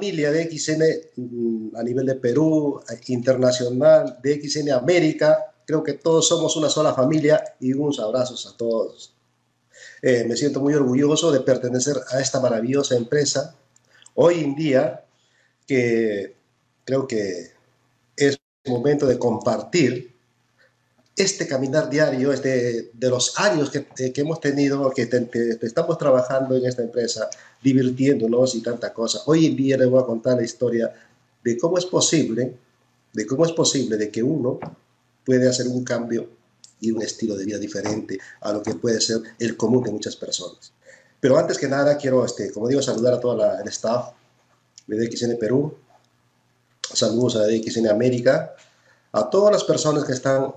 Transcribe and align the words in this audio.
familia 0.00 0.32
de 0.32 0.48
XN 0.50 0.82
mm, 1.16 1.76
a 1.76 1.82
nivel 1.82 2.06
de 2.06 2.14
Perú, 2.14 2.80
internacional, 3.08 4.18
de 4.22 4.40
XN 4.40 4.72
América. 4.72 5.52
Creo 5.66 5.82
que 5.82 5.92
todos 5.92 6.26
somos 6.26 6.56
una 6.56 6.70
sola 6.70 6.94
familia 6.94 7.44
y 7.60 7.74
unos 7.74 8.00
abrazos 8.00 8.46
a 8.46 8.56
todos. 8.56 9.14
Eh, 10.00 10.24
me 10.26 10.36
siento 10.36 10.60
muy 10.60 10.72
orgulloso 10.72 11.30
de 11.30 11.40
pertenecer 11.40 11.96
a 12.12 12.18
esta 12.18 12.40
maravillosa 12.40 12.96
empresa. 12.96 13.54
Hoy 14.14 14.40
en 14.40 14.54
día, 14.54 15.04
que 15.66 16.34
creo 16.86 17.06
que 17.06 17.50
es 18.16 18.40
momento 18.66 19.06
de 19.06 19.18
compartir 19.18 20.14
este 21.14 21.46
caminar 21.46 21.90
diario 21.90 22.32
este, 22.32 22.90
de 22.94 23.10
los 23.10 23.38
años 23.38 23.68
que, 23.70 23.86
eh, 23.98 24.12
que 24.12 24.22
hemos 24.22 24.40
tenido, 24.40 24.90
que, 24.92 25.02
estamos 25.60 25.98
trabajando 25.98 26.56
en 26.56 26.64
esta 26.64 26.80
empresa, 26.80 27.28
divirtiéndonos 27.62 28.54
y 28.54 28.62
tanta 28.62 28.92
cosa. 28.92 29.20
Hoy 29.26 29.46
en 29.46 29.56
día 29.56 29.76
les 29.76 29.88
voy 29.88 30.02
a 30.02 30.06
contar 30.06 30.36
la 30.36 30.44
historia 30.44 30.92
de 31.42 31.58
cómo 31.58 31.78
es 31.78 31.86
posible, 31.86 32.56
de 33.12 33.26
cómo 33.26 33.44
es 33.44 33.52
posible 33.52 33.96
de 33.96 34.10
que 34.10 34.22
uno 34.22 34.58
puede 35.24 35.48
hacer 35.48 35.68
un 35.68 35.84
cambio 35.84 36.28
y 36.80 36.90
un 36.90 37.02
estilo 37.02 37.36
de 37.36 37.44
vida 37.44 37.58
diferente 37.58 38.18
a 38.40 38.52
lo 38.52 38.62
que 38.62 38.74
puede 38.74 39.00
ser 39.00 39.20
el 39.38 39.56
común 39.56 39.84
de 39.84 39.92
muchas 39.92 40.16
personas. 40.16 40.72
Pero 41.20 41.36
antes 41.36 41.58
que 41.58 41.68
nada, 41.68 41.96
quiero, 41.98 42.24
este, 42.24 42.50
como 42.50 42.68
digo, 42.68 42.80
saludar 42.80 43.14
a 43.14 43.20
todo 43.20 43.60
el 43.60 43.68
staff 43.68 44.14
de 44.86 44.96
DXN 44.96 45.38
Perú, 45.38 45.74
saludos 46.80 47.36
a 47.36 47.46
DXN 47.46 47.88
América, 47.88 48.54
a 49.12 49.28
todas 49.28 49.52
las 49.52 49.64
personas 49.64 50.04
que 50.04 50.12
están 50.12 50.54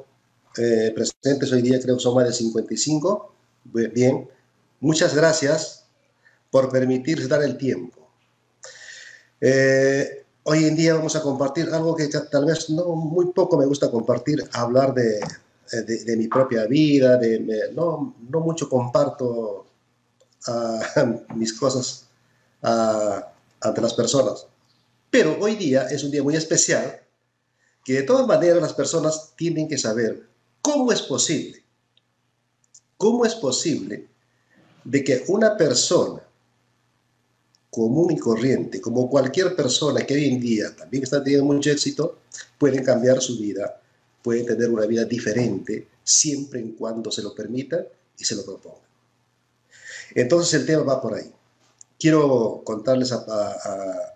eh, 0.57 0.93
presentes 0.95 1.51
hoy 1.51 1.61
día, 1.61 1.81
creo 1.81 1.97
que 1.97 2.03
son 2.03 2.15
más 2.15 2.25
de 2.25 2.33
55. 2.33 3.33
Bien, 3.93 4.29
muchas 4.79 5.13
gracias 5.13 5.82
por 6.53 6.69
permitirse 6.69 7.27
dar 7.27 7.41
el 7.41 7.57
tiempo. 7.57 8.11
Eh, 9.41 10.23
hoy 10.43 10.65
en 10.65 10.75
día 10.75 10.93
vamos 10.93 11.15
a 11.15 11.21
compartir 11.23 11.67
algo 11.73 11.95
que 11.95 12.07
tal 12.07 12.45
vez 12.45 12.69
no 12.69 12.95
muy 12.95 13.33
poco 13.33 13.57
me 13.57 13.65
gusta 13.65 13.89
compartir, 13.89 14.47
hablar 14.53 14.93
de, 14.93 15.17
eh, 15.17 15.81
de, 15.81 16.15
mi 16.15 16.27
propia 16.27 16.67
vida, 16.67 17.17
de, 17.17 17.71
no, 17.73 18.13
no 18.29 18.39
mucho 18.41 18.69
comparto 18.69 19.65
mis 21.35 21.53
cosas 21.53 22.05
ante 22.61 23.81
las 23.81 23.95
personas. 23.95 24.45
Pero 25.09 25.39
hoy 25.39 25.55
día 25.55 25.87
es 25.89 26.03
un 26.03 26.11
día 26.11 26.21
muy 26.21 26.35
especial 26.35 27.01
que 27.83 27.93
de 27.93 28.03
todas 28.03 28.27
maneras 28.27 28.61
las 28.61 28.73
personas 28.73 29.33
tienen 29.35 29.67
que 29.67 29.79
saber 29.79 30.27
¿Cómo 30.61 30.91
es 30.91 31.01
posible? 31.01 31.63
¿Cómo 32.95 33.25
es 33.25 33.33
posible 33.33 34.07
de 34.83 35.03
que 35.03 35.23
una 35.27 35.57
persona 35.57 36.21
común 37.73 38.11
y 38.11 38.17
corriente, 38.19 38.79
como 38.79 39.09
cualquier 39.09 39.55
persona 39.55 40.05
que 40.05 40.13
hoy 40.13 40.25
en 40.25 40.39
día 40.39 40.75
también 40.75 41.01
está 41.01 41.23
teniendo 41.23 41.51
mucho 41.51 41.71
éxito, 41.71 42.19
pueden 42.59 42.83
cambiar 42.83 43.19
su 43.19 43.39
vida, 43.39 43.81
pueden 44.21 44.45
tener 44.45 44.69
una 44.69 44.85
vida 44.85 45.05
diferente, 45.05 45.87
siempre 46.03 46.59
en 46.59 46.73
cuando 46.73 47.09
se 47.09 47.23
lo 47.23 47.33
permita 47.33 47.83
y 48.15 48.23
se 48.23 48.35
lo 48.35 48.45
proponga. 48.45 48.85
Entonces 50.13 50.53
el 50.53 50.67
tema 50.67 50.83
va 50.83 51.01
por 51.01 51.15
ahí. 51.15 51.31
Quiero 51.99 52.61
contarles 52.63 53.11
a, 53.11 54.13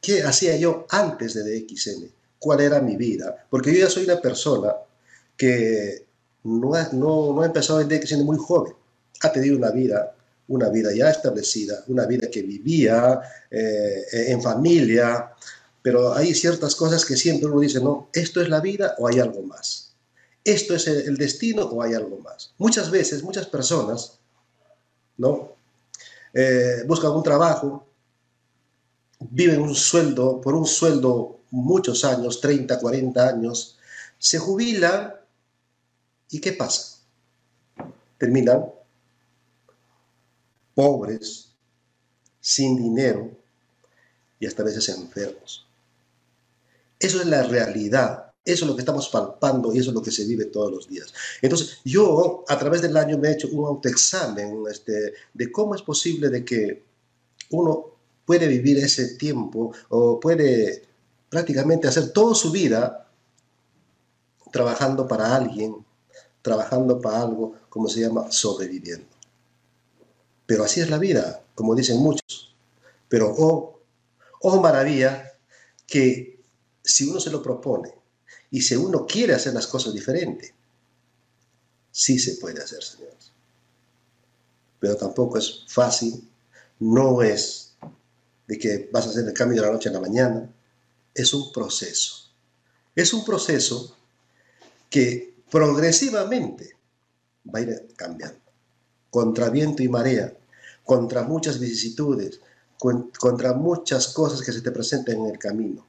qué 0.00 0.24
hacía 0.24 0.56
yo 0.56 0.84
antes 0.90 1.34
de 1.34 1.44
DXN, 1.44 2.10
cuál 2.40 2.62
era 2.62 2.80
mi 2.80 2.96
vida, 2.96 3.46
porque 3.48 3.72
yo 3.72 3.78
ya 3.78 3.90
soy 3.90 4.04
una 4.04 4.20
persona 4.20 4.74
que 5.36 6.04
no 6.42 6.72
no, 6.94 7.32
no 7.32 7.42
ha 7.42 7.46
empezado 7.46 7.78
a 7.78 7.88
siendo 7.88 8.24
muy 8.24 8.38
joven, 8.38 8.74
ha 9.20 9.30
tenido 9.30 9.56
una 9.56 9.70
vida, 9.70 10.16
una 10.54 10.68
vida 10.68 10.90
ya 10.94 11.10
establecida, 11.10 11.84
una 11.88 12.06
vida 12.06 12.28
que 12.30 12.42
vivía 12.42 13.20
eh, 13.50 14.04
en 14.28 14.42
familia, 14.42 15.32
pero 15.82 16.14
hay 16.14 16.34
ciertas 16.34 16.74
cosas 16.74 17.04
que 17.04 17.16
siempre 17.16 17.48
uno 17.48 17.60
dice, 17.60 17.80
no, 17.80 18.08
esto 18.12 18.40
es 18.40 18.48
la 18.48 18.60
vida 18.60 18.94
o 18.98 19.08
hay 19.08 19.18
algo 19.18 19.42
más. 19.42 19.94
Esto 20.44 20.74
es 20.74 20.86
el, 20.86 21.16
destino 21.16 21.64
o 21.64 21.82
hay 21.82 21.94
algo 21.94 22.18
más. 22.18 22.52
Muchas 22.58 22.90
veces, 22.90 23.22
muchas 23.22 23.46
personas, 23.46 24.18
¿no? 25.16 25.52
Eh, 26.34 26.82
buscan 26.86 27.12
un 27.12 27.22
trabajo, 27.22 27.86
viven 29.20 29.60
un 29.60 29.74
sueldo, 29.74 30.40
por 30.40 30.54
un 30.54 30.66
sueldo 30.66 31.40
muchos 31.50 32.04
años, 32.04 32.40
30, 32.40 32.78
40 32.78 33.28
años, 33.28 33.78
se 34.18 34.38
jubilan 34.38 35.14
¿Y 36.32 36.40
qué 36.40 36.54
pasa? 36.54 36.98
Terminan 38.16 38.64
pobres, 40.74 41.52
sin 42.40 42.76
dinero 42.76 43.30
y 44.38 44.46
hasta 44.46 44.64
veces 44.64 44.88
enfermos. 44.88 45.66
Eso 46.98 47.20
es 47.20 47.26
la 47.26 47.42
realidad. 47.42 48.32
Eso 48.44 48.64
es 48.64 48.68
lo 48.68 48.74
que 48.74 48.82
estamos 48.82 49.08
palpando 49.08 49.72
y 49.72 49.78
eso 49.78 49.90
es 49.90 49.94
lo 49.94 50.02
que 50.02 50.10
se 50.10 50.24
vive 50.24 50.46
todos 50.46 50.72
los 50.72 50.88
días. 50.88 51.14
Entonces, 51.40 51.78
yo 51.84 52.44
a 52.48 52.58
través 52.58 52.82
del 52.82 52.96
año 52.96 53.16
me 53.16 53.28
he 53.28 53.32
hecho 53.32 53.48
un 53.52 53.66
autoexamen 53.66 54.64
este, 54.68 55.14
de 55.32 55.52
cómo 55.52 55.76
es 55.76 55.82
posible 55.82 56.28
de 56.28 56.44
que 56.44 56.82
uno 57.50 57.86
puede 58.24 58.48
vivir 58.48 58.78
ese 58.78 59.14
tiempo 59.16 59.72
o 59.90 60.18
puede 60.18 60.82
prácticamente 61.28 61.86
hacer 61.86 62.12
toda 62.12 62.34
su 62.34 62.50
vida 62.50 63.08
trabajando 64.50 65.06
para 65.06 65.34
alguien, 65.34 65.76
trabajando 66.42 67.00
para 67.00 67.22
algo, 67.22 67.54
como 67.68 67.88
se 67.88 68.00
llama, 68.00 68.30
sobreviviendo. 68.30 69.11
Pero 70.52 70.64
así 70.64 70.82
es 70.82 70.90
la 70.90 70.98
vida, 70.98 71.42
como 71.54 71.74
dicen 71.74 71.96
muchos. 71.96 72.54
Pero, 73.08 73.34
oh, 73.38 73.80
oh 74.42 74.60
maravilla, 74.60 75.32
que 75.86 76.42
si 76.84 77.08
uno 77.08 77.18
se 77.20 77.30
lo 77.30 77.42
propone 77.42 77.94
y 78.50 78.60
si 78.60 78.76
uno 78.76 79.06
quiere 79.06 79.32
hacer 79.32 79.54
las 79.54 79.66
cosas 79.66 79.94
diferente, 79.94 80.54
sí 81.90 82.18
se 82.18 82.34
puede 82.34 82.62
hacer, 82.62 82.84
señores. 82.84 83.32
Pero 84.78 84.94
tampoco 84.94 85.38
es 85.38 85.64
fácil, 85.68 86.28
no 86.80 87.22
es 87.22 87.72
de 88.46 88.58
que 88.58 88.90
vas 88.92 89.06
a 89.06 89.08
hacer 89.08 89.26
el 89.26 89.32
cambio 89.32 89.58
de 89.58 89.66
la 89.66 89.72
noche 89.72 89.88
a 89.88 89.92
la 89.92 90.00
mañana, 90.00 90.52
es 91.14 91.32
un 91.32 91.50
proceso. 91.50 92.30
Es 92.94 93.14
un 93.14 93.24
proceso 93.24 93.96
que 94.90 95.34
progresivamente 95.50 96.76
va 97.42 97.60
a 97.60 97.62
ir 97.62 97.88
cambiando. 97.96 98.38
Contra 99.08 99.48
viento 99.48 99.82
y 99.82 99.88
marea, 99.88 100.36
contra 100.84 101.22
muchas 101.22 101.58
vicisitudes, 101.58 102.40
contra 102.78 103.52
muchas 103.52 104.08
cosas 104.08 104.42
que 104.42 104.52
se 104.52 104.60
te 104.60 104.70
presentan 104.70 105.16
en 105.20 105.26
el 105.26 105.38
camino. 105.38 105.86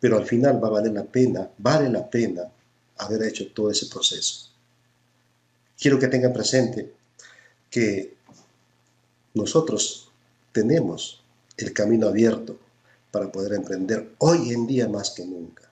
Pero 0.00 0.16
al 0.16 0.26
final 0.26 0.62
va 0.62 0.68
a 0.68 0.72
valer 0.72 0.92
la 0.92 1.04
pena, 1.04 1.50
vale 1.58 1.88
la 1.88 2.08
pena 2.08 2.42
haber 2.98 3.22
hecho 3.22 3.52
todo 3.52 3.70
ese 3.70 3.86
proceso. 3.86 4.50
Quiero 5.78 5.98
que 5.98 6.08
tengan 6.08 6.32
presente 6.32 6.92
que 7.70 8.16
nosotros 9.34 10.10
tenemos 10.52 11.22
el 11.56 11.72
camino 11.72 12.08
abierto 12.08 12.58
para 13.10 13.30
poder 13.30 13.54
emprender 13.54 14.14
hoy 14.18 14.52
en 14.52 14.66
día 14.66 14.88
más 14.88 15.10
que 15.10 15.24
nunca. 15.24 15.70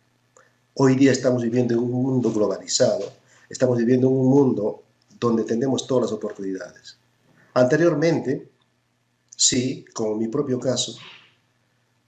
Hoy 0.75 0.95
día 0.97 1.13
estamos 1.13 1.43
viviendo 1.43 1.75
en 1.75 1.81
un 1.81 1.91
mundo 1.91 2.33
globalizado, 2.33 3.13
estamos 3.49 3.79
viviendo 3.79 4.09
en 4.09 4.15
un 4.15 4.29
mundo 4.29 4.83
donde 5.19 5.45
tenemos 5.45 5.87
todas 5.87 6.05
las 6.05 6.13
oportunidades. 6.13 6.97
Anteriormente, 7.57 8.51
sí, 9.35 9.87
como 9.95 10.15
mi 10.15 10.29
propio 10.29 10.61
caso, 10.61 10.95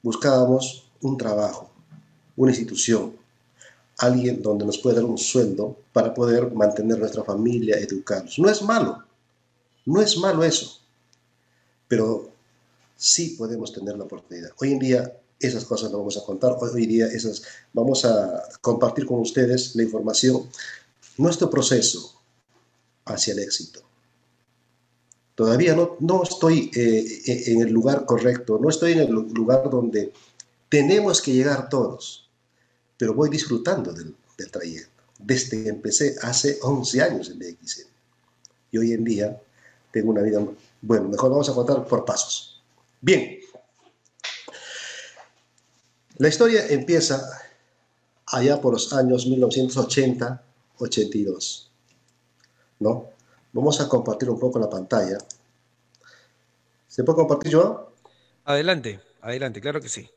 buscábamos 0.03 0.91
un 1.00 1.16
trabajo, 1.16 1.70
una 2.36 2.50
institución, 2.50 3.16
alguien 3.97 4.42
donde 4.42 4.66
nos 4.66 4.77
pueda 4.77 4.97
dar 4.97 5.06
un 5.06 5.16
sueldo 5.16 5.78
para 5.95 6.12
poder 6.12 6.53
mantener 6.53 6.98
nuestra 6.98 7.24
familia, 7.24 7.78
educarnos. 7.78 8.39
No 8.39 8.50
es 8.50 8.60
malo, 8.60 9.03
no 9.86 10.03
es 10.03 10.18
malo 10.18 10.45
eso, 10.45 10.83
pero 11.89 12.30
sí 12.95 13.30
podemos 13.30 13.72
tener 13.72 13.97
la 13.97 14.04
oportunidad. 14.04 14.50
Hoy 14.60 14.72
en 14.72 14.78
día 14.80 15.18
esas 15.41 15.65
cosas 15.65 15.91
las 15.91 15.98
vamos 15.98 16.18
a 16.18 16.27
contar 16.27 16.59
hoy 16.60 16.84
día, 16.84 17.06
esas, 17.06 17.42
vamos 17.72 18.04
a 18.04 18.42
compartir 18.60 19.06
con 19.06 19.21
ustedes 19.21 19.74
la 19.77 19.83
información, 19.83 20.47
nuestro 21.16 21.48
proceso 21.48 22.21
hacia 23.06 23.33
el 23.33 23.39
éxito. 23.39 23.87
Todavía 25.38 25.74
no, 25.76 25.96
no 26.00 26.24
estoy 26.24 26.68
eh, 26.74 27.52
en 27.52 27.62
el 27.62 27.70
lugar 27.70 28.04
correcto, 28.04 28.58
no 28.60 28.68
estoy 28.68 28.94
en 28.94 28.98
el 28.98 29.12
lugar 29.12 29.70
donde 29.70 30.12
tenemos 30.68 31.22
que 31.22 31.32
llegar 31.32 31.68
todos, 31.68 32.28
pero 32.96 33.14
voy 33.14 33.30
disfrutando 33.30 33.92
del, 33.92 34.16
del 34.36 34.50
trayecto. 34.50 35.04
Desde 35.16 35.62
que 35.62 35.68
empecé 35.68 36.16
hace 36.22 36.58
11 36.60 37.02
años 37.02 37.30
en 37.30 37.38
DXN. 37.38 37.86
Y 38.72 38.78
hoy 38.78 38.94
en 38.94 39.04
día 39.04 39.40
tengo 39.92 40.10
una 40.10 40.22
vida, 40.22 40.44
bueno, 40.82 41.08
mejor 41.08 41.30
vamos 41.30 41.48
a 41.48 41.54
contar 41.54 41.86
por 41.86 42.04
pasos. 42.04 42.60
Bien, 43.00 43.38
la 46.16 46.26
historia 46.26 46.66
empieza 46.66 47.24
allá 48.26 48.60
por 48.60 48.72
los 48.72 48.92
años 48.92 49.24
1980-82. 49.28 51.68
¿No? 52.80 53.17
Vamos 53.59 53.81
a 53.81 53.89
compartir 53.89 54.31
un 54.31 54.39
poco 54.39 54.60
la 54.60 54.71
pantalla. 54.71 55.19
¿Se 56.87 57.03
puede 57.03 57.16
compartir, 57.16 57.57
Joao? 57.57 57.93
Adelante. 58.45 59.01
adelante, 59.21 59.60
claro 59.60 59.81
que 59.81 59.89
sí. 59.89 60.09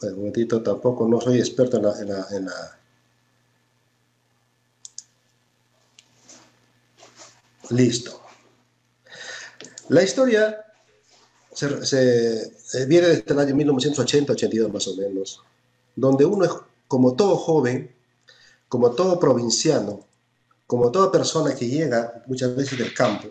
un 0.00 0.16
momentito, 0.16 0.62
tampoco 0.62 1.06
no 1.06 1.20
soy 1.20 1.38
experto 1.38 1.76
en 1.76 2.46
la, 2.46 2.78
Listo. 7.68 8.22
La 9.90 10.02
historia 10.02 10.64
se, 11.52 11.66
eh, 11.66 12.86
viene 12.86 13.08
desde 13.08 13.34
el 13.34 13.38
año 13.38 13.54
1980-82 13.54 14.72
más 14.72 14.88
o 14.88 14.96
menos, 14.96 15.42
donde 15.94 16.24
uno 16.24 16.46
es 16.46 16.52
como 16.86 17.14
todo 17.14 17.36
joven, 17.36 17.94
como 18.70 18.92
todo 18.92 19.20
provinciano, 19.20 20.07
como 20.68 20.92
toda 20.92 21.10
persona 21.10 21.54
que 21.54 21.66
llega 21.66 22.22
muchas 22.26 22.54
veces 22.54 22.78
del 22.78 22.92
campo, 22.92 23.28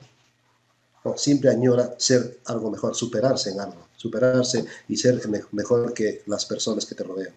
siempre 1.15 1.51
añora 1.51 1.93
ser 1.99 2.39
algo 2.45 2.71
mejor, 2.71 2.95
superarse 2.95 3.51
en 3.51 3.59
algo, 3.59 3.87
superarse 3.95 4.65
y 4.87 4.97
ser 4.97 5.21
mejor 5.51 5.93
que 5.93 6.23
las 6.25 6.45
personas 6.47 6.87
que 6.87 6.95
te 6.95 7.03
rodean. 7.03 7.33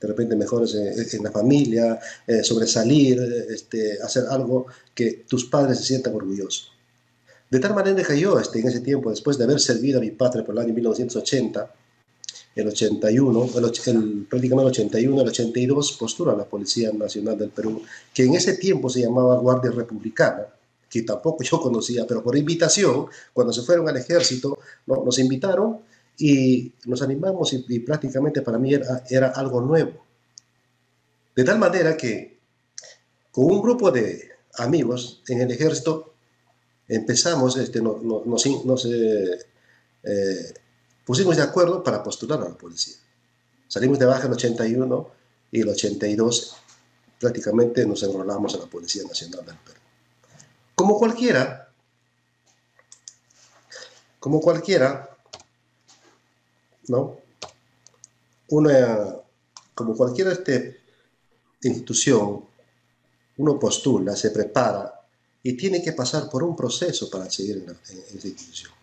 De 0.00 0.08
repente 0.08 0.34
mejor 0.34 0.66
en 0.68 1.22
la 1.22 1.30
familia, 1.30 2.00
eh, 2.26 2.42
sobresalir, 2.42 3.20
este, 3.48 4.02
hacer 4.02 4.24
algo 4.28 4.66
que 4.92 5.24
tus 5.28 5.44
padres 5.44 5.78
se 5.78 5.84
sientan 5.84 6.12
orgullosos. 6.12 6.72
De 7.48 7.60
tal 7.60 7.72
manera 7.72 8.02
que 8.02 8.18
yo, 8.18 8.36
este, 8.36 8.58
en 8.58 8.66
ese 8.66 8.80
tiempo, 8.80 9.10
después 9.10 9.38
de 9.38 9.44
haber 9.44 9.60
servido 9.60 9.98
a 9.98 10.02
mi 10.02 10.10
padre 10.10 10.42
por 10.42 10.56
el 10.56 10.62
año 10.62 10.74
1980, 10.74 11.72
el 12.54 12.68
81, 12.68 13.44
el, 13.54 14.26
prácticamente 14.28 14.62
el 14.62 14.70
81, 14.70 15.22
el 15.22 15.28
82, 15.28 15.92
postura 15.92 16.32
a 16.32 16.36
la 16.36 16.44
Policía 16.44 16.92
Nacional 16.92 17.38
del 17.38 17.50
Perú, 17.50 17.82
que 18.12 18.24
en 18.24 18.34
ese 18.34 18.56
tiempo 18.56 18.88
se 18.88 19.02
llamaba 19.02 19.38
Guardia 19.38 19.70
Republicana, 19.70 20.46
que 20.88 21.02
tampoco 21.02 21.42
yo 21.44 21.60
conocía, 21.60 22.06
pero 22.06 22.22
por 22.22 22.36
invitación, 22.36 23.06
cuando 23.32 23.52
se 23.52 23.62
fueron 23.62 23.88
al 23.88 23.96
ejército, 23.96 24.58
nos 24.86 25.18
invitaron 25.18 25.78
y 26.18 26.72
nos 26.84 27.00
animamos 27.02 27.52
y, 27.52 27.78
prácticamente 27.80 28.42
para 28.42 28.58
mí 28.58 28.74
era, 28.74 29.28
algo 29.28 29.60
nuevo. 29.60 30.04
De 31.34 31.44
tal 31.44 31.58
manera 31.58 31.96
que 31.96 32.38
con 33.30 33.44
un 33.44 33.62
grupo 33.62 33.90
de 33.90 34.28
amigos 34.56 35.22
en 35.28 35.40
el 35.40 35.50
ejército 35.50 36.12
empezamos, 36.88 37.56
este, 37.56 37.80
nos, 37.80 38.02
nos 38.02 38.84
eh, 38.86 39.38
eh, 40.02 40.52
pusimos 41.10 41.36
de 41.36 41.42
acuerdo 41.42 41.82
para 41.82 42.04
postular 42.04 42.40
a 42.40 42.50
la 42.50 42.54
policía. 42.56 42.94
Salimos 43.66 43.98
de 43.98 44.06
baja 44.06 44.26
en 44.26 44.26
el 44.26 44.34
81 44.34 45.10
y 45.50 45.60
el 45.60 45.68
82 45.68 46.56
prácticamente 47.18 47.84
nos 47.84 48.04
enrolamos 48.04 48.54
a 48.54 48.58
la 48.58 48.66
Policía 48.66 49.02
Nacional 49.02 49.44
del 49.44 49.56
Perú. 49.56 49.80
Como 50.76 50.96
cualquiera, 50.96 51.68
como 54.20 54.40
cualquiera, 54.40 55.18
¿no? 56.86 57.18
Una, 58.50 59.16
como 59.74 59.96
cualquier 59.96 60.28
este, 60.28 60.80
institución, 61.62 62.44
uno 63.38 63.58
postula, 63.58 64.14
se 64.14 64.30
prepara 64.30 64.94
y 65.42 65.56
tiene 65.56 65.82
que 65.82 65.92
pasar 65.92 66.30
por 66.30 66.44
un 66.44 66.54
proceso 66.54 67.10
para 67.10 67.28
seguir 67.28 67.56
en, 67.56 67.68
esa 67.68 68.28
institución. 68.28 68.79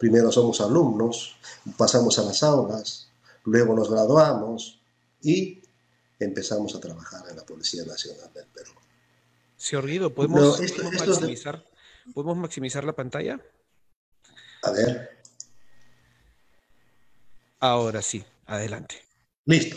Primero 0.00 0.32
somos 0.32 0.62
alumnos, 0.62 1.36
pasamos 1.76 2.18
a 2.18 2.22
las 2.22 2.42
aulas, 2.42 3.10
luego 3.44 3.74
nos 3.74 3.90
graduamos 3.90 4.80
y 5.20 5.60
empezamos 6.18 6.74
a 6.74 6.80
trabajar 6.80 7.28
en 7.28 7.36
la 7.36 7.44
Policía 7.44 7.84
Nacional 7.84 8.32
del 8.32 8.46
Perú. 8.46 8.72
Señor 9.58 9.86
Guido, 9.86 10.14
¿podemos, 10.14 10.58
maximizar, 10.58 11.62
¿podemos 12.14 12.38
maximizar 12.38 12.82
la 12.82 12.94
pantalla? 12.94 13.44
A 14.62 14.70
ver. 14.70 15.18
Ahora 17.58 18.00
sí, 18.00 18.24
adelante. 18.46 19.04
Listo. 19.44 19.76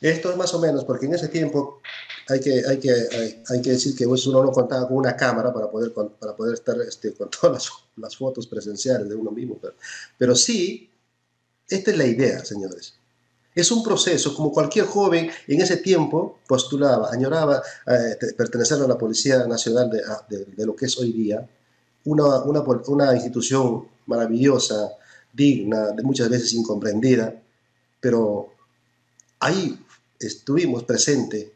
Esto 0.00 0.32
es 0.32 0.36
más 0.36 0.52
o 0.52 0.58
menos 0.58 0.84
porque 0.84 1.06
en 1.06 1.14
ese 1.14 1.28
tiempo 1.28 1.80
hay 2.28 2.40
que, 2.40 2.62
hay 2.66 2.78
que, 2.78 2.92
hay, 3.48 3.62
que 3.62 3.70
decir 3.70 3.96
que 3.96 4.06
pues, 4.06 4.26
uno 4.26 4.42
no 4.42 4.52
contaba 4.52 4.86
con 4.86 4.98
una 4.98 5.16
cámara 5.16 5.52
para 5.52 5.70
poder, 5.70 5.92
para 5.92 6.36
poder 6.36 6.54
estar 6.54 6.78
este, 6.80 7.14
con 7.14 7.30
todas 7.40 7.52
las, 7.52 7.72
las, 7.96 8.16
fotos 8.16 8.46
presenciales 8.46 9.08
de 9.08 9.14
uno 9.14 9.30
mismo. 9.30 9.58
Pero, 9.60 9.74
pero 10.18 10.34
sí, 10.36 10.90
esta 11.68 11.90
es 11.90 11.96
la 11.96 12.06
idea, 12.06 12.44
señores. 12.44 12.94
Es 13.54 13.72
un 13.72 13.82
proceso, 13.82 14.34
como 14.34 14.52
cualquier 14.52 14.84
joven 14.84 15.30
en 15.46 15.60
ese 15.60 15.78
tiempo 15.78 16.38
postulaba, 16.46 17.10
añoraba 17.10 17.62
eh, 17.86 18.16
pertenecer 18.36 18.80
a 18.80 18.86
la 18.86 18.98
Policía 18.98 19.46
Nacional 19.46 19.90
de, 19.90 20.44
de, 20.54 20.66
lo 20.66 20.76
que 20.76 20.86
es 20.86 20.96
hoy 20.98 21.12
día, 21.12 21.48
una, 22.04 22.42
una, 22.44 22.60
una 22.60 23.14
institución 23.14 23.88
maravillosa, 24.06 24.92
digna, 25.32 25.88
de 25.88 26.02
muchas 26.02 26.28
veces 26.28 26.52
incomprendida, 26.52 27.34
pero 28.00 28.52
ahí 29.40 29.84
estuvimos 30.20 30.84
presentes 30.84 31.48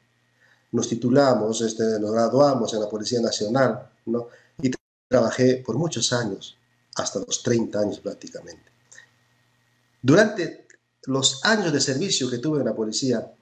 nos 0.72 0.88
titulamos, 0.88 1.60
este, 1.60 2.00
nos 2.00 2.12
graduamos 2.12 2.72
en 2.74 2.80
la 2.80 2.88
Policía 2.88 3.20
Nacional, 3.20 3.90
¿no? 4.06 4.28
Y 4.60 4.70
trabajé 5.08 5.62
por 5.64 5.76
muchos 5.76 6.12
años, 6.12 6.56
hasta 6.96 7.20
los 7.20 7.42
30 7.42 7.78
años 7.78 8.00
prácticamente. 8.00 8.72
Durante 10.00 10.66
los 11.04 11.44
años 11.44 11.72
de 11.72 11.80
servicio 11.80 12.28
que 12.28 12.38
tuve 12.38 12.60
en 12.60 12.66
la 12.66 12.74
policía, 12.74 13.32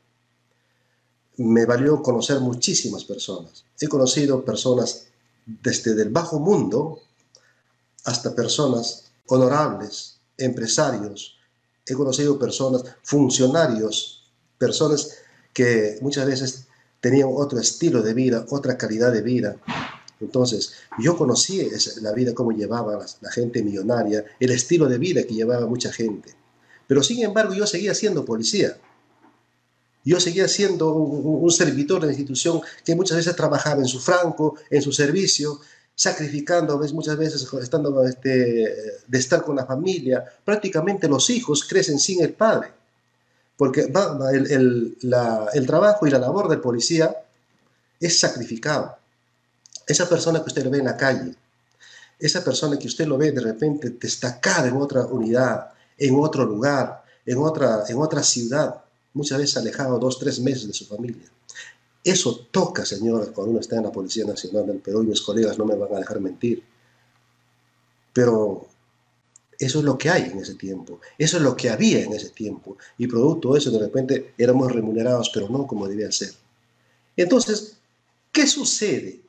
me 1.38 1.64
valió 1.64 2.02
conocer 2.02 2.40
muchísimas 2.40 3.04
personas. 3.04 3.64
He 3.80 3.88
conocido 3.88 4.44
personas 4.44 5.06
desde 5.46 6.02
el 6.02 6.10
bajo 6.10 6.38
mundo 6.38 7.00
hasta 8.04 8.34
personas 8.34 9.12
honorables, 9.28 10.20
empresarios. 10.36 11.36
He 11.86 11.94
conocido 11.94 12.38
personas, 12.38 12.84
funcionarios, 13.02 14.30
personas 14.58 15.16
que 15.52 15.98
muchas 16.02 16.26
veces 16.26 16.66
tenían 17.00 17.28
otro 17.32 17.58
estilo 17.58 18.02
de 18.02 18.14
vida, 18.14 18.46
otra 18.50 18.76
calidad 18.76 19.12
de 19.12 19.22
vida. 19.22 19.56
Entonces, 20.20 20.74
yo 20.98 21.16
conocí 21.16 21.66
la 22.02 22.12
vida, 22.12 22.34
cómo 22.34 22.52
llevaba 22.52 23.06
la, 23.20 23.30
gente 23.30 23.62
millonaria, 23.62 24.24
el 24.38 24.50
estilo 24.50 24.86
de 24.86 24.98
vida 24.98 25.22
que 25.24 25.34
llevaba 25.34 25.66
mucha 25.66 25.90
gente. 25.90 26.34
Pero 26.86 27.02
sin 27.02 27.22
embargo, 27.24 27.54
yo 27.54 27.66
seguía 27.66 27.94
siendo 27.94 28.24
policía. 28.24 28.76
Yo 30.04 30.20
seguía 30.20 30.48
siendo 30.48 30.92
un, 30.94 31.50
servidor 31.50 32.00
de 32.00 32.06
la 32.08 32.12
institución 32.12 32.60
que 32.84 32.94
muchas 32.94 33.18
veces 33.18 33.36
trabajaba 33.36 33.80
en 33.80 33.86
su 33.86 34.00
franco, 34.00 34.56
en 34.68 34.82
su 34.82 34.92
servicio, 34.92 35.60
sacrificando, 35.94 36.78
muchas 36.92 37.16
veces 37.16 37.46
estando 37.62 38.04
este, 38.06 38.28
de 39.06 39.18
estar 39.18 39.42
con 39.42 39.56
la 39.56 39.66
familia. 39.66 40.24
Prácticamente 40.44 41.08
los 41.08 41.30
hijos 41.30 41.64
crecen 41.64 41.98
sin 41.98 42.22
el 42.22 42.32
padre 42.32 42.79
porque 43.60 43.92
el, 44.32 45.66
trabajo 45.66 46.06
y 46.06 46.10
la 46.10 46.18
labor 46.18 46.48
del 46.48 46.62
policía 46.62 47.14
es 48.00 48.18
sacrificado. 48.18 48.96
Esa 49.86 50.08
persona 50.08 50.38
que 50.38 50.46
usted 50.46 50.64
lo 50.64 50.70
ve 50.70 50.78
en 50.78 50.86
la 50.86 50.96
calle, 50.96 51.34
esa 52.18 52.42
persona 52.42 52.78
que 52.78 52.86
usted 52.86 53.06
lo 53.06 53.18
ve 53.18 53.32
de 53.32 53.42
repente 53.42 53.90
destacada 53.90 54.66
en 54.66 54.78
otra 54.78 55.04
unidad, 55.04 55.72
en 55.98 56.18
otro 56.18 56.46
lugar, 56.46 57.04
en 57.26 57.36
otra, 57.36 57.84
en 57.86 57.98
otra 57.98 58.22
ciudad, 58.22 58.82
muchas 59.12 59.36
veces 59.36 59.58
alejado 59.58 59.98
dos, 59.98 60.18
tres 60.18 60.40
meses 60.40 60.66
de 60.66 60.72
su 60.72 60.86
familia. 60.86 61.30
Eso 62.02 62.46
toca, 62.50 62.86
señores, 62.86 63.28
cuando 63.28 63.50
uno 63.50 63.60
está 63.60 63.76
en 63.76 63.82
la 63.82 63.92
Policía 63.92 64.24
Nacional 64.24 64.68
del 64.68 64.78
Perú 64.78 65.02
y 65.02 65.08
mis 65.08 65.20
colegas 65.20 65.58
no 65.58 65.66
me 65.66 65.76
van 65.76 65.96
a 65.96 65.98
dejar 65.98 66.18
mentir. 66.18 66.64
Pero 68.14 68.69
eso 69.60 69.80
es 69.80 69.84
lo 69.84 69.98
que 69.98 70.08
hay 70.08 70.30
en 70.30 70.38
ese 70.38 70.54
tiempo, 70.54 71.00
eso 71.18 71.36
es 71.36 71.42
lo 71.42 71.54
que 71.54 71.68
había 71.68 72.02
en 72.02 72.14
ese 72.14 72.30
tiempo. 72.30 72.78
Y 72.96 73.06
producto 73.06 73.52
de 73.52 73.58
eso, 73.58 73.70
de 73.70 73.78
repente, 73.78 74.34
éramos 74.38 74.72
remunerados, 74.72 75.30
pero 75.32 75.50
no 75.50 75.66
como 75.66 75.86
debía 75.86 76.10
ser. 76.10 76.32
Entonces, 77.14 77.76
¿qué 78.32 78.46
sucede? 78.46 79.20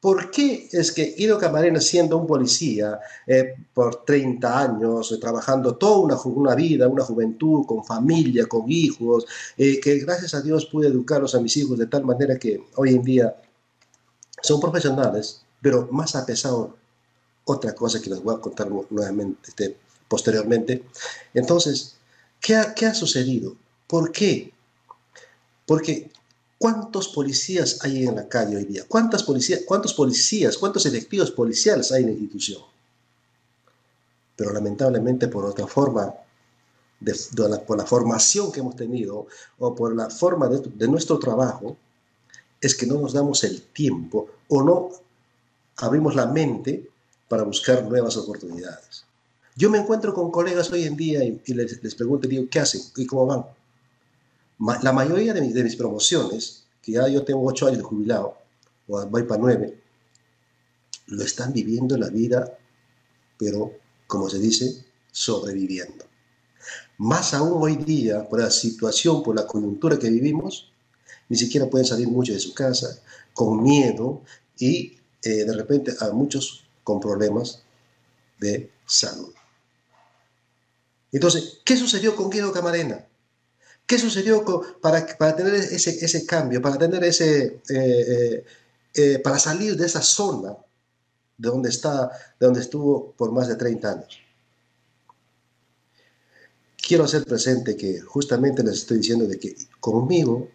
¿Por 0.00 0.30
qué 0.30 0.68
es 0.70 0.92
que 0.92 1.14
Guido 1.18 1.36
Camarena, 1.36 1.80
siendo 1.80 2.16
un 2.16 2.28
policía 2.28 3.00
eh, 3.26 3.56
por 3.74 4.04
30 4.04 4.58
años, 4.58 5.10
eh, 5.10 5.18
trabajando 5.18 5.76
toda 5.76 5.98
una, 6.24 6.54
vida, 6.54 6.86
una 6.86 7.04
juventud, 7.04 7.66
con 7.66 7.84
familia, 7.84 8.46
con 8.46 8.70
hijos, 8.70 9.26
eh, 9.58 9.80
que 9.80 9.98
gracias 9.98 10.32
a 10.32 10.40
Dios 10.40 10.66
pude 10.66 10.86
educarlos 10.86 11.34
a 11.34 11.40
mis 11.40 11.56
hijos 11.56 11.76
de 11.76 11.86
tal 11.88 12.04
manera 12.04 12.38
que 12.38 12.62
hoy 12.76 12.94
en 12.94 13.02
día 13.02 13.36
son 14.40 14.60
profesionales, 14.60 15.42
pero 15.60 15.88
más 15.90 16.14
a 16.16 16.24
pesar 16.24 16.68
otra 17.44 17.74
cosa 17.74 18.00
que 18.00 18.10
les 18.10 18.22
voy 18.22 18.34
a 18.34 18.40
contar 18.40 18.68
nuevamente, 18.90 19.48
este, 19.48 19.76
posteriormente. 20.08 20.84
Entonces, 21.34 21.96
¿qué 22.40 22.56
ha, 22.56 22.74
¿qué 22.74 22.86
ha 22.86 22.94
sucedido? 22.94 23.56
¿Por 23.86 24.12
qué? 24.12 24.52
Porque 25.66 26.10
¿cuántos 26.58 27.08
policías 27.08 27.82
hay 27.84 28.04
en 28.06 28.16
la 28.16 28.28
calle 28.28 28.56
hoy 28.56 28.64
día? 28.64 28.84
¿Cuántas 28.86 29.22
policías, 29.22 29.62
¿Cuántos 29.66 29.94
policías, 29.94 30.58
cuántos 30.58 30.84
efectivos 30.86 31.30
policiales 31.30 31.90
hay 31.90 32.02
en 32.02 32.08
la 32.08 32.12
institución? 32.12 32.62
Pero 34.36 34.52
lamentablemente 34.52 35.28
por 35.28 35.44
otra 35.44 35.66
forma, 35.66 36.12
de, 37.00 37.14
por 37.66 37.78
la 37.78 37.86
formación 37.86 38.52
que 38.52 38.60
hemos 38.60 38.76
tenido 38.76 39.26
o 39.58 39.74
por 39.74 39.96
la 39.96 40.10
forma 40.10 40.48
de, 40.48 40.60
de 40.60 40.88
nuestro 40.88 41.18
trabajo, 41.18 41.76
es 42.60 42.74
que 42.74 42.86
no 42.86 43.00
nos 43.00 43.14
damos 43.14 43.42
el 43.44 43.62
tiempo 43.62 44.28
o 44.48 44.62
no 44.62 44.90
abrimos 45.78 46.14
la 46.14 46.26
mente 46.26 46.89
para 47.30 47.44
buscar 47.44 47.84
nuevas 47.84 48.16
oportunidades. 48.16 49.04
Yo 49.54 49.70
me 49.70 49.78
encuentro 49.78 50.12
con 50.12 50.32
colegas 50.32 50.72
hoy 50.72 50.82
en 50.82 50.96
día 50.96 51.22
y, 51.22 51.54
les, 51.54 51.80
les, 51.80 51.94
pregunto, 51.94 52.26
digo, 52.26 52.48
¿qué 52.50 52.58
hacen 52.58 52.80
y 52.96 53.06
cómo 53.06 53.24
van? 53.24 53.46
la 54.82 54.92
mayoría 54.92 55.32
de, 55.32 55.40
de, 55.40 55.64
mis 55.64 55.76
promociones, 55.76 56.64
que 56.82 56.92
ya 56.92 57.06
yo 57.06 57.22
tengo 57.22 57.46
ocho 57.46 57.68
años 57.68 57.78
de 57.78 57.84
jubilado, 57.84 58.36
o 58.88 59.06
voy 59.06 59.22
para 59.22 59.40
nueve, 59.40 59.80
lo 61.06 61.22
están 61.22 61.52
viviendo 61.52 61.96
la 61.96 62.08
vida, 62.08 62.58
pero, 63.38 63.74
como 64.08 64.28
se 64.28 64.40
dice, 64.40 64.84
sobreviviendo. 65.12 66.04
Más 66.98 67.32
aún 67.32 67.62
hoy 67.62 67.76
día, 67.76 68.28
por 68.28 68.40
la 68.40 68.50
situación, 68.50 69.22
por 69.22 69.36
la 69.36 69.46
coyuntura 69.46 70.00
que 70.00 70.10
vivimos, 70.10 70.72
ni 71.28 71.36
siquiera 71.36 71.70
pueden 71.70 71.86
salir 71.86 72.08
mucho 72.08 72.32
de 72.32 72.40
su 72.40 72.54
casa, 72.54 73.00
con 73.32 73.62
miedo 73.62 74.20
y 74.58 74.96
eh, 75.22 75.44
de 75.44 75.52
repente 75.52 75.94
a 76.00 76.10
muchos 76.10 76.64
con 76.84 77.00
problemas 77.00 77.62
de 78.38 78.70
salud. 78.86 79.32
Entonces, 81.12 81.60
¿qué 81.64 81.76
sucedió 81.76 82.14
con 82.14 82.30
Guido 82.30 82.52
Camarena? 82.52 83.06
¿Qué 83.86 83.98
sucedió 83.98 84.44
para, 84.80 85.04
para, 85.18 85.34
tener 85.34 85.54
ese, 85.54 86.04
ese, 86.04 86.24
cambio, 86.24 86.62
para 86.62 86.78
tener 86.78 87.02
ese, 87.02 87.60
eh, 87.68 88.44
eh, 88.94 89.18
para 89.18 89.38
salir 89.38 89.76
de 89.76 89.86
esa 89.86 90.00
zona 90.00 90.56
de 91.36 91.48
donde, 91.48 91.70
está, 91.70 92.08
de 92.38 92.46
donde 92.46 92.60
estuvo 92.60 93.12
por 93.12 93.32
más 93.32 93.48
de 93.48 93.56
30 93.56 93.90
años? 93.90 94.20
Quiero 96.76 97.04
hacer 97.04 97.24
presente 97.24 97.76
que 97.76 98.00
justamente 98.00 98.62
les 98.62 98.74
estoy 98.74 98.98
diciendo 98.98 99.26
de 99.26 99.38
que 99.38 99.56
conmigo, 99.80 100.48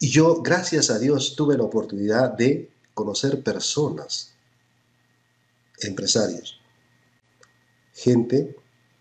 y 0.00 0.10
yo, 0.10 0.42
gracias 0.42 0.90
a 0.90 0.98
Dios, 0.98 1.36
tuve 1.36 1.56
la 1.56 1.62
oportunidad 1.62 2.32
de 2.32 2.68
conocer 2.94 3.44
personas, 3.44 4.31
empresarios, 5.84 6.60
gente 7.94 8.56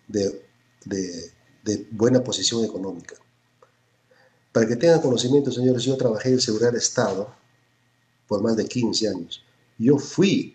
de, 0.07 0.41
buena 1.91 2.23
posición 2.23 2.63
económica. 2.65 3.15
Para 4.51 4.67
que 4.67 4.75
tengan 4.75 5.01
conocimiento, 5.01 5.51
señores, 5.51 5.83
yo 5.83 5.95
trabajé 5.95 6.29
en 6.29 6.41
seguridad 6.41 6.71
de 6.71 6.79
Estado 6.79 7.33
por 8.27 8.41
más 8.41 8.57
de 8.57 8.65
15 8.65 9.07
años. 9.07 9.43
Yo 9.77 9.97
fui 9.97 10.53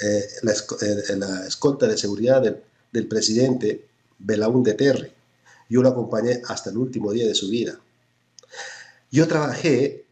eh, 0.00 0.24
eh, 0.42 1.16
la, 1.16 1.46
escolta 1.46 1.86
de 1.86 1.98
seguridad 1.98 2.42
del, 2.92 3.08
presidente 3.08 3.86
Belaún 4.18 4.62
de 4.62 4.74
Terry. 4.74 5.12
Yo 5.68 5.82
lo 5.82 5.90
acompañé 5.90 6.40
hasta 6.48 6.70
el 6.70 6.78
último 6.78 7.12
día 7.12 7.26
de 7.26 7.34
su 7.34 7.48
vida. 7.48 7.78
Yo 9.10 9.28
trabajé 9.28 10.06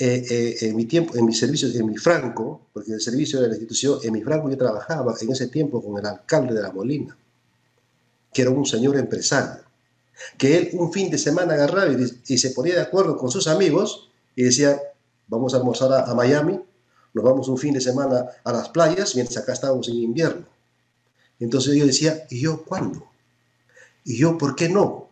eh, 0.00 0.24
eh, 0.30 0.56
en 0.60 0.76
mi 0.76 0.84
tiempo, 0.84 1.16
en 1.16 1.24
mi 1.26 1.34
servicio, 1.34 1.68
en 1.68 1.84
mi 1.84 1.96
franco, 1.96 2.68
porque 2.72 2.92
el 2.92 3.00
servicio 3.00 3.40
de 3.40 3.48
la 3.48 3.54
institución, 3.54 3.98
en 4.04 4.12
mi 4.12 4.22
franco 4.22 4.48
yo 4.48 4.56
trabajaba 4.56 5.16
en 5.20 5.32
ese 5.32 5.48
tiempo 5.48 5.82
con 5.82 5.98
el 5.98 6.06
alcalde 6.06 6.54
de 6.54 6.62
La 6.62 6.70
Molina, 6.70 7.16
que 8.32 8.42
era 8.42 8.52
un 8.52 8.64
señor 8.64 8.96
empresario, 8.96 9.64
que 10.36 10.56
él 10.56 10.70
un 10.74 10.92
fin 10.92 11.10
de 11.10 11.18
semana 11.18 11.54
agarraba 11.54 11.92
y, 11.92 12.38
se 12.38 12.50
ponía 12.50 12.76
de 12.76 12.82
acuerdo 12.82 13.16
con 13.16 13.32
sus 13.32 13.48
amigos 13.48 14.08
y 14.36 14.44
decía, 14.44 14.80
vamos 15.26 15.52
a 15.52 15.56
almorzar 15.56 15.92
a, 15.92 16.14
Miami, 16.14 16.60
nos 17.12 17.24
vamos 17.24 17.48
un 17.48 17.58
fin 17.58 17.74
de 17.74 17.80
semana 17.80 18.24
a 18.44 18.52
las 18.52 18.68
playas, 18.68 19.16
mientras 19.16 19.38
acá 19.38 19.52
estábamos 19.52 19.88
en 19.88 19.96
invierno. 19.96 20.46
Entonces 21.40 21.74
yo 21.74 21.84
decía, 21.84 22.24
¿y 22.30 22.40
yo 22.42 22.62
cuándo? 22.64 23.04
¿Y 24.04 24.16
yo 24.16 24.38
por 24.38 24.54
qué 24.54 24.68
no? 24.68 25.08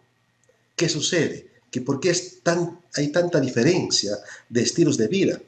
¿Qué 0.77 0.89
sucede? 0.89 1.51
¿Que 1.77 1.83
¿Por 1.83 2.01
qué 2.01 2.09
es 2.09 2.43
tan, 2.43 2.81
hay 2.95 3.09
tanta 3.09 3.39
diferencia 3.39 4.17
de 4.49 4.63
estilos 4.63 4.97
de 4.97 5.09
vida? 5.09 5.39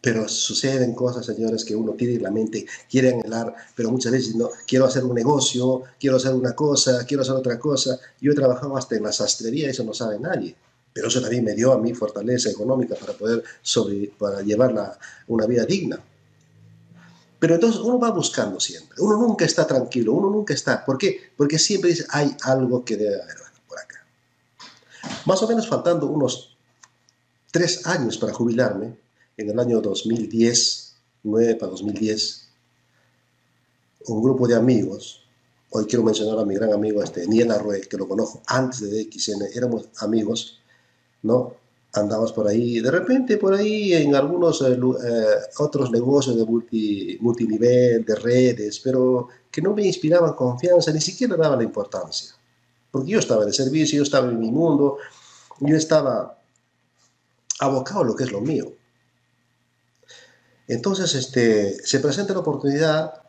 Pero 0.00 0.28
suceden 0.28 0.94
cosas, 0.94 1.26
señores, 1.26 1.64
que 1.64 1.74
uno 1.74 1.94
tiene 1.94 2.14
en 2.14 2.22
la 2.22 2.30
mente, 2.30 2.66
quiere 2.88 3.14
anhelar, 3.14 3.52
pero 3.74 3.90
muchas 3.90 4.12
veces 4.12 4.36
no, 4.36 4.50
quiero 4.64 4.84
hacer 4.84 5.02
un 5.02 5.16
negocio, 5.16 5.82
quiero 5.98 6.18
hacer 6.18 6.34
una 6.34 6.54
cosa, 6.54 7.04
quiero 7.04 7.22
hacer 7.22 7.34
otra 7.34 7.58
cosa. 7.58 7.98
Yo 8.20 8.30
he 8.30 8.36
trabajado 8.36 8.76
hasta 8.76 8.94
en 8.94 9.02
la 9.02 9.12
sastrería, 9.12 9.68
eso 9.68 9.82
no 9.82 9.92
sabe 9.92 10.20
nadie. 10.20 10.54
Pero 10.92 11.08
eso 11.08 11.20
también 11.20 11.42
me 11.42 11.54
dio 11.54 11.72
a 11.72 11.78
mí 11.80 11.92
fortaleza 11.94 12.50
económica 12.50 12.94
para 12.94 13.14
poder 13.14 13.42
sobre, 13.60 14.12
para 14.16 14.40
llevar 14.42 14.96
una 15.26 15.46
vida 15.46 15.64
digna. 15.64 16.00
Pero 17.40 17.56
entonces 17.56 17.80
uno 17.80 17.98
va 17.98 18.12
buscando 18.12 18.60
siempre, 18.60 18.98
uno 19.00 19.16
nunca 19.16 19.44
está 19.44 19.66
tranquilo, 19.66 20.12
uno 20.12 20.30
nunca 20.30 20.54
está. 20.54 20.84
¿Por 20.84 20.96
qué? 20.96 21.18
Porque 21.36 21.58
siempre 21.58 21.90
dice, 21.90 22.06
hay 22.10 22.36
algo 22.44 22.84
que 22.84 22.96
debe 22.96 23.20
haber. 23.20 23.43
Más 25.26 25.42
o 25.42 25.48
menos 25.48 25.68
faltando 25.68 26.06
unos 26.06 26.56
tres 27.50 27.86
años 27.86 28.18
para 28.18 28.32
jubilarme, 28.32 28.96
en 29.36 29.50
el 29.50 29.58
año 29.58 29.80
2010, 29.80 30.94
9 31.24 31.54
para 31.56 31.70
2010, 31.70 32.48
un 34.06 34.22
grupo 34.22 34.46
de 34.46 34.54
amigos, 34.54 35.24
hoy 35.70 35.86
quiero 35.86 36.04
mencionar 36.04 36.38
a 36.38 36.44
mi 36.44 36.54
gran 36.54 36.72
amigo 36.72 37.02
este, 37.02 37.26
Niel 37.26 37.50
Arrué, 37.50 37.80
que 37.82 37.96
lo 37.96 38.06
conozco 38.06 38.42
antes 38.46 38.80
de 38.80 39.04
DXN, 39.04 39.42
éramos 39.54 39.88
amigos, 39.98 40.60
¿no? 41.22 41.54
andabas 41.94 42.32
por 42.32 42.48
ahí, 42.48 42.80
de 42.80 42.90
repente 42.90 43.36
por 43.36 43.54
ahí 43.54 43.92
en 43.94 44.14
algunos 44.14 44.62
eh, 44.62 44.72
eh, 44.72 45.24
otros 45.58 45.90
negocios 45.90 46.36
de 46.36 46.44
multi, 46.44 47.18
multinivel, 47.20 48.04
de 48.04 48.14
redes, 48.16 48.80
pero 48.80 49.28
que 49.50 49.62
no 49.62 49.74
me 49.74 49.86
inspiraban 49.86 50.34
confianza, 50.34 50.92
ni 50.92 51.00
siquiera 51.00 51.36
daba 51.36 51.56
la 51.56 51.62
importancia. 51.62 52.34
Porque 52.94 53.10
yo 53.10 53.18
estaba 53.18 53.44
de 53.44 53.52
servicio, 53.52 53.96
yo 53.96 54.04
estaba 54.04 54.28
en 54.28 54.38
mi 54.38 54.52
mundo, 54.52 54.98
yo 55.58 55.76
estaba 55.76 56.38
abocado 57.58 58.02
a 58.02 58.04
lo 58.04 58.14
que 58.14 58.22
es 58.22 58.30
lo 58.30 58.40
mío. 58.40 58.72
Entonces 60.68 61.12
este, 61.16 61.84
se 61.84 61.98
presenta 61.98 62.34
la 62.34 62.38
oportunidad 62.38 63.22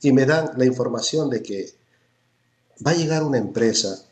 y 0.00 0.10
me 0.10 0.26
dan 0.26 0.50
la 0.56 0.64
información 0.64 1.30
de 1.30 1.44
que 1.44 1.72
va 2.84 2.90
a 2.90 2.96
llegar 2.96 3.22
una 3.22 3.38
empresa, 3.38 4.04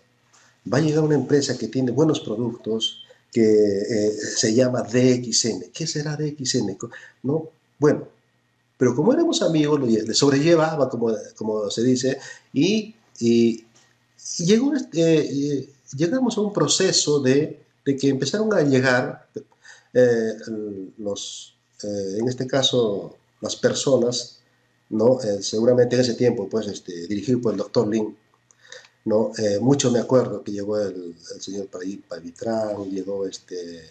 va 0.73 0.79
a 0.79 0.83
llegar 0.83 1.03
una 1.03 1.17
empresa 1.17 1.59
que 1.59 1.67
tiene 1.67 1.91
buenos 1.91 2.21
productos, 2.21 3.03
que 3.33 3.43
eh, 3.43 4.13
se 4.13 4.55
llama 4.55 4.83
DXN. 4.83 5.73
¿Qué 5.75 5.85
será 5.89 6.17
DXN? 6.17 6.79
¿No? 7.25 7.49
Bueno, 7.81 8.07
pero 8.77 8.95
como 8.95 9.13
éramos 9.13 9.43
amigos, 9.43 9.81
le 9.81 10.15
sobrellevaba, 10.15 10.89
como, 10.89 11.13
como 11.35 11.69
se 11.71 11.83
dice, 11.83 12.21
y, 12.53 12.95
y, 13.19 13.65
llegó, 14.39 14.73
eh, 14.93 15.69
llegamos 15.97 16.37
a 16.37 16.41
un 16.41 16.53
proceso 16.53 17.21
de, 17.21 17.61
de, 17.85 17.97
que 17.97 18.09
empezaron 18.09 18.53
a 18.55 18.63
llegar 18.63 19.29
eh, 19.95 20.35
los, 20.99 21.55
en 21.83 22.29
este 22.29 22.47
caso, 22.47 23.17
las 23.41 23.57
personas, 23.57 24.41
¿no? 24.91 25.19
seguramente 25.41 25.97
en 25.97 26.03
ese 26.03 26.15
tiempo, 26.15 26.49
pues, 26.49 26.67
este, 26.67 27.07
dirigido 27.07 27.41
por 27.41 27.53
el 27.53 27.59
doctor 27.59 27.89
Lin, 27.89 28.17
¿no? 29.05 29.33
Eh, 29.39 29.59
mucho 29.61 29.91
me 29.91 29.99
acuerdo 30.01 30.43
que 30.45 30.53
llegó 30.53 30.79
el, 30.79 31.15
señor 31.41 31.69
Pavitrán, 31.69 32.91
llegó 32.91 33.27
este, 33.27 33.85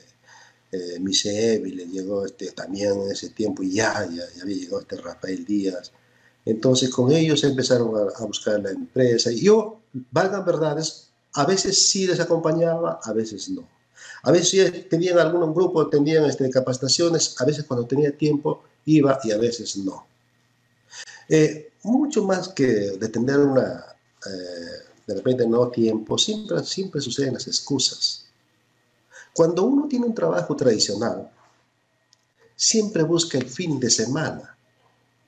eh, 0.71 0.99
le 0.99 1.87
llegó 1.87 2.25
este, 2.25 2.51
también 2.51 2.93
en 3.01 3.11
ese 3.11 3.29
tiempo, 3.29 3.63
y 3.63 3.73
ya, 3.73 4.07
ya, 4.11 4.23
había 4.41 4.55
llegado 4.57 4.81
este 4.81 4.97
Rafael 4.97 5.45
Díaz. 5.45 5.91
Entonces 6.45 6.89
con 6.89 7.11
ellos 7.11 7.43
empezaron 7.43 7.91
a, 8.15 8.25
buscar 8.25 8.59
la 8.61 8.71
empresa. 8.71 9.31
Y 9.31 9.41
yo, 9.41 9.78
valgan 10.11 10.45
verdades, 10.45 11.09
a 11.33 11.45
veces 11.45 11.89
sí 11.89 12.07
les 12.07 12.19
acompañaba, 12.19 12.99
a 13.03 13.13
veces 13.13 13.49
no. 13.49 13.67
A 14.23 14.31
veces 14.31 14.89
tenían 14.89 15.19
algún 15.19 15.53
grupo, 15.53 15.87
tenían 15.87 16.25
este, 16.25 16.49
capacitaciones, 16.49 17.39
a 17.39 17.45
veces 17.45 17.65
cuando 17.65 17.85
tenía 17.85 18.15
tiempo 18.15 18.63
iba 18.85 19.19
y 19.23 19.31
a 19.31 19.37
veces 19.37 19.77
no. 19.77 20.05
Eh, 21.27 21.71
mucho 21.83 22.25
más 22.25 22.49
que 22.49 22.65
de 22.65 23.09
tener 23.09 23.39
una, 23.39 23.85
eh, 24.25 24.89
de 25.05 25.15
repente 25.15 25.47
no 25.47 25.69
tiempo, 25.69 26.17
siempre, 26.17 26.63
siempre 26.63 27.01
suceden 27.01 27.35
las 27.35 27.47
excusas. 27.47 28.25
Cuando 29.33 29.63
uno 29.63 29.87
tiene 29.87 30.07
un 30.07 30.13
trabajo 30.13 30.55
tradicional, 30.55 31.31
siempre 32.55 33.03
busca 33.03 33.37
el 33.37 33.45
fin 33.45 33.79
de 33.79 33.89
semana. 33.89 34.57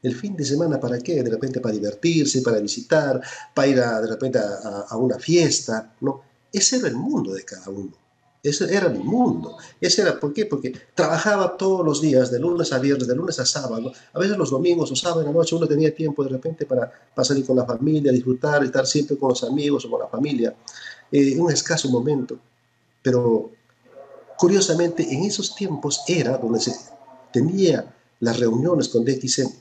¿El 0.02 0.16
fin 0.16 0.36
de 0.36 0.44
semana 0.44 0.80
para 0.80 1.00
qué? 1.00 1.22
De 1.22 1.30
repente 1.30 1.60
para 1.60 1.76
divertirse, 1.76 2.42
para 2.42 2.60
visitar, 2.60 3.22
para 3.54 3.68
ir 3.68 3.80
a, 3.80 4.02
de 4.02 4.08
repente 4.08 4.40
a, 4.40 4.98
una 4.98 5.20
fiesta. 5.20 5.94
No, 6.02 6.22
ese 6.52 6.78
era 6.78 6.88
el 6.88 6.96
mundo 6.96 7.34
de 7.34 7.44
cada 7.46 7.70
uno. 7.70 7.92
Ese 8.44 8.76
era 8.76 8.90
mi 8.90 9.04
mundo. 9.04 9.58
Ese 9.80 10.02
era, 10.02 10.20
¿Por 10.20 10.34
qué? 10.34 10.48
Porque 10.48 10.74
trabajaba 10.96 11.56
todos 11.56 11.86
los 11.86 12.02
días, 12.02 12.32
de 12.32 12.40
lunes 12.40 12.74
a 12.74 12.80
viernes, 12.80 13.08
de 13.08 13.16
lunes 13.16 13.40
a 13.40 13.46
sábado. 13.46 13.92
A 14.14 14.20
veces 14.20 14.36
los 14.36 14.50
domingos 14.50 14.92
o 14.92 14.96
sábado 14.96 15.22
en 15.22 15.28
la 15.28 15.34
noche 15.34 15.56
uno 15.56 15.68
tenía 15.68 15.94
tiempo 15.94 16.24
de 16.24 16.30
repente 16.30 16.66
para, 16.66 16.92
pasar 17.14 17.36
salir 17.36 17.46
con 17.46 17.58
la 17.58 17.66
familia, 17.66 18.12
disfrutar, 18.12 18.64
estar 18.64 18.88
siempre 18.88 19.18
con 19.18 19.30
los 19.30 19.44
amigos 19.44 19.86
o 19.86 19.92
con 19.92 20.00
la 20.00 20.08
familia. 20.08 20.56
eh, 21.12 21.40
un 21.40 21.52
escaso 21.52 21.90
momento. 21.90 22.40
Pero 23.04 23.52
curiosamente 24.38 25.04
en 25.14 25.24
esos 25.26 25.54
tiempos 25.54 26.02
era 26.08 26.38
donde 26.40 26.60
se 26.60 26.74
tenía 27.32 27.94
las 28.20 28.40
reuniones 28.40 28.90
con 28.90 29.06
DXN. 29.06 29.52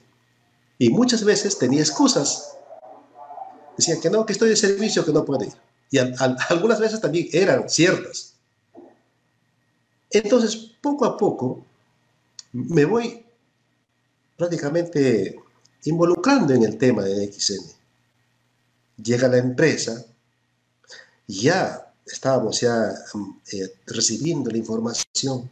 Y 0.81 0.91
muchas 0.91 1.23
veces 1.23 1.57
tenía 1.57 1.83
excusas. 1.83 2.57
Decía 3.77 4.01
que 4.01 4.11
no, 4.11 4.27
que 4.27 4.33
estoy 4.33 4.49
de 4.49 4.57
servicio, 4.57 5.05
que 5.05 5.13
no 5.13 5.25
puedo 5.25 5.45
ir. 5.45 5.53
Y 5.93 5.99
algunas 6.49 6.81
veces 6.81 7.01
también 7.01 7.29
eran 7.33 7.71
ciertas 7.71 8.31
entonces, 10.11 10.57
poco 10.81 11.05
a 11.05 11.17
poco, 11.17 11.65
me 12.53 12.85
voy 12.85 13.25
prácticamente 14.37 15.41
involucrando 15.85 16.53
en 16.53 16.65
el 16.65 16.77
tema 16.77 17.05
de 17.05 17.33
XN. 17.33 17.65
Llega 19.03 19.29
la 19.29 19.39
empresa, 19.39 20.05
ya 21.29 21.93
estábamos 22.05 22.61
ya 22.61 22.93
eh, 23.53 23.73
recibiendo 23.87 24.51
la 24.51 24.59
información. 24.59 25.49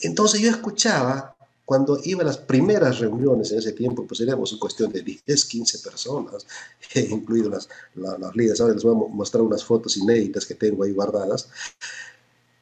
Entonces 0.00 0.40
yo 0.40 0.50
escuchaba 0.50 1.34
cuando 1.66 1.98
iba 2.04 2.22
a 2.22 2.26
las 2.26 2.38
primeras 2.38 3.00
reuniones 3.00 3.50
en 3.50 3.58
ese 3.58 3.72
tiempo, 3.72 4.06
pues 4.06 4.20
éramos 4.20 4.52
en 4.52 4.58
cuestión 4.60 4.92
de 4.92 5.02
10, 5.02 5.44
15 5.44 5.80
personas, 5.80 6.46
incluidas 6.94 7.68
las, 7.96 8.18
las 8.20 8.36
líderes. 8.36 8.60
Ahora 8.60 8.74
les 8.74 8.84
voy 8.84 8.94
a 8.94 9.08
mostrar 9.12 9.42
unas 9.42 9.64
fotos 9.64 9.96
inéditas 9.96 10.46
que 10.46 10.54
tengo 10.54 10.84
ahí 10.84 10.92
guardadas. 10.92 11.50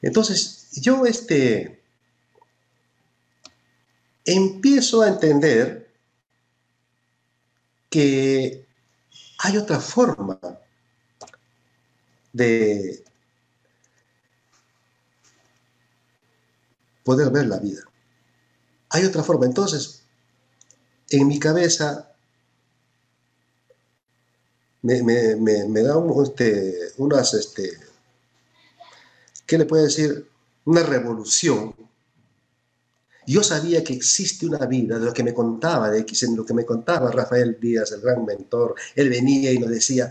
Entonces, 0.01 0.71
yo 0.73 1.05
este, 1.05 1.83
empiezo 4.25 5.03
a 5.03 5.09
entender 5.09 5.87
que 7.91 8.65
hay 9.41 9.57
otra 9.59 9.79
forma 9.81 10.41
de 12.33 13.05
poder 17.05 17.31
ver 17.31 17.47
la 17.47 17.59
vida. 17.59 17.83
Hay 18.95 19.05
otra 19.05 19.25
forma. 19.25 19.45
Entonces, 19.45 20.03
en 21.11 21.27
mi 21.27 21.41
cabeza 21.41 22.13
me, 24.83 25.03
da 25.83 25.97
este, 26.23 26.93
unas, 26.99 27.35
este, 27.35 27.73
¿qué 29.47 29.59
le 29.59 29.65
puede 29.65 29.85
decir? 29.85 30.29
Una 30.67 30.85
revolución. 30.85 31.75
Yo 33.27 33.43
sabía 33.43 33.83
que 33.83 33.95
existe 33.95 34.47
una 34.47 34.65
vida 34.65 35.01
de 35.01 35.07
lo 35.07 35.13
que 35.13 35.25
me 35.25 35.35
contaba 35.35 35.91
de 35.91 36.07
lo 36.37 36.47
que 36.47 36.55
me 36.55 36.65
contaba 36.65 37.11
Rafael 37.11 37.59
Díaz, 37.61 37.91
el 37.91 38.01
gran 38.01 38.25
mentor. 38.25 38.77
Él 38.95 39.09
venía 39.09 39.51
y 39.51 39.59
nos 39.59 39.71
decía, 39.71 40.09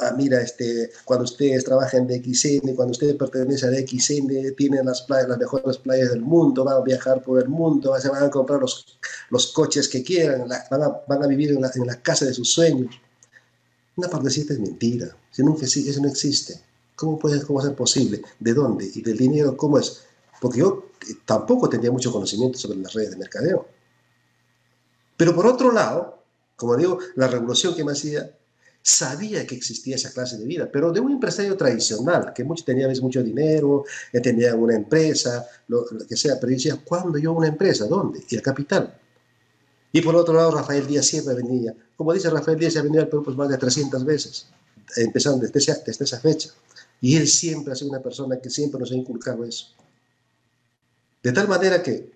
Ah, 0.00 0.12
mira, 0.16 0.40
este, 0.40 0.90
cuando 1.04 1.24
ustedes 1.24 1.64
trabajan 1.64 2.06
de 2.06 2.16
XN, 2.22 2.74
cuando 2.74 2.92
ustedes 2.92 3.14
pertenecen 3.14 3.68
a 3.68 3.72
DXN, 3.72 4.54
tienen 4.56 4.86
las, 4.86 5.02
playas, 5.02 5.28
las 5.28 5.38
mejores 5.38 5.78
playas 5.78 6.10
del 6.10 6.22
mundo, 6.22 6.64
van 6.64 6.76
a 6.76 6.80
viajar 6.80 7.22
por 7.22 7.40
el 7.40 7.48
mundo, 7.48 7.98
se 8.00 8.08
van 8.08 8.24
a 8.24 8.30
comprar 8.30 8.60
los, 8.60 8.98
los 9.30 9.52
coches 9.52 9.88
que 9.88 10.02
quieran, 10.02 10.48
van, 10.48 10.82
a, 10.82 10.88
van, 11.06 11.22
a, 11.22 11.26
vivir 11.26 11.50
en 11.52 11.60
la, 11.60 11.70
en 11.74 11.86
la, 11.86 12.00
casa 12.02 12.24
de 12.24 12.34
sus 12.34 12.50
sueños. 12.50 12.94
Una 13.96 14.08
partecita 14.08 14.54
es 14.54 14.58
mentira, 14.58 15.16
si 15.30 15.42
nunca, 15.42 15.64
eso 15.64 16.00
no 16.00 16.08
existe. 16.08 16.60
¿Cómo 16.96 17.18
puede 17.18 17.42
cómo 17.42 17.60
ser 17.60 17.74
posible? 17.74 18.22
¿De 18.40 18.54
dónde? 18.54 18.90
¿Y 18.92 19.02
del 19.02 19.18
dinero 19.18 19.56
cómo 19.56 19.78
es? 19.78 20.02
Porque 20.40 20.60
yo 20.60 20.90
eh, 21.08 21.14
tampoco 21.24 21.68
tenía 21.68 21.90
mucho 21.90 22.10
conocimiento 22.10 22.58
sobre 22.58 22.78
las 22.78 22.92
redes 22.92 23.10
de 23.10 23.16
mercadeo. 23.18 23.66
Pero 25.16 25.34
por 25.34 25.46
otro 25.46 25.72
lado, 25.72 26.22
como 26.56 26.76
digo, 26.76 26.98
la 27.14 27.28
revolución 27.28 27.74
que 27.74 27.84
me 27.84 27.92
hacía 27.92 28.30
sabía 28.86 29.44
que 29.44 29.56
existía 29.56 29.96
esa 29.96 30.12
clase 30.12 30.38
de 30.38 30.44
vida, 30.44 30.70
pero 30.72 30.92
de 30.92 31.00
un 31.00 31.10
empresario 31.10 31.56
tradicional, 31.56 32.32
que 32.32 32.44
mucho, 32.44 32.64
tenía 32.64 32.88
mucho 33.02 33.20
dinero, 33.20 33.84
que 34.12 34.20
tenía 34.20 34.54
una 34.54 34.76
empresa, 34.76 35.44
lo, 35.66 35.84
que 36.08 36.16
sea, 36.16 36.38
pero 36.40 36.52
decía, 36.52 36.80
¿cuándo 36.84 37.18
yo 37.18 37.32
una 37.32 37.48
empresa? 37.48 37.86
¿Dónde? 37.86 38.22
Y 38.28 38.36
el 38.36 38.42
capital. 38.42 38.96
Y 39.90 40.00
por 40.02 40.14
otro 40.14 40.34
lado, 40.34 40.52
Rafael 40.52 40.86
Díaz 40.86 41.06
siempre 41.06 41.34
venía. 41.34 41.74
Como 41.96 42.12
dice 42.12 42.30
Rafael 42.30 42.60
Díaz, 42.60 42.76
ha 42.76 42.82
venido 42.82 43.02
al 43.02 43.08
Perú 43.08 43.24
pues, 43.24 43.36
más 43.36 43.48
de 43.48 43.58
300 43.58 44.04
veces, 44.04 44.46
empezando 44.94 45.44
desde 45.44 45.58
esa, 45.58 45.82
desde 45.84 46.04
esa 46.04 46.20
fecha. 46.20 46.50
Y 47.00 47.16
él 47.16 47.26
siempre 47.26 47.72
ha 47.72 47.76
sido 47.76 47.90
una 47.90 48.00
persona 48.00 48.38
que 48.40 48.50
siempre 48.50 48.78
nos 48.78 48.92
ha 48.92 48.94
inculcado 48.94 49.44
eso. 49.44 49.66
De 51.24 51.32
tal 51.32 51.48
manera 51.48 51.82
que 51.82 52.12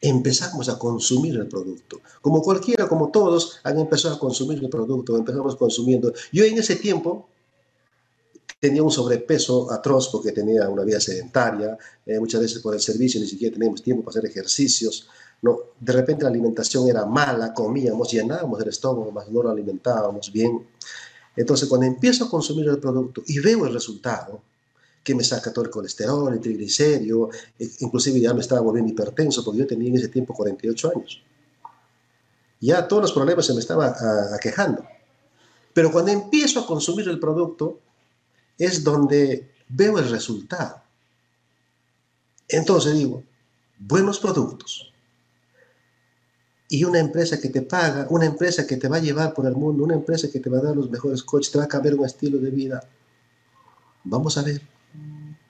empezamos 0.00 0.68
a 0.68 0.78
consumir 0.78 1.36
el 1.36 1.48
producto. 1.48 2.00
Como 2.20 2.42
cualquiera, 2.42 2.86
como 2.88 3.10
todos, 3.10 3.60
han 3.64 3.78
empezado 3.78 4.14
a 4.14 4.18
consumir 4.18 4.62
el 4.62 4.68
producto, 4.68 5.16
empezamos 5.16 5.56
consumiendo. 5.56 6.12
Yo 6.32 6.44
en 6.44 6.58
ese 6.58 6.76
tiempo 6.76 7.28
tenía 8.60 8.82
un 8.82 8.90
sobrepeso 8.90 9.70
atroz 9.70 10.08
porque 10.08 10.32
tenía 10.32 10.68
una 10.68 10.84
vida 10.84 11.00
sedentaria, 11.00 11.76
eh, 12.06 12.18
muchas 12.18 12.40
veces 12.40 12.60
por 12.60 12.74
el 12.74 12.80
servicio 12.80 13.20
ni 13.20 13.26
siquiera 13.26 13.54
teníamos 13.54 13.82
tiempo 13.82 14.04
para 14.04 14.18
hacer 14.18 14.30
ejercicios. 14.30 15.08
No, 15.42 15.58
de 15.78 15.92
repente 15.92 16.22
la 16.22 16.30
alimentación 16.30 16.88
era 16.88 17.04
mala, 17.04 17.52
comíamos, 17.52 18.10
llenábamos 18.10 18.60
el 18.62 18.68
estómago, 18.68 19.10
mas 19.12 19.28
no 19.28 19.42
lo 19.42 19.50
alimentábamos 19.50 20.32
bien. 20.32 20.66
Entonces, 21.36 21.68
cuando 21.68 21.86
empiezo 21.86 22.24
a 22.24 22.30
consumir 22.30 22.68
el 22.68 22.78
producto 22.78 23.22
y 23.26 23.40
veo 23.40 23.66
el 23.66 23.74
resultado, 23.74 24.40
que 25.04 25.14
me 25.14 25.22
saca 25.22 25.52
todo 25.52 25.66
el 25.66 25.70
colesterol, 25.70 26.32
el 26.32 26.40
triglicérido, 26.40 27.28
e, 27.58 27.70
inclusive 27.80 28.18
ya 28.18 28.32
me 28.32 28.40
estaba 28.40 28.62
volviendo 28.62 28.90
hipertenso 28.90 29.44
porque 29.44 29.60
yo 29.60 29.66
tenía 29.66 29.90
en 29.90 29.96
ese 29.96 30.08
tiempo 30.08 30.32
48 30.32 30.92
años. 30.96 31.22
Ya 32.60 32.88
todos 32.88 33.02
los 33.02 33.12
problemas 33.12 33.44
se 33.44 33.52
me 33.52 33.60
estaban 33.60 33.92
aquejando. 34.32 34.84
Pero 35.74 35.92
cuando 35.92 36.10
empiezo 36.10 36.60
a 36.60 36.66
consumir 36.66 37.06
el 37.08 37.20
producto 37.20 37.80
es 38.56 38.82
donde 38.82 39.50
veo 39.68 39.98
el 39.98 40.08
resultado. 40.08 40.82
Entonces 42.48 42.94
digo, 42.94 43.22
buenos 43.78 44.18
productos. 44.18 44.90
Y 46.70 46.84
una 46.84 46.98
empresa 46.98 47.38
que 47.38 47.50
te 47.50 47.60
paga, 47.60 48.06
una 48.08 48.24
empresa 48.24 48.66
que 48.66 48.78
te 48.78 48.88
va 48.88 48.96
a 48.96 49.00
llevar 49.00 49.34
por 49.34 49.44
el 49.44 49.54
mundo, 49.54 49.84
una 49.84 49.94
empresa 49.94 50.30
que 50.30 50.40
te 50.40 50.48
va 50.48 50.58
a 50.58 50.62
dar 50.62 50.76
los 50.76 50.90
mejores 50.90 51.22
coches, 51.22 51.52
te 51.52 51.58
va 51.58 51.64
a 51.64 51.68
cambiar 51.68 51.94
un 51.94 52.06
estilo 52.06 52.38
de 52.38 52.50
vida. 52.50 52.80
Vamos 54.04 54.38
a 54.38 54.42
ver 54.42 54.73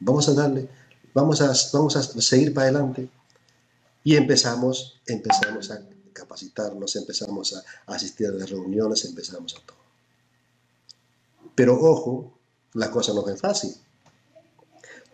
vamos 0.05 0.29
a 0.29 0.35
darle, 0.35 0.69
vamos 1.15 1.41
a, 1.41 1.53
vamos 1.73 1.97
a 1.97 2.03
seguir 2.03 2.53
para 2.53 2.69
adelante. 2.69 3.09
Y 4.05 4.17
empezamos, 4.17 5.01
empezamos 5.07 5.71
a 5.71 5.81
capacitarnos, 6.13 6.95
empezamos 6.97 7.55
a, 7.55 7.93
asistir 7.93 8.27
a 8.29 8.33
las 8.33 8.51
reuniones, 8.51 9.05
empezamos 9.07 9.57
a 9.57 9.67
todo. 9.67 9.79
Pero 11.55 11.81
ojo, 11.81 12.39
la 12.75 12.91
cosa 12.91 13.15
no 13.15 13.27
es 13.29 13.41
fácil. 13.41 13.75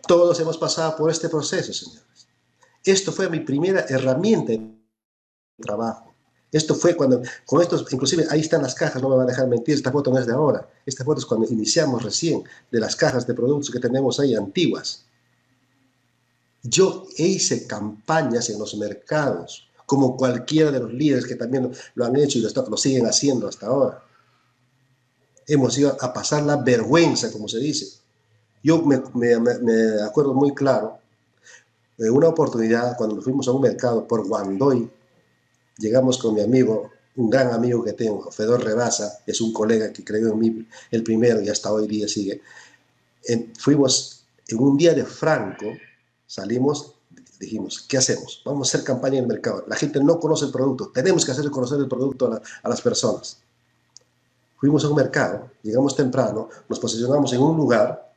Todos 0.07 0.39
hemos 0.39 0.57
pasado 0.57 0.97
por 0.97 1.09
este 1.09 1.29
proceso, 1.29 1.71
señores. 1.71 2.27
Esto 2.83 3.11
fue 3.11 3.29
mi 3.29 3.39
primera 3.39 3.85
herramienta 3.87 4.51
de 4.51 4.71
trabajo. 5.59 6.10
Esto 6.51 6.75
fue 6.75 6.95
cuando, 6.95 7.21
con 7.45 7.61
estos, 7.61 7.85
inclusive 7.91 8.25
ahí 8.29 8.41
están 8.41 8.61
las 8.61 8.75
cajas, 8.75 9.01
no 9.01 9.09
me 9.09 9.15
van 9.15 9.25
a 9.25 9.29
dejar 9.31 9.47
mentir, 9.47 9.75
esta 9.75 9.91
foto 9.91 10.11
no 10.11 10.19
es 10.19 10.25
de 10.25 10.33
ahora, 10.33 10.67
esta 10.85 11.05
foto 11.05 11.19
es 11.19 11.25
cuando 11.25 11.47
iniciamos 11.49 12.03
recién, 12.03 12.43
de 12.69 12.79
las 12.79 12.95
cajas 12.95 13.25
de 13.25 13.33
productos 13.33 13.71
que 13.71 13.79
tenemos 13.79 14.19
ahí 14.19 14.35
antiguas. 14.35 15.05
Yo 16.63 17.07
hice 17.17 17.65
campañas 17.65 18.49
en 18.49 18.59
los 18.59 18.75
mercados, 18.75 19.69
como 19.85 20.15
cualquiera 20.15 20.71
de 20.71 20.79
los 20.79 20.93
líderes 20.93 21.25
que 21.25 21.35
también 21.35 21.71
lo 21.95 22.05
han 22.05 22.15
hecho 22.15 22.37
y 22.37 22.41
lo, 22.41 22.77
siguen 22.77 23.07
haciendo 23.07 23.47
hasta 23.47 23.67
ahora. 23.67 24.03
Hemos 25.47 25.77
ido 25.77 25.97
a 25.99 26.13
pasar 26.13 26.43
la 26.43 26.57
vergüenza, 26.57 27.31
como 27.31 27.47
se 27.47 27.59
dice. 27.59 27.99
Yo 28.63 28.83
me, 28.83 28.95
acuerdo 30.03 30.33
muy 30.33 30.53
claro 30.53 30.99
de 31.97 32.09
una 32.09 32.27
oportunidad 32.27 32.95
cuando 32.95 33.21
fuimos 33.21 33.47
a 33.47 33.51
un 33.51 33.61
mercado 33.61 34.07
por 34.07 34.27
Guandoy, 34.27 34.89
llegamos 35.77 36.17
con 36.17 36.35
mi 36.35 36.41
amigo, 36.41 36.91
un 37.15 37.29
gran 37.29 37.51
amigo 37.51 37.83
que 37.83 37.93
tengo, 37.93 38.31
Fedor 38.31 38.63
Rebasa, 38.63 39.19
es 39.25 39.41
un 39.41 39.51
colega 39.51 39.91
que 39.91 40.03
creyó 40.03 40.29
en 40.29 40.39
mí 40.39 40.67
el 40.91 41.03
primero 41.03 41.41
y 41.41 41.49
hasta 41.49 41.71
hoy 41.71 41.87
día 41.87 42.07
sigue. 42.07 42.41
fuimos 43.59 44.25
en 44.47 44.59
un 44.59 44.77
día 44.77 44.93
de 44.93 45.05
Franco, 45.05 45.65
salimos, 46.25 46.95
dijimos, 47.39 47.81
¿qué 47.87 47.97
hacemos? 47.97 48.41
Vamos 48.45 48.67
a 48.67 48.77
hacer 48.77 48.85
campaña 48.85 49.17
en 49.17 49.23
el 49.23 49.27
mercado. 49.27 49.63
La 49.67 49.75
gente 49.75 50.01
no 50.03 50.19
conoce 50.19 50.45
el 50.45 50.51
producto, 50.51 50.91
tenemos 50.93 51.25
que 51.25 51.31
hacer 51.31 51.49
conocer 51.49 51.79
el 51.79 51.87
producto 51.87 52.41
a, 52.63 52.69
las 52.69 52.81
personas. 52.81 53.37
Fuimos 54.57 54.83
a 54.85 54.89
un 54.89 54.95
mercado, 54.95 55.49
llegamos 55.63 55.95
temprano, 55.95 56.49
nos 56.69 56.79
posicionamos 56.79 57.33
en 57.33 57.41
un 57.41 57.57
lugar, 57.57 58.13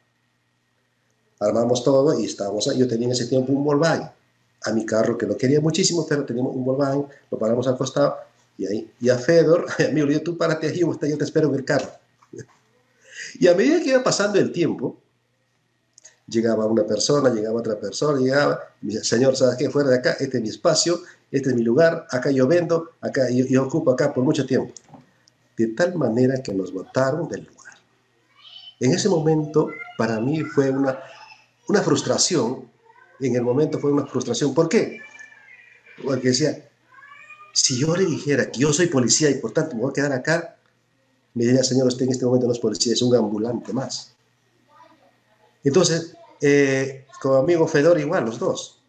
armamos 1.40 1.82
todo 1.82 2.18
y 2.18 2.26
estábamos 2.26 2.68
ahí. 2.68 2.78
Yo 2.78 2.86
tenía 2.86 3.06
en 3.06 3.12
ese 3.12 3.26
tiempo 3.26 3.52
un 3.52 3.64
Volkswagen 3.64 4.10
a 4.64 4.72
mi 4.72 4.86
carro, 4.86 5.16
que 5.18 5.26
lo 5.26 5.36
quería 5.36 5.60
muchísimo, 5.60 6.06
pero 6.08 6.24
teníamos 6.24 6.54
un 6.54 6.64
Volkswagen, 6.64 7.06
lo 7.30 7.38
paramos 7.38 7.66
al 7.68 7.76
costado, 7.76 8.16
y 8.56 8.66
ahí, 8.66 8.90
y 9.00 9.10
a 9.10 9.18
Fedor, 9.18 9.66
amigo, 9.88 10.06
yo 10.08 10.22
tú 10.22 10.36
párate 10.36 10.68
ahí, 10.68 10.80
yo 10.80 10.96
te 10.98 11.24
espero 11.24 11.48
en 11.48 11.54
el 11.54 11.64
carro. 11.64 11.90
Y 13.38 13.48
a 13.48 13.54
medida 13.54 13.80
que 13.80 13.90
iba 13.90 14.02
pasando 14.02 14.38
el 14.38 14.52
tiempo, 14.52 14.96
llegaba 16.28 16.66
una 16.66 16.84
persona, 16.84 17.30
llegaba 17.30 17.58
otra 17.58 17.78
persona, 17.78 18.18
llegaba, 18.18 18.60
decía, 18.80 19.02
señor, 19.02 19.36
¿sabes 19.36 19.56
qué? 19.56 19.70
Fuera 19.70 19.90
de 19.90 19.96
acá, 19.96 20.12
este 20.20 20.36
es 20.36 20.42
mi 20.42 20.50
espacio, 20.50 21.00
este 21.30 21.50
es 21.50 21.54
mi 21.56 21.62
lugar, 21.62 22.06
acá 22.10 22.30
yo 22.30 22.46
vendo, 22.46 22.90
acá 23.00 23.28
yo, 23.30 23.44
yo 23.46 23.64
ocupo 23.64 23.90
acá 23.90 24.12
por 24.12 24.22
mucho 24.24 24.46
tiempo. 24.46 24.72
De 25.56 25.68
tal 25.68 25.94
manera 25.96 26.42
que 26.42 26.54
nos 26.54 26.72
botaron 26.72 27.28
del 27.28 27.44
lugar. 27.44 27.74
En 28.80 28.92
ese 28.92 29.08
momento, 29.08 29.70
para 29.98 30.20
mí 30.20 30.42
fue 30.42 30.70
una, 30.70 30.98
una 31.68 31.82
frustración 31.82 32.68
en 33.20 33.36
el 33.36 33.42
momento 33.42 33.78
fue 33.78 33.92
una 33.92 34.06
frustración. 34.06 34.54
¿Por 34.54 34.68
qué? 34.68 35.00
Porque 36.02 36.28
decía, 36.28 36.68
si 37.52 37.78
yo 37.78 37.96
le 37.96 38.04
dijera 38.04 38.50
que 38.50 38.60
yo 38.60 38.72
soy 38.72 38.86
policía 38.86 39.30
y 39.30 39.34
por 39.34 39.52
tanto 39.52 39.76
me 39.76 39.82
voy 39.82 39.90
a 39.90 39.94
quedar 39.94 40.12
acá, 40.12 40.56
me 41.34 41.44
diría, 41.44 41.62
señor, 41.64 41.88
usted 41.88 42.04
en 42.04 42.12
este 42.12 42.24
momento 42.24 42.46
no 42.46 42.52
es 42.52 42.58
policía, 42.58 42.92
es 42.92 43.02
un 43.02 43.14
ambulante 43.14 43.72
más. 43.72 44.14
Entonces, 45.62 46.16
eh, 46.40 47.06
como 47.20 47.36
amigo 47.36 47.66
Fedor 47.66 47.98
igual, 47.98 48.24
los 48.24 48.38
dos. 48.38 48.80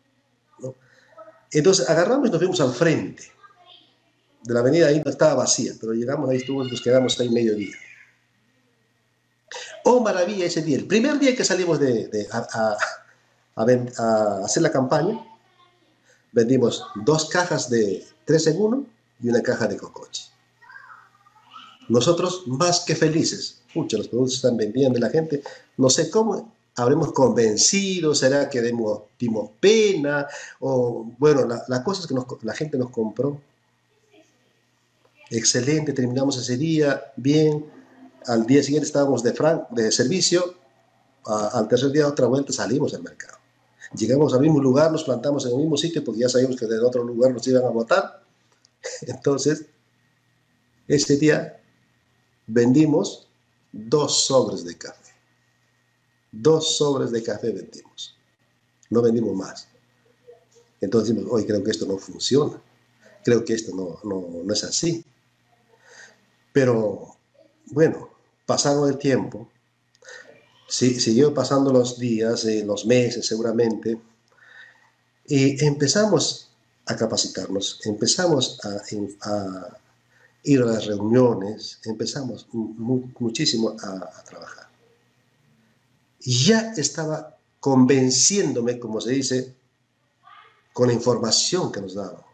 Entonces 1.52 1.90
agarramos 1.90 2.28
y 2.28 2.32
nos 2.32 2.40
fuimos 2.40 2.60
al 2.62 2.74
frente. 2.74 3.24
de 4.44 4.54
la 4.54 4.60
avenida 4.60 4.88
ahí 4.88 5.02
no 5.04 5.10
estaba 5.10 5.36
vacía, 5.36 5.74
pero 5.80 5.94
llegamos 5.94 6.30
ahí, 6.30 6.38
estuvo, 6.38 6.64
nos 6.64 6.82
quedamos 6.82 7.20
ahí 7.20 7.30
mediodía. 7.30 7.76
Oh, 9.84 10.02
maravilla 10.02 10.46
ese 10.46 10.62
día. 10.62 10.78
El 10.78 10.86
primer 10.86 11.18
día 11.18 11.36
que 11.36 11.46
salimos 11.46 11.80
de, 11.80 12.28
a, 12.32 12.78
hacer 13.56 14.62
la 14.62 14.72
campaña, 14.72 15.20
vendimos 16.32 16.86
dos 17.06 17.26
cajas 17.30 17.70
de 17.70 18.06
3 18.26 18.48
en 18.48 18.62
1 18.62 18.86
y 19.22 19.30
una 19.30 19.42
caja 19.42 19.68
de 19.68 19.78
cocoche. 19.78 20.26
Nosotros 21.88 22.44
más 22.48 22.82
que 22.82 22.96
felices. 22.96 23.62
Muchos 23.74 24.00
los 24.00 24.08
productos 24.08 24.36
están 24.36 24.58
vendiendo 24.58 25.00
la 25.00 25.10
gente. 25.10 25.44
No 25.78 25.90
sé 25.90 26.10
cómo 26.10 26.52
habremos 26.76 27.14
convencido, 27.14 28.14
será 28.14 28.50
que 28.50 28.62
dimos, 28.62 29.02
pena, 29.60 30.28
o 30.60 31.06
bueno, 31.18 31.48
la, 31.68 31.84
cosa 31.84 32.02
es 32.02 32.08
que 32.08 32.16
la 32.42 32.54
gente 32.54 32.78
nos 32.78 32.90
compró. 32.90 33.40
Excelente, 35.30 35.94
terminamos 35.94 36.38
ese 36.38 36.58
día, 36.58 37.14
bien, 37.16 37.66
al 38.28 38.46
día 38.46 38.62
siguiente 38.62 38.88
estábamos 38.88 39.24
de, 39.24 39.34
de 39.72 39.92
servicio, 39.92 40.56
al 41.26 41.68
tercer 41.68 41.92
día 41.92 42.08
otra 42.08 42.28
vuelta 42.28 42.54
salimos 42.54 42.94
al 42.94 43.04
mercado. 43.04 43.38
Llegamos 43.94 44.34
al 44.34 44.42
mismo 44.42 44.62
lugar, 44.62 44.92
nos 44.92 45.04
plantamos 45.04 45.46
en 45.46 45.52
el 45.52 45.58
mismo 45.58 45.78
sitio 45.78 46.04
porque 46.04 46.22
ya 46.22 46.30
sabíamos 46.30 46.58
que 46.58 46.66
de 46.66 46.80
otro 46.80 47.04
lugar 47.04 47.32
nos 47.32 47.48
iban 47.48 47.64
a 47.64 47.70
votar. 47.70 48.24
Entonces, 49.02 49.66
ese 50.88 51.18
día 51.18 51.62
vendimos 52.48 53.28
dos 53.72 54.26
sobres 54.26 54.64
de 54.64 54.78
café. 54.78 55.14
Dos 56.32 56.78
sobres 56.78 57.12
de 57.12 57.24
café 57.24 57.52
vendimos. 57.52 58.18
No 58.90 59.02
vendimos 59.02 59.36
más. 59.36 59.68
Entonces 60.82 61.16
decimos, 61.16 61.32
hoy 61.34 61.46
creo 61.46 61.64
que 61.64 61.72
esto 61.72 61.86
no 61.86 61.98
funciona. 61.98 62.62
Creo 63.24 63.44
que 63.44 63.54
esto 63.54 63.76
no, 63.76 64.00
no, 64.04 64.44
no 64.44 64.54
es 64.54 64.64
así. 64.64 65.04
Pero, 66.54 67.16
bueno, 67.68 68.10
pasado 68.46 68.88
el 68.88 68.98
tiempo, 68.98 69.50
siguió 70.68 71.34
pasando 71.34 71.72
los 71.72 72.00
días, 72.00 72.46
eh, 72.46 72.64
los 72.66 72.86
meses 72.86 73.26
seguramente, 73.26 74.00
y 75.28 75.64
empezamos 75.66 76.50
a 76.86 76.96
capacitarnos, 76.96 77.80
empezamos 77.86 78.60
a, 78.64 79.78
ir 80.44 80.62
a 80.62 80.66
las 80.66 80.86
reuniones, 80.86 81.80
empezamos 81.84 82.48
muchísimo 82.52 83.76
a, 83.82 84.24
trabajar. 84.24 84.70
Ya 86.20 86.74
estaba 86.78 87.38
convenciéndome, 87.60 88.80
como 88.80 89.02
se 89.02 89.12
dice, 89.12 89.56
con 90.74 90.88
la 90.88 90.94
información 90.94 91.72
que 91.72 91.82
nos 91.82 91.96
daban 91.96 92.26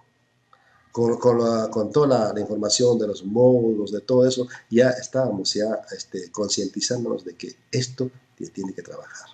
con, 0.91 1.91
toda 1.91 2.33
la, 2.33 2.39
información 2.39 2.99
de 2.99 3.07
los 3.07 3.23
módulos, 3.23 3.91
de 3.91 4.01
todo 4.01 4.27
eso, 4.27 4.47
ya 4.69 4.89
estábamos 4.89 5.53
ya 5.53 5.81
este, 5.95 6.29
concientizándonos 6.31 7.23
de 7.23 7.35
que 7.35 7.55
esto 7.71 8.11
tiene 8.53 8.73
que 8.73 8.81
trabajar, 8.81 9.29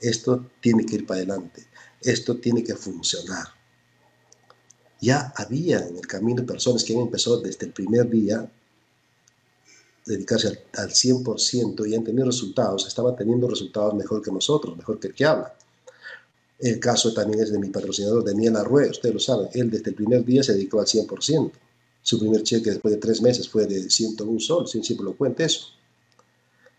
esto 0.00 0.46
tiene 0.60 0.86
que 0.86 0.96
ir 0.96 1.06
para 1.06 1.18
adelante, 1.18 1.66
esto 2.00 2.38
tiene 2.38 2.62
que 2.62 2.74
funcionar. 2.74 3.48
Ya 5.00 5.32
había 5.36 5.80
en 5.80 5.96
el 5.96 6.06
camino 6.06 6.46
personas 6.46 6.84
que 6.84 6.94
han 6.94 7.00
empezado 7.00 7.40
desde 7.40 7.66
el 7.66 7.72
primer 7.72 8.08
día 8.08 8.50
dedicarse 10.06 10.48
al, 10.48 10.60
al 10.76 10.90
100% 10.90 11.88
y 11.88 11.94
han 11.94 12.04
tenido 12.04 12.26
resultados, 12.26 12.86
estaban 12.86 13.16
teniendo 13.16 13.48
resultados 13.48 13.94
mejor 13.94 14.22
que 14.22 14.30
nosotros, 14.30 14.76
mejor 14.76 14.98
que 15.00 15.08
el 15.08 15.14
que 15.14 15.24
habla. 15.24 15.54
El 16.64 16.80
caso 16.80 17.12
también 17.12 17.42
es 17.42 17.52
de 17.52 17.58
mi 17.58 17.68
patrocinador, 17.68 18.24
Daniel 18.24 18.56
Arrué, 18.56 18.88
ustedes 18.88 19.12
lo 19.14 19.20
saben, 19.20 19.48
él 19.52 19.70
desde 19.70 19.90
el 19.90 19.96
primer 19.96 20.24
día 20.24 20.42
se 20.42 20.54
dedicó 20.54 20.80
al 20.80 20.86
100%. 20.86 21.52
Su 22.00 22.18
primer 22.18 22.42
cheque 22.42 22.70
después 22.70 22.94
de 22.94 22.98
tres 22.98 23.20
meses 23.20 23.46
fue 23.46 23.66
de 23.66 23.90
101 23.90 24.40
sol, 24.40 24.66
siempre 24.66 25.04
lo 25.04 25.14
cuenta 25.14 25.44
eso. 25.44 25.66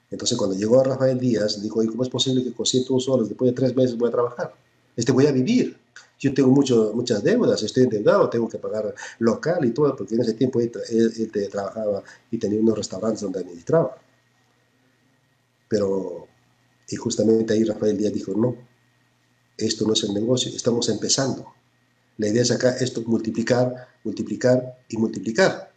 Entonces 0.10 0.36
cuando 0.40 0.56
llegó 0.56 0.82
a 0.82 0.86
Rafael 0.86 1.20
Díaz, 1.20 1.62
dijo, 1.62 1.84
¿y 1.84 1.88
cómo 1.88 2.02
es 2.02 2.10
posible 2.10 2.44
que 2.44 2.52
con 2.52 2.66
101 2.66 3.00
soles 3.00 3.30
después 3.30 3.52
de 3.52 3.56
tres 3.56 3.76
meses 3.76 3.96
voy 3.96 4.10
a 4.10 4.12
trabajar? 4.12 4.56
Este 4.96 5.12
voy 5.12 5.28
a 5.28 5.32
vivir. 5.32 5.78
Yo 6.18 6.34
tengo 6.34 6.50
muchas 6.50 7.24
deudas, 7.24 7.62
estoy 7.62 7.84
endeudado, 7.84 8.28
tengo 8.28 8.50
que 8.50 8.58
pagar 8.58 8.96
local 9.20 9.66
y 9.66 9.70
todo, 9.70 9.96
porque 9.96 10.16
en 10.16 10.22
ese 10.22 10.34
tiempo 10.34 10.62
él, 10.62 10.72
él 10.90 11.50
trabajaba 11.52 12.02
y 12.32 12.40
tenía 12.40 12.60
unos 12.60 12.76
restaurantes 12.76 13.22
donde 13.22 13.42
administraba. 13.42 13.96
Pero, 15.68 16.26
y 16.90 16.96
justamente 16.96 17.54
ahí 17.54 17.64
Rafael 17.64 17.96
Díaz 17.96 18.14
dijo, 18.14 18.34
no, 18.34 18.74
esto 19.58 19.86
no 19.86 19.94
es 19.94 20.04
el 20.04 20.14
negocio, 20.14 20.52
estamos 20.56 20.90
empezando. 20.90 21.54
La 22.18 22.28
idea 22.28 22.44
es 22.44 22.52
acá 22.52 22.76
esto, 22.78 23.04
multiplicar, 23.06 23.90
multiplicar 24.04 24.80
y 24.90 24.98
multiplicar. 24.98 25.72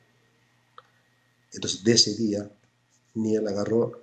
Entonces, 1.52 1.82
de 1.82 1.92
ese 1.92 2.14
día, 2.14 2.50
Niel 3.14 3.46
agarró 3.48 4.02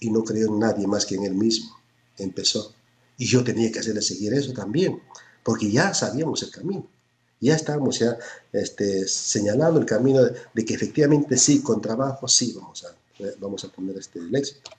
y 0.00 0.10
no 0.10 0.24
creyó 0.24 0.48
en 0.48 0.58
nadie 0.58 0.86
más 0.86 1.06
que 1.06 1.14
en 1.14 1.24
él 1.24 1.34
mismo. 1.34 1.76
Empezó. 2.18 2.74
Y 3.16 3.26
yo 3.26 3.44
tenía 3.44 3.70
que 3.70 3.78
hacerle 3.78 4.02
seguir 4.02 4.34
eso 4.34 4.52
también, 4.52 5.00
porque 5.42 5.70
ya 5.70 5.94
sabíamos 5.94 6.42
el 6.42 6.50
camino. 6.50 6.88
Ya 7.40 7.54
estábamos 7.54 7.98
ya 7.98 8.16
este, 8.52 9.06
señalando 9.06 9.78
el 9.78 9.86
camino 9.86 10.22
de, 10.22 10.64
que 10.64 10.74
efectivamente 10.74 11.36
sí, 11.36 11.62
con 11.62 11.80
trabajo 11.80 12.26
sí 12.26 12.54
vamos 12.56 12.84
a, 12.84 12.96
vamos 13.38 13.64
a 13.64 13.68
tener 13.68 13.96
este, 13.98 14.18
el 14.18 14.34
éxito. 14.34 14.70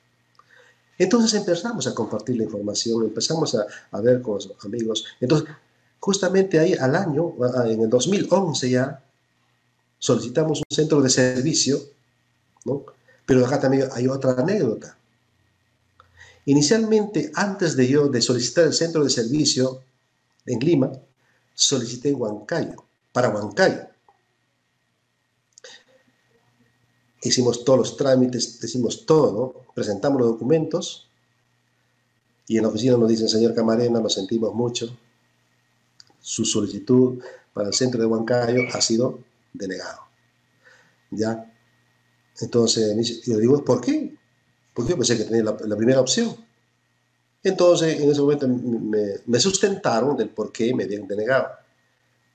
Entonces 0.97 1.34
empezamos 1.34 1.88
a 1.88 1.93
compartir 1.93 2.38
la 2.38 2.43
información, 2.43 3.03
empezamos 3.03 3.55
a, 3.55 4.01
ver 4.01 4.21
con 4.21 4.36
los 4.36 4.49
amigos. 4.63 5.05
Entonces, 5.19 5.49
justamente 5.99 6.60
ahí 6.60 6.73
al 6.73 6.95
año, 6.95 7.34
en 7.65 7.81
el 7.81 7.89
2011 7.89 8.69
ya, 8.69 9.03
solicitamos 9.99 10.60
un 10.60 10.75
centro 10.75 11.01
de 11.01 11.10
servicio, 11.10 11.79
¿no? 12.63 12.84
Pero 13.25 13.45
acá 13.45 13.60
también 13.60 13.89
hay 13.91 14.08
otra 14.08 14.34
anécdota. 14.34 14.97
Inicialmente, 16.45 17.31
antes 17.34 17.75
de 17.75 17.88
yo 17.88 18.08
de 18.08 18.21
solicitar 18.21 18.65
el 18.65 18.73
centro 18.73 19.03
de 19.03 19.10
servicio 19.10 19.81
en 20.45 20.60
Lima, 20.60 20.91
solicité 21.53 22.13
Huancayo, 22.13 22.84
para 23.12 23.29
Huancayo. 23.29 23.94
Hicimos 27.26 27.66
todos 27.66 27.80
los 27.80 27.98
trámites, 27.98 28.64
hicimos 28.64 29.06
todo, 29.06 29.66
presentamos 29.74 30.20
los 30.22 30.30
documentos 30.30 31.10
y 32.48 32.58
en 32.58 32.64
la 32.64 32.70
oficina 32.70 32.98
nos 32.98 33.10
dicen, 33.10 33.28
señor 33.28 33.56
Camarena, 33.56 34.00
lo 34.00 34.10
sentimos 34.10 34.54
mucho, 34.54 34.96
su 36.20 36.46
solicitud 36.46 37.22
para 37.54 37.70
el 37.70 37.74
centro 37.74 38.00
de 38.00 38.06
Huancayo 38.06 38.62
ha 38.74 38.82
sido 38.82 39.20
denegado. 39.54 40.02
¿Ya? 41.12 41.52
Entonces, 42.40 43.24
yo 43.26 43.38
digo, 43.38 43.64
¿por 43.64 43.82
qué? 43.82 44.16
Porque 44.74 44.92
yo 44.92 44.98
pensé 44.98 45.18
que 45.18 45.24
tenía 45.24 45.44
la, 45.44 45.78
primera 45.78 46.02
opción. 46.02 46.36
Entonces, 47.42 48.00
en 48.00 48.10
ese 48.10 48.22
momento 48.22 48.48
me, 48.48 49.22
me, 49.26 49.40
sustentaron 49.40 50.18
del 50.18 50.30
por 50.30 50.52
qué 50.52 50.74
me 50.74 50.84
habían 50.84 51.08
denegado. 51.08 51.48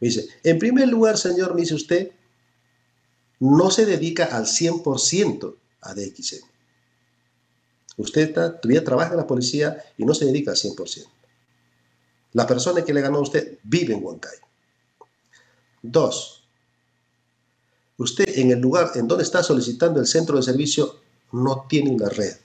Me 0.00 0.08
dice, 0.08 0.28
en 0.42 0.58
primer 0.58 0.88
lugar, 0.88 1.18
señor, 1.18 1.54
me 1.54 1.60
dice 1.60 1.74
usted, 1.74 2.10
no 3.40 3.70
se 3.70 3.86
dedica 3.86 4.26
al 4.26 4.44
100% 4.44 5.56
a 5.80 5.94
DXN. 5.94 6.44
Usted 7.96 8.32
todavía 8.32 8.84
trabaja 8.84 9.10
en 9.12 9.16
la 9.16 9.26
policía 9.26 9.82
y 9.96 10.04
no 10.04 10.14
se 10.14 10.26
dedica 10.26 10.52
al 10.52 10.56
100%. 10.56 11.06
La 12.32 12.46
persona 12.46 12.84
que 12.84 12.94
le 12.94 13.00
ganó 13.00 13.18
a 13.18 13.22
usted 13.22 13.58
vive 13.64 13.94
en 13.94 14.04
Huancayo. 14.04 14.40
Dos, 15.82 16.44
usted 17.96 18.38
en 18.38 18.50
el 18.52 18.60
lugar 18.60 18.92
en 18.94 19.08
donde 19.08 19.24
está 19.24 19.42
solicitando 19.42 19.98
el 19.98 20.06
centro 20.06 20.36
de 20.36 20.42
servicio 20.42 21.00
no 21.32 21.66
tiene 21.68 21.90
una 21.90 22.08
red 22.08 22.36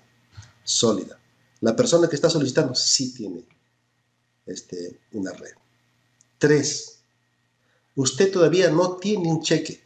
sólida. 0.64 1.20
La 1.60 1.76
persona 1.76 2.08
que 2.08 2.16
está 2.16 2.30
solicitando 2.30 2.74
sí 2.74 3.14
tiene 3.14 3.46
este, 4.46 5.00
una 5.12 5.32
red. 5.34 5.54
Tres, 6.38 7.00
usted 7.96 8.32
todavía 8.32 8.70
no 8.70 8.96
tiene 8.98 9.30
un 9.30 9.42
cheque 9.42 9.85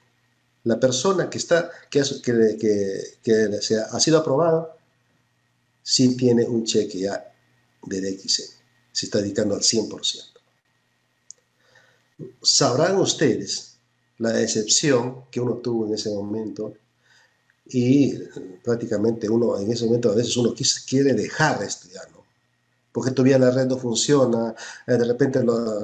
la 0.69 0.79
persona 0.79 1.32
que, 1.32 1.39
está, 1.39 1.71
que, 1.89 2.03
que, 3.23 3.60
se 3.60 3.79
ha, 3.79 3.99
sido 3.99 4.19
aprobado 4.19 4.77
sí 5.82 6.15
tiene 6.15 6.45
un 6.45 6.63
cheque 6.63 6.99
ya 6.99 7.34
de 7.88 7.99
DXN, 7.99 8.53
se 8.91 9.05
está 9.08 9.17
dedicando 9.17 9.55
al 9.55 9.62
100%. 9.62 9.99
Sabrán 12.43 12.97
ustedes 12.97 13.79
la 14.19 14.29
decepción 14.29 15.25
que 15.32 15.41
uno 15.41 15.55
tuvo 15.55 15.88
en 15.88 15.95
ese 15.95 16.12
momento 16.12 16.75
y 17.65 18.13
prácticamente 18.63 19.27
uno 19.27 19.58
en 19.58 19.71
ese 19.71 19.86
momento 19.86 20.12
a 20.12 20.15
veces 20.15 20.38
uno 20.38 20.53
quiere 20.88 21.13
dejar 21.13 21.58
de 21.58 21.65
estudiar, 21.65 22.12
¿no? 22.12 22.23
porque 22.91 23.10
todavía 23.10 23.39
la 23.39 23.49
red 23.49 23.65
no 23.65 23.77
funciona, 23.79 24.53
eh, 24.86 24.91
de 24.91 25.05
repente 25.05 25.43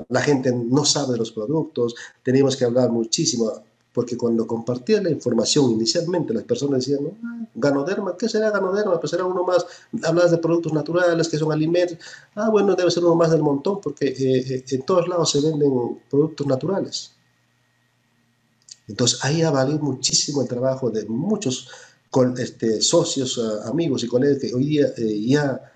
la 0.10 0.21
gente 0.21 0.52
no 0.52 0.86
sabe 0.86 1.17
los 1.17 1.32
productos, 1.32 1.95
tenemos 2.21 2.56
que 2.56 2.65
hablar 2.65 2.91
muchísimo 2.91 3.63
porque 3.95 4.15
cuando 4.15 4.45
compartía 4.45 5.01
la 5.01 5.10
información 5.10 5.71
inicialmente 5.71 6.34
las 6.34 6.43
personas 6.43 6.86
decían, 6.86 6.99
ah, 7.23 7.47
ganoderma, 7.55 8.15
¿qué 8.15 8.29
será 8.29 8.51
ganoderma? 8.51 8.99
Pues 8.99 9.10
será 9.10 9.25
uno 9.25 9.43
más, 9.43 9.65
hablas 10.03 10.29
de 10.29 10.38
productos 10.38 10.73
naturales, 10.73 11.27
que 11.27 11.39
son 11.39 11.51
alimentos, 11.51 11.97
ah, 12.36 12.49
bueno, 12.51 12.75
debe 12.75 12.91
ser 12.91 13.03
uno 13.03 13.15
más 13.15 13.31
del 13.31 13.41
montón, 13.41 13.81
porque 13.81 14.08
eh, 14.10 14.55
eh, 14.55 14.65
en 14.69 14.81
todos 14.84 15.08
lados 15.08 15.31
se 15.31 15.41
venden 15.41 15.71
productos 16.10 16.45
naturales. 16.45 17.12
Entonces 18.88 19.23
ahí 19.23 19.41
ha 19.41 19.49
valido 19.49 19.79
muchísimo 19.79 20.43
el 20.43 20.47
trabajo 20.47 20.91
de 20.91 21.05
muchos 21.05 21.69
este, 22.38 22.81
socios, 22.81 23.38
eh, 23.38 23.67
amigos 23.67 24.03
y 24.03 24.08
colegas 24.08 24.39
que 24.39 24.53
hoy 24.53 24.65
día 24.65 24.93
eh, 24.97 25.21
ya 25.27 25.71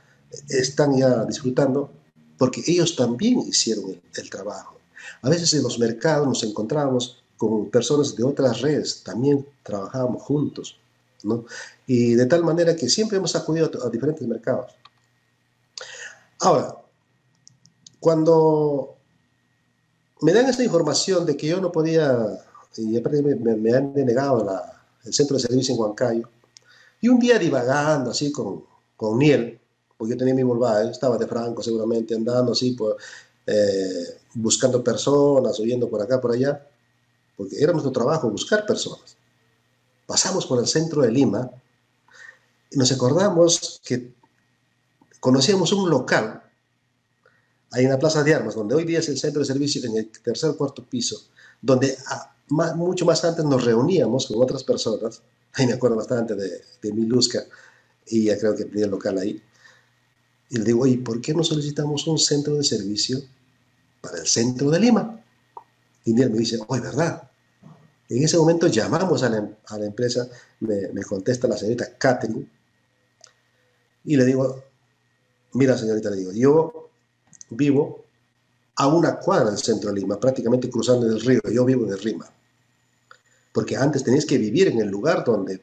están 0.47 0.97
ya 0.97 1.25
disfrutando 1.25 1.91
porque 2.37 2.61
ellos 2.65 2.95
también 2.95 3.39
hicieron 3.39 3.99
el, 4.15 4.29
trabajo. 4.29 4.77
A 5.21 5.29
veces 5.29 5.53
en 5.53 5.63
los 5.63 5.77
mercados 5.79 6.27
nos 6.27 6.43
encontramos 6.43 7.18
con 7.39 7.69
personas 7.69 8.17
de 8.17 8.23
otras 8.25 8.59
redes, 8.59 9.01
también 9.01 9.47
trabajábamos 9.63 10.21
juntos, 10.23 10.77
¿no? 11.23 11.45
Y 11.87 12.15
de 12.15 12.25
tal 12.25 12.43
manera 12.43 12.75
que 12.75 12.89
siempre 12.89 13.17
hemos 13.17 13.33
acudido 13.33 13.71
a, 13.81 13.89
diferentes 13.89 14.27
mercados. 14.27 14.73
Ahora, 16.41 16.75
cuando 18.01 18.97
me 20.19 20.33
dan 20.33 20.47
esta 20.47 20.65
información 20.65 21.25
de 21.25 21.37
que 21.37 21.47
yo 21.47 21.61
no 21.61 21.71
podía, 21.71 22.43
y 22.75 22.87
me, 22.87 23.55
me, 23.55 23.73
han 23.73 23.93
denegado 23.93 24.45
el 25.05 25.13
centro 25.13 25.37
de 25.37 25.43
servicio 25.43 25.73
en 25.73 25.79
Huancayo, 25.79 26.29
y 26.99 27.07
un 27.07 27.19
día 27.19 27.39
divagando 27.39 28.11
así 28.11 28.33
con, 28.33 28.65
con 28.97 29.17
Niel, 29.17 29.61
porque 29.97 30.11
yo 30.13 30.17
tenía 30.17 30.35
mi 30.35 30.43
Volkswagen, 30.43 30.89
estaba 30.89 31.17
de 31.17 31.25
Franco 31.25 31.63
seguramente 31.63 32.13
andando 32.15 32.51
así, 32.51 32.71
por, 32.71 32.97
eh, 33.47 34.19
buscando 34.33 34.83
personas, 34.83 35.57
oyendo 35.57 35.89
por 35.89 36.01
acá, 36.01 36.19
por 36.19 36.33
allá, 36.33 36.65
porque 37.39 37.55
era 37.57 37.71
nuestro 37.71 37.93
trabajo 37.93 38.29
buscar 38.29 38.65
personas. 38.65 39.15
Pasamos 40.05 40.45
por 40.45 40.59
el 40.59 40.67
centro 40.67 41.03
de 41.03 41.09
Lima 41.09 41.49
y 42.69 42.77
nos 42.77 42.91
acordamos 42.91 43.79
que 43.81 44.13
conocíamos 45.21 45.71
un 45.71 45.89
local 45.89 46.43
ahí 47.71 47.85
en 47.85 47.91
la 47.91 47.97
Plaza 47.97 48.23
de 48.23 48.33
Armas, 48.33 48.55
donde 48.55 48.75
hoy 48.75 48.83
día 48.83 48.99
es 48.99 49.07
el 49.07 49.17
centro 49.17 49.39
de 49.39 49.45
servicio 49.45 49.81
en 49.85 49.95
el 49.95 50.11
tercer 50.11 50.53
cuarto 50.57 50.83
piso, 50.83 51.15
donde 51.61 51.97
mucho 52.49 53.05
más 53.05 53.23
antes 53.23 53.45
nos 53.45 53.63
reuníamos 53.63 54.27
con 54.27 54.43
otras 54.43 54.65
personas, 54.65 55.21
ahí 55.53 55.65
me 55.65 55.73
acuerdo 55.73 55.95
bastante 55.95 56.35
de, 56.35 56.61
de 56.81 56.91
Miluska, 56.91 57.45
y 58.05 58.25
ya 58.25 58.37
creo 58.37 58.53
que 58.53 58.65
tenía 58.65 58.83
el 58.83 58.91
local 58.91 59.17
ahí, 59.17 59.41
y 60.49 60.57
le 60.57 60.65
digo, 60.65 60.81
oye, 60.81 60.97
¿por 60.97 61.21
qué 61.21 61.33
no 61.33 61.45
solicitamos 61.45 62.05
un 62.05 62.17
centro 62.17 62.55
de 62.55 62.65
servicio 62.65 63.21
para 64.01 64.17
el 64.17 64.27
centro 64.27 64.69
de 64.69 64.79
Lima? 64.81 65.23
Y 66.03 66.21
él 66.21 66.31
me 66.31 66.39
dice, 66.39 66.59
oye, 66.67 66.81
¿verdad? 66.81 67.28
En 68.09 68.23
ese 68.23 68.37
momento 68.37 68.67
llamamos 68.67 69.21
a 69.21 69.29
la, 69.29 69.85
empresa, 69.85 70.27
me, 70.61 71.03
contesta 71.03 71.47
la 71.47 71.55
señorita 71.55 71.95
Catherine, 71.97 72.49
y 74.03 74.15
le 74.15 74.25
digo, 74.25 74.63
mira 75.53 75.77
señorita, 75.77 76.09
le 76.09 76.17
digo, 76.17 76.31
yo 76.31 76.89
vivo 77.51 78.05
a 78.77 78.87
una 78.87 79.19
cuadra 79.19 79.51
del 79.51 79.59
centro 79.59 79.91
de 79.91 79.99
Lima, 79.99 80.19
prácticamente 80.19 80.69
cruzando 80.69 81.05
el 81.05 81.21
río, 81.21 81.41
yo 81.51 81.65
vivo 81.65 81.85
en 81.85 81.97
Rima. 81.99 82.31
Porque 83.53 83.75
antes 83.75 84.03
tenías 84.03 84.25
que 84.25 84.37
vivir 84.37 84.69
en 84.69 84.79
el 84.79 84.87
lugar 84.87 85.23
donde 85.23 85.61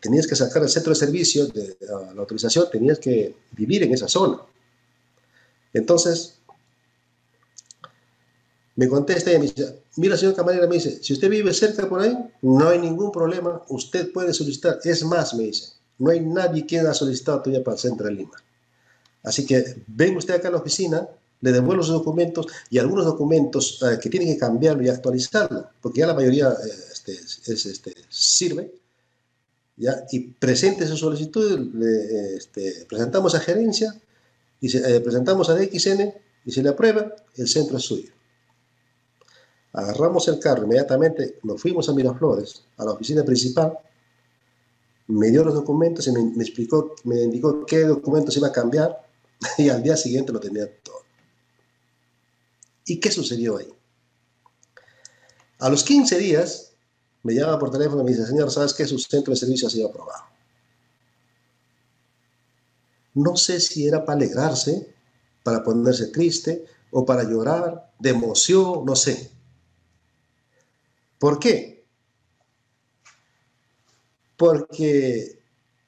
tenías 0.00 0.26
que 0.26 0.36
sacar 0.36 0.62
el 0.62 0.68
centro 0.68 0.90
de 0.90 0.96
servicio, 0.96 1.46
de, 1.46 1.76
la 1.80 2.20
autorización, 2.20 2.66
tenías 2.70 2.98
que 2.98 3.36
vivir 3.52 3.84
en 3.84 3.94
esa 3.94 4.08
zona. 4.08 4.42
Entonces, 5.72 6.41
me 8.76 8.88
contesta 8.88 9.32
y 9.32 9.38
me 9.38 9.46
dice, 9.46 9.82
mira, 9.96 10.16
señor 10.16 10.34
camarera, 10.34 10.66
me 10.66 10.76
dice, 10.76 11.02
si 11.02 11.12
usted 11.12 11.28
vive 11.28 11.52
cerca 11.52 11.88
por 11.88 12.00
ahí, 12.00 12.16
no 12.42 12.68
hay 12.68 12.78
ningún 12.78 13.12
problema, 13.12 13.62
usted 13.68 14.12
puede 14.12 14.32
solicitar. 14.32 14.78
Es 14.84 15.04
más, 15.04 15.34
me 15.34 15.44
dice, 15.44 15.72
no 15.98 16.10
hay 16.10 16.20
nadie 16.20 16.66
que 16.66 16.80
haya 16.80 16.94
solicitado 16.94 17.42
todavía 17.42 17.62
para 17.62 17.76
de 17.76 18.10
Lima. 18.12 18.36
Así 19.22 19.46
que 19.46 19.82
ven 19.86 20.16
usted 20.16 20.34
acá 20.34 20.48
a 20.48 20.52
la 20.52 20.58
oficina, 20.58 21.06
le 21.40 21.52
devuelvo 21.52 21.76
los 21.76 21.88
documentos 21.88 22.46
y 22.70 22.78
algunos 22.78 23.04
documentos 23.04 23.80
eh, 23.82 23.98
que 24.00 24.08
tienen 24.08 24.32
que 24.32 24.38
cambiarlo 24.38 24.82
y 24.82 24.88
actualizarlo, 24.88 25.68
porque 25.80 26.00
ya 26.00 26.06
la 26.06 26.14
mayoría 26.14 26.48
eh, 26.48 26.68
este, 26.92 27.12
es, 27.12 27.66
este, 27.66 27.94
sirve 28.08 28.72
y 30.10 30.20
presente 30.20 30.86
su 30.86 30.96
solicitud, 30.96 31.74
le, 31.74 32.36
este, 32.36 32.86
presentamos 32.88 33.34
a 33.34 33.40
gerencia, 33.40 33.94
y 34.60 34.68
se, 34.68 34.78
eh, 34.78 35.00
presentamos 35.00 35.50
a 35.50 35.54
DXN 35.54 36.14
y 36.44 36.52
se 36.52 36.62
le 36.62 36.68
aprueba, 36.68 37.12
el 37.36 37.48
centro 37.48 37.78
es 37.78 37.82
suyo. 37.84 38.10
Agarramos 39.72 40.28
el 40.28 40.38
carro, 40.38 40.64
inmediatamente 40.64 41.38
nos 41.42 41.60
fuimos 41.60 41.88
a 41.88 41.92
Miraflores, 41.92 42.64
a 42.76 42.84
la 42.84 42.92
oficina 42.92 43.24
principal, 43.24 43.78
me 45.08 45.30
dio 45.30 45.44
los 45.44 45.54
documentos 45.54 46.06
y 46.06 46.12
me, 46.12 46.42
explicó, 46.42 46.94
me 47.04 47.22
indicó 47.22 47.64
qué 47.66 47.80
documentos 47.80 48.36
iba 48.36 48.48
a 48.48 48.52
cambiar 48.52 49.06
y 49.58 49.68
al 49.68 49.82
día 49.82 49.96
siguiente 49.96 50.32
lo 50.32 50.40
tenía 50.40 50.66
todo. 50.82 51.02
¿Y 52.84 53.00
qué 53.00 53.10
sucedió 53.10 53.58
ahí? 53.58 53.72
A 55.58 55.68
los 55.68 55.84
15 55.84 56.18
días, 56.18 56.72
me 57.22 57.34
llama 57.34 57.58
por 57.58 57.70
teléfono 57.70 58.02
y 58.02 58.04
me 58.04 58.10
dice, 58.10 58.26
señor, 58.26 58.50
¿sabes 58.50 58.74
qué? 58.74 58.84
Su 58.86 58.98
centro 58.98 59.32
de 59.32 59.38
servicio 59.38 59.68
ha 59.68 59.70
sido 59.70 59.88
aprobado. 59.88 60.24
No 63.14 63.36
sé 63.36 63.60
si 63.60 63.86
era 63.86 64.04
para 64.04 64.16
alegrarse, 64.16 64.92
para 65.42 65.62
ponerse 65.62 66.06
triste 66.08 66.64
o 66.90 67.04
para 67.06 67.24
llorar, 67.24 67.92
de 67.98 68.10
emoción, 68.10 68.84
no 68.84 68.96
sé. 68.96 69.30
¿Por 71.22 71.38
qué? 71.38 71.84
Porque 74.36 75.38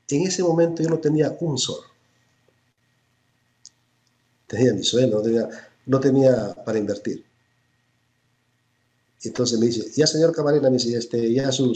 en 0.08 0.22
ese 0.22 0.44
momento 0.44 0.80
yo 0.80 0.88
no 0.88 1.00
tenía 1.00 1.36
un 1.40 1.58
sol. 1.58 1.80
Tenía 4.46 4.72
mi 4.74 4.84
sueldo, 4.84 5.24
no 5.86 5.98
tenía 5.98 6.54
para 6.64 6.78
invertir. 6.78 7.26
Entonces 9.24 9.58
me 9.58 9.66
dice, 9.66 9.90
ya 9.96 10.06
señor 10.06 10.32
Camarena, 10.32 10.70
me 10.70 10.76
dice, 10.76 10.96
este, 10.96 11.32
ya 11.32 11.50
su, 11.50 11.74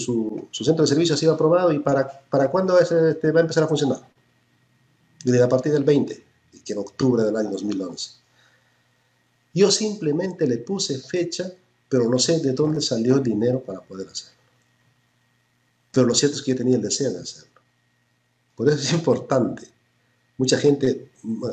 centro 0.53 0.85
de 0.85 0.87
servicio 0.87 1.17
ha 1.17 1.19
sido 1.19 1.35
aprobado 1.35 1.73
y 1.73 1.81
para, 1.81 2.07
para 2.31 2.53
cuándo 2.53 2.79
este, 2.79 3.33
va 3.33 3.41
a 3.41 3.43
empezar 3.43 3.65
a 3.65 3.67
funcionar. 3.67 4.09
Y 5.25 5.37
a 5.37 5.49
partir 5.49 5.73
del 5.73 5.83
20, 5.83 6.25
que 6.65 6.73
en 6.75 6.79
octubre 6.79 7.25
del 7.25 7.35
año 7.35 7.51
2011. 7.51 8.11
Yo 9.53 9.73
simplemente 9.73 10.47
le 10.47 10.59
puse 10.59 10.97
fecha, 11.01 11.53
pero 11.89 12.09
no 12.09 12.19
sé 12.19 12.41
de 12.41 12.53
dónde 12.53 12.81
salió 12.81 13.17
el 13.17 13.23
dinero 13.23 13.63
para 13.63 13.81
poder 13.81 14.09
hacerlo. 14.09 14.39
Pero 15.93 16.07
lo 16.07 16.15
cierto 16.15 16.37
es 16.37 16.43
que 16.43 16.53
yo 16.53 16.57
tenía 16.57 16.77
el 16.77 16.83
deseo 16.83 17.11
de 17.13 17.21
hacerlo. 17.21 17.61
Por 18.55 18.69
eso 18.69 18.79
es 18.79 18.93
importante. 18.93 19.69
Mucha 20.37 20.59
gente 20.59 21.11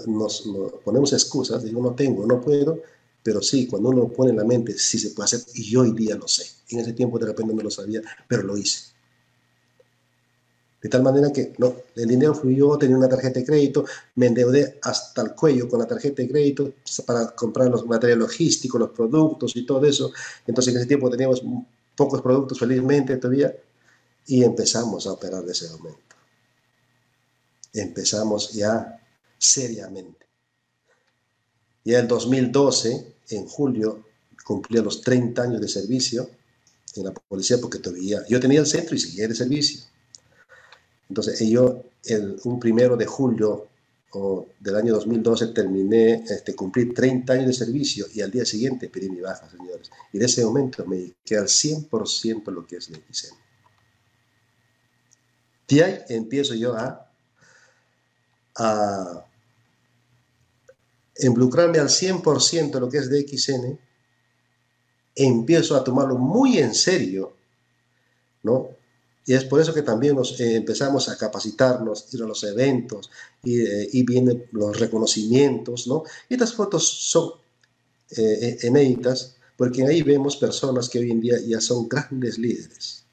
nos, 0.08 0.43
ponemos 0.84 1.13
excusas, 1.13 1.63
digo, 1.63 1.82
no 1.82 1.95
tengo, 1.95 2.26
no 2.26 2.41
puedo, 2.41 2.82
pero 3.24 3.41
sí, 3.41 3.65
cuando 3.67 3.89
uno 3.89 4.08
pone 4.10 4.32
en 4.32 4.38
la 4.38 4.43
mente, 4.43 4.78
sí 4.78 5.00
se 5.00 5.10
puede 5.12 5.26
hacer, 5.26 5.41
y 5.56 5.63
yo 5.63 5.82
hoy 5.82 5.91
día 5.91 6.15
lo 6.15 6.28
sé. 6.28 6.45
En 6.69 6.80
ese 6.80 6.93
tiempo 6.93 7.17
de 7.17 7.28
repente 7.28 7.54
no 7.54 7.63
lo 7.63 7.71
sabía, 7.71 8.02
pero 8.28 8.43
lo 8.43 8.58
hice. 8.58 8.95
De 10.86 10.89
tal 10.89 11.02
manera 11.02 11.34
que 11.34 11.52
no, 11.58 11.78
el 11.95 12.08
dinero 12.08 12.36
fluyó, 12.36 12.78
tenía 12.78 12.95
una 12.95 13.10
tarjeta 13.10 13.39
de 13.39 13.45
crédito, 13.48 13.86
me 14.13 14.28
endeudé 14.28 14.78
hasta 14.84 15.24
el 15.24 15.34
cuello 15.34 15.67
con 15.67 15.80
la 15.80 15.88
tarjeta 15.88 16.21
de 16.21 16.30
crédito 16.30 16.74
para 17.08 17.32
comprar 17.32 17.69
los 17.71 17.88
materiales 17.88 18.19
logísticos, 18.19 18.80
los 18.80 18.91
productos 18.91 19.56
y 19.56 19.65
todo 19.65 19.84
eso. 19.84 20.13
Entonces 20.45 20.71
en 20.71 20.78
ese 20.78 20.88
tiempo 20.88 21.10
teníamos 21.10 21.41
pocos 21.95 22.21
productos 22.21 22.60
felizmente 22.60 23.17
todavía 23.17 23.52
y 24.28 24.43
empezamos 24.43 25.08
a 25.08 25.13
operar 25.13 25.43
de 25.43 25.54
ese 25.54 25.71
momento. 25.71 26.15
Empezamos 27.74 28.54
ya 28.54 29.02
seriamente. 29.39 30.28
Ya 31.84 31.98
en 31.98 32.08
2012 32.08 33.15
en 33.32 33.48
julio 33.48 34.06
cumplía 34.45 34.84
los 34.84 35.02
30 35.02 35.41
años 35.41 35.62
de 35.62 35.67
servicio 35.67 36.30
en 36.95 37.06
la 37.06 37.12
policía 37.12 37.58
porque 37.60 37.80
todavía 37.80 38.21
yo 38.30 38.39
tenía 38.39 38.60
el 38.60 38.67
centro 38.67 38.93
y 38.95 39.00
seguía 39.00 39.28
de 39.28 39.34
servicio. 39.34 39.95
Entonces 41.10 41.39
yo 41.48 41.84
el, 42.04 42.39
un 42.44 42.60
primero 42.60 42.98
de 42.98 43.06
julio 43.06 43.70
del 44.60 44.76
año 44.78 44.94
2012 44.94 45.48
terminé, 45.48 46.24
este, 46.30 46.56
cumplí 46.56 46.94
30 46.94 47.34
años 47.34 47.48
de 47.48 47.54
servicio 47.54 48.06
y 48.13 48.22
al 48.22 48.32
día 48.32 48.46
siguiente 48.46 48.88
pedí 48.88 49.10
mi 49.10 49.20
baja, 49.20 49.50
señores. 49.50 49.91
Y 50.13 50.20
de 50.20 50.26
ese 50.26 50.46
momento 50.46 50.86
me 50.86 50.96
dediqué 50.96 51.38
al 51.38 51.48
100% 51.48 52.46
lo 52.52 52.65
que 52.65 52.78
es 52.78 52.89
de 52.89 52.96
XN. 52.96 53.36
De 55.68 55.84
ahí 55.84 56.00
empiezo 56.08 56.54
yo 56.54 56.76
a, 56.76 57.12
a 58.56 59.26
involucrarme 61.18 61.80
al 61.80 61.89
100% 61.89 62.76
en 62.76 62.80
lo 62.80 62.89
que 62.89 62.98
es 62.98 63.10
DXN, 63.10 63.80
empiezo 65.15 65.76
a 65.76 65.84
tomarlo 65.84 66.18
muy 66.18 66.60
en 66.60 66.74
serio, 66.74 67.36
¿no? 68.44 68.70
Y 69.26 69.34
es 69.34 69.44
por 69.44 69.60
eso 69.60 69.74
que 69.74 69.82
también 69.82 70.16
nos 70.16 70.40
eh, 70.40 70.56
empezamos 70.56 71.10
a 71.10 71.18
capacitarnos, 71.18 72.14
ir 72.14 72.22
a 72.22 72.28
los 72.28 72.44
eventos, 72.44 73.10
y, 73.44 73.60
eh, 73.62 73.90
y 73.92 74.04
vienen 74.04 74.46
los 74.52 74.80
reconocimientos, 74.80 75.88
¿no? 75.88 76.04
Estas 76.30 76.54
fotos 76.54 76.88
son 76.88 77.32
eh, 78.12 78.58
inéditas, 78.64 79.36
porque 79.58 79.84
ahí 79.84 80.04
vemos 80.04 80.38
personas 80.38 80.90
que 80.90 81.00
hoy 81.00 81.12
en 81.12 81.22
día 81.22 81.40
ya 81.40 81.60
son 81.60 81.90
grandes 81.90 82.38
líderes, 82.38 83.06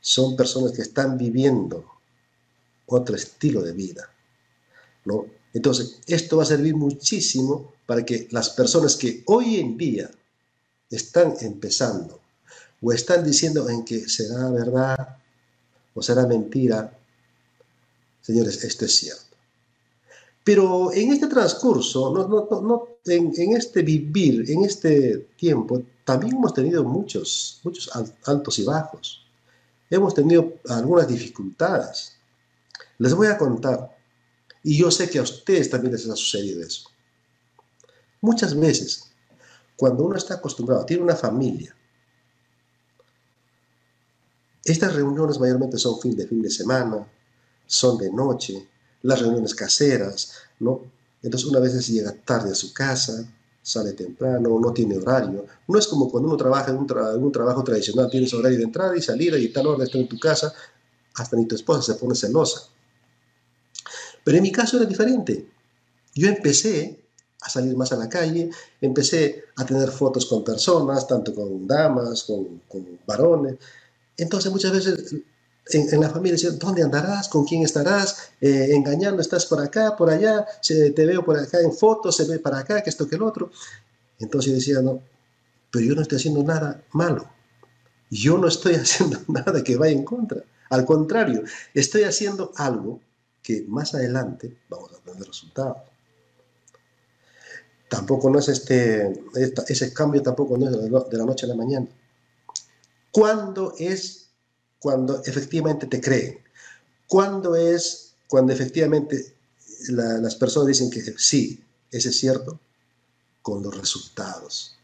son 0.00 0.36
personas 0.36 0.72
que 0.72 0.82
están 0.82 1.16
viviendo 1.16 1.84
otro 2.86 3.16
estilo 3.16 3.62
de 3.62 3.72
vida, 3.72 4.10
¿no? 5.06 5.26
Entonces, 5.54 6.00
esto 6.06 6.36
va 6.36 6.42
a 6.42 6.46
servir 6.46 6.76
muchísimo 6.76 7.72
para 7.86 8.04
que 8.04 8.28
las 8.30 8.50
personas 8.50 8.96
que 8.96 9.22
hoy 9.26 9.56
en 9.56 9.78
día 9.78 10.10
están 10.90 11.34
empezando 11.40 12.20
o 12.82 12.92
están 12.92 13.24
diciendo 13.24 13.68
en 13.70 13.84
que 13.84 14.08
será 14.08 14.50
verdad 14.50 15.18
o 15.98 16.02
será 16.02 16.26
mentira. 16.26 16.96
Señores, 18.22 18.62
esto 18.64 18.84
es 18.84 18.94
cierto. 18.96 19.36
Pero 20.44 20.92
en 20.92 21.12
este 21.12 21.26
transcurso, 21.26 21.98
en, 23.04 23.56
este 23.56 23.82
vivir, 23.82 24.50
en 24.50 24.64
este 24.64 25.28
tiempo, 25.36 25.82
también 26.04 26.36
hemos 26.36 26.54
tenido 26.54 26.84
muchos, 26.84 27.60
muchos 27.64 27.90
altos 28.24 28.58
y 28.58 28.64
bajos. 28.64 29.26
Hemos 29.90 30.14
tenido 30.14 30.54
algunas 30.68 31.06
dificultades. 31.06 32.12
Les 32.98 33.12
voy 33.12 33.26
a 33.26 33.36
contar, 33.36 33.94
y 34.62 34.78
yo 34.78 34.90
sé 34.90 35.10
que 35.10 35.18
a 35.18 35.22
ustedes 35.22 35.68
también 35.68 35.92
les 35.92 36.08
ha 36.08 36.16
sucedido 36.16 36.62
eso. 36.62 36.88
Muchas 38.20 38.58
veces, 38.58 39.04
cuando 39.76 40.04
uno 40.04 40.16
está 40.16 40.34
acostumbrado, 40.34 40.84
tiene 40.86 41.02
una 41.02 41.14
familia, 41.14 41.76
estas 44.72 44.94
reuniones 44.94 45.38
mayormente 45.38 45.78
son 45.78 46.00
fin 46.00 46.16
de 46.16 46.26
fin 46.26 46.42
de 46.42 46.50
semana, 46.50 47.06
son 47.66 47.98
de 47.98 48.10
noche, 48.10 48.68
las 49.02 49.20
reuniones 49.20 49.54
caseras, 49.54 50.32
¿no? 50.60 50.82
Entonces 51.22 51.48
una 51.48 51.60
vez 51.60 51.86
llega 51.88 52.12
tarde 52.24 52.52
a 52.52 52.54
su 52.54 52.72
casa, 52.72 53.26
sale 53.62 53.92
temprano, 53.92 54.58
no 54.58 54.72
tiene 54.72 54.96
horario. 54.96 55.44
No 55.66 55.78
es 55.78 55.86
como 55.86 56.10
cuando 56.10 56.28
uno 56.28 56.36
trabaja 56.36 56.70
en 56.70 56.78
un, 56.78 57.32
trabajo 57.32 57.62
tradicional, 57.62 58.08
tienes 58.10 58.32
horario 58.32 58.58
de 58.58 58.64
entrada 58.64 58.96
y 58.96 59.02
salida 59.02 59.36
y 59.38 59.48
tal 59.48 59.66
hora 59.66 59.84
está 59.84 59.98
en 59.98 60.08
tu 60.08 60.18
casa, 60.18 60.52
hasta 61.14 61.36
ni 61.36 61.46
tu 61.46 61.54
esposa 61.54 61.92
se 61.92 61.98
pone 61.98 62.14
celosa. 62.14 62.62
Pero 64.24 64.36
en 64.36 64.42
mi 64.42 64.52
caso 64.52 64.76
era 64.76 64.86
diferente. 64.86 65.48
Yo 66.14 66.28
empecé 66.28 67.04
a 67.40 67.50
salir 67.50 67.76
más 67.76 67.92
a 67.92 67.96
la 67.96 68.08
calle, 68.08 68.50
empecé 68.80 69.44
a 69.56 69.66
tener 69.66 69.90
fotos 69.90 70.26
con 70.26 70.42
personas, 70.42 71.06
tanto 71.06 71.34
con 71.34 71.66
damas, 71.66 72.24
con, 72.24 72.62
con 72.68 72.98
varones. 73.06 73.56
Entonces 74.18 74.52
muchas 74.52 74.72
veces 74.72 75.14
en, 75.70 76.00
la 76.00 76.10
familia 76.10 76.32
decían, 76.32 76.58
¿dónde 76.58 76.82
andarás? 76.82 77.28
¿Con 77.28 77.44
quién 77.44 77.62
estarás? 77.62 78.30
Eh, 78.40 78.70
engañando, 78.72 79.22
estás 79.22 79.46
por 79.46 79.60
acá, 79.60 79.96
por 79.96 80.10
allá, 80.10 80.46
te 80.62 81.06
veo 81.06 81.24
por 81.24 81.38
acá 81.38 81.60
en 81.60 81.72
fotos, 81.72 82.16
se 82.16 82.24
ve 82.24 82.38
para 82.38 82.58
acá, 82.58 82.82
que 82.82 82.90
esto, 82.90 83.08
que 83.08 83.16
el 83.16 83.22
otro. 83.22 83.50
Entonces 84.18 84.50
yo 84.50 84.56
decía, 84.56 84.80
no, 84.82 85.02
pero 85.70 85.84
yo 85.84 85.94
no 85.94 86.02
estoy 86.02 86.16
haciendo 86.16 86.42
nada 86.42 86.82
malo. 86.92 87.28
Yo 88.10 88.38
no 88.38 88.48
estoy 88.48 88.74
haciendo 88.76 89.20
nada 89.28 89.62
que 89.62 89.76
vaya 89.76 89.92
en 89.92 90.04
contra. 90.04 90.42
Al 90.70 90.84
contrario, 90.84 91.42
estoy 91.74 92.04
haciendo 92.04 92.52
algo 92.56 93.00
que 93.42 93.64
más 93.68 93.94
adelante 93.94 94.58
vamos 94.68 94.92
a 94.92 94.98
tener 94.98 95.26
resultados. 95.26 95.78
Tampoco 97.88 98.28
no 98.28 98.38
es 98.38 98.48
este, 98.48 99.22
ese 99.68 99.94
cambio 99.94 100.22
tampoco 100.22 100.58
no 100.58 100.68
es 100.68 101.10
de 101.10 101.18
la 101.18 101.24
noche 101.24 101.46
a 101.46 101.48
la 101.48 101.54
mañana. 101.54 101.86
¿Cuándo 103.18 103.74
es 103.80 104.28
cuando 104.78 105.24
efectivamente 105.24 105.88
te 105.88 106.00
creen. 106.00 106.38
¿Cuándo 107.08 107.56
es 107.56 108.14
cuando 108.28 108.52
efectivamente 108.52 109.34
las 109.88 110.36
personas 110.36 110.68
dicen 110.68 110.88
que 110.88 111.02
sí, 111.18 111.64
ese 111.90 112.10
es 112.10 112.16
cierto? 112.16 112.60
Con 113.42 113.60
los 113.60 113.76
resultados. 113.76 114.76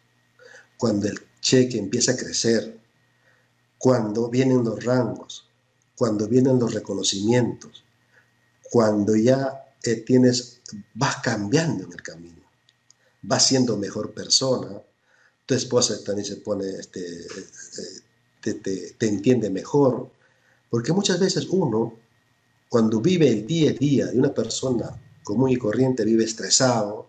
Cuando 0.77 1.07
el 1.07 1.25
cheque 1.41 1.79
empieza 1.79 2.11
a 2.11 2.17
crecer, 2.17 2.77
cuando 3.79 4.29
vienen 4.29 4.65
los 4.65 4.83
rangos, 4.85 5.49
cuando 5.97 6.27
vienen 6.27 6.59
los 6.59 6.75
reconocimientos, 6.75 7.85
cuando 8.69 9.15
ya 9.15 9.77
eh, 9.85 9.95
tienes, 9.99 10.61
vas 10.95 11.19
cambiando 11.23 11.85
en 11.85 11.93
el 11.93 12.03
camino, 12.03 12.43
vas 13.23 13.47
siendo 13.47 13.77
mejor 13.77 14.13
persona, 14.13 14.83
tu 15.47 15.55
esposa 15.55 16.03
también 16.03 16.27
se 16.27 16.39
pone 16.39 16.69
este, 16.69 17.01
eh, 17.01 18.03
te, 18.53 18.95
entiende 19.01 19.49
mejor. 19.49 20.11
Porque 20.69 20.93
muchas 20.93 21.19
veces 21.19 21.47
uno, 21.49 21.95
cuando 22.69 23.01
vive 23.01 23.29
el 23.29 23.47
día 23.47 23.71
a 23.71 23.75
día 23.75 24.07
de 24.07 24.19
una 24.19 24.35
persona 24.35 25.01
común 25.23 25.51
y 25.51 25.57
corriente, 25.57 26.05
vive 26.05 26.25
estresado, 26.25 27.09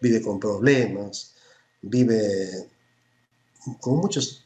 vive 0.00 0.20
con 0.20 0.38
problemas, 0.38 1.34
vive 1.80 2.68
con 3.80 3.96
muchos, 3.96 4.44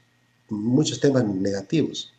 muchos 0.49 1.01
temas 1.01 1.25
negativos. 1.25 2.13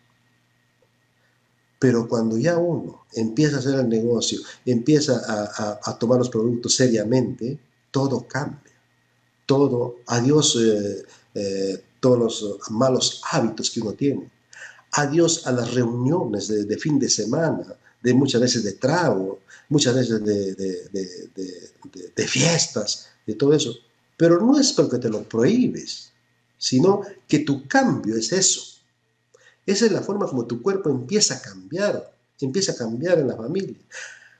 Pero 1.79 2.09
cuando 2.09 2.37
ya 2.37 2.57
uno 2.57 3.05
empieza 3.13 3.55
a 3.55 3.59
hacer 3.59 3.75
el 3.75 3.87
negocio, 3.87 4.39
empieza 4.65 5.21
a, 5.81 5.97
tomar 5.97 6.17
los 6.17 6.29
productos 6.29 6.75
seriamente, 6.75 7.57
todo 7.89 8.27
cambia. 8.27 8.73
Todo, 9.45 9.95
adiós 10.05 10.57
eh, 10.57 11.03
eh, 11.33 11.83
todos 11.99 12.41
los 12.41 12.71
malos 12.71 13.21
hábitos 13.31 13.69
que 13.69 13.81
uno 13.81 13.93
tiene. 13.93 14.31
Adiós 14.91 15.45
a 15.45 15.51
las 15.51 15.73
reuniones 15.73 16.47
de, 16.47 16.77
fin 16.77 16.97
de 16.97 17.09
semana, 17.09 17.75
de 18.01 18.13
muchas 18.13 18.41
veces 18.41 18.63
de 18.63 18.73
trago, 18.73 19.39
muchas 19.69 19.95
veces 19.95 20.23
de, 20.23 20.55
de, 22.15 22.27
fiestas, 22.27 23.09
de 23.25 23.35
todo 23.35 23.53
eso. 23.53 23.73
Pero 24.17 24.39
no 24.41 24.59
es 24.59 24.73
porque 24.73 24.97
te 24.97 25.09
lo 25.09 25.23
prohíbes, 25.23 26.11
sino 26.57 27.01
que 27.27 27.39
tu 27.39 27.67
cambio 27.67 28.15
es 28.15 28.31
eso. 28.31 28.61
Esa 29.65 29.85
es 29.85 29.91
la 29.91 30.01
forma 30.01 30.27
como 30.27 30.47
tu 30.47 30.61
cuerpo 30.61 30.89
empieza 30.89 31.35
a 31.35 31.41
cambiar, 31.41 32.11
empieza 32.41 32.71
a 32.71 32.75
cambiar 32.75 33.19
en 33.19 33.27
la 33.27 33.35
familia. 33.35 33.77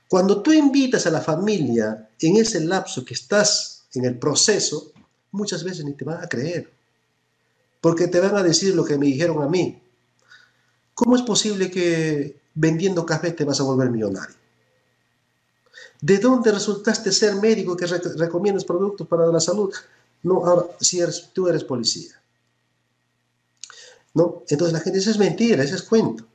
Cuando 0.08 0.42
tú 0.42 0.52
invitas 0.52 1.06
a 1.06 1.12
la 1.12 1.22
familia 1.22 2.10
en 2.20 2.38
ese 2.38 2.62
lapso 2.62 3.06
que 3.06 3.14
estás 3.14 3.86
en 3.94 4.06
el 4.06 4.18
proceso, 4.18 4.92
muchas 5.32 5.64
veces 5.64 5.86
ni 5.86 5.94
te 5.94 6.04
van 6.04 6.24
a 6.24 6.28
creer 6.28 6.79
porque 7.82 8.08
te 8.08 8.20
van 8.20 8.36
a 8.36 8.44
decir 8.44 8.76
lo 8.76 8.84
que 8.84 8.98
me 8.98 9.06
dijeron 9.06 9.42
a 9.42 9.48
mí. 9.48 9.82
¿Cómo 10.94 11.16
es 11.16 11.22
posible 11.22 11.72
que 11.72 12.42
vendiendo 12.54 13.06
café 13.06 13.32
te 13.32 13.46
vas 13.46 13.60
a 13.60 13.64
volver 13.64 13.90
millonario? 13.90 14.36
¿De 16.02 16.18
dónde 16.18 16.52
resultaste 16.52 17.12
ser 17.12 17.36
médico 17.36 17.76
que 17.76 17.86
recomiendas 17.86 18.66
productos 18.66 19.08
para 19.08 19.28
la 19.28 19.40
salud? 19.40 19.74
No, 20.24 20.46
ahora, 20.46 20.68
si 20.80 21.00
eres, 21.00 21.30
tú 21.34 21.48
eres 21.48 21.64
policía. 21.64 22.22
¿No? 24.14 24.44
Entonces 24.50 24.74
la 24.74 24.80
gente 24.80 25.00
dice, 25.00 25.12
es 25.12 25.20
mentira, 25.20 25.64
ese 25.64 25.76
es 25.76 25.84
cuento. 25.84 26.26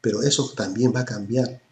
Pero 0.00 0.22
eso 0.22 0.52
también 0.54 0.92
va 0.94 1.00
a 1.00 1.04
cambiar. 1.04 1.62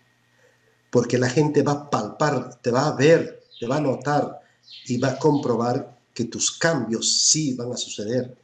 Porque 0.90 1.18
la 1.18 1.28
gente 1.28 1.62
va 1.62 1.72
a 1.72 1.90
palpar, 1.90 2.60
te 2.60 2.70
va 2.70 2.88
a 2.88 2.96
ver, 2.96 3.42
te 3.58 3.66
va 3.66 3.76
a 3.76 3.80
notar 3.80 4.40
y 4.86 4.98
va 4.98 5.08
a 5.08 5.18
comprobar 5.18 6.01
que 6.14 6.24
tus 6.24 6.58
cambios 6.58 7.28
sí 7.28 7.54
van 7.54 7.72
a 7.72 7.76
suceder. 7.76 8.36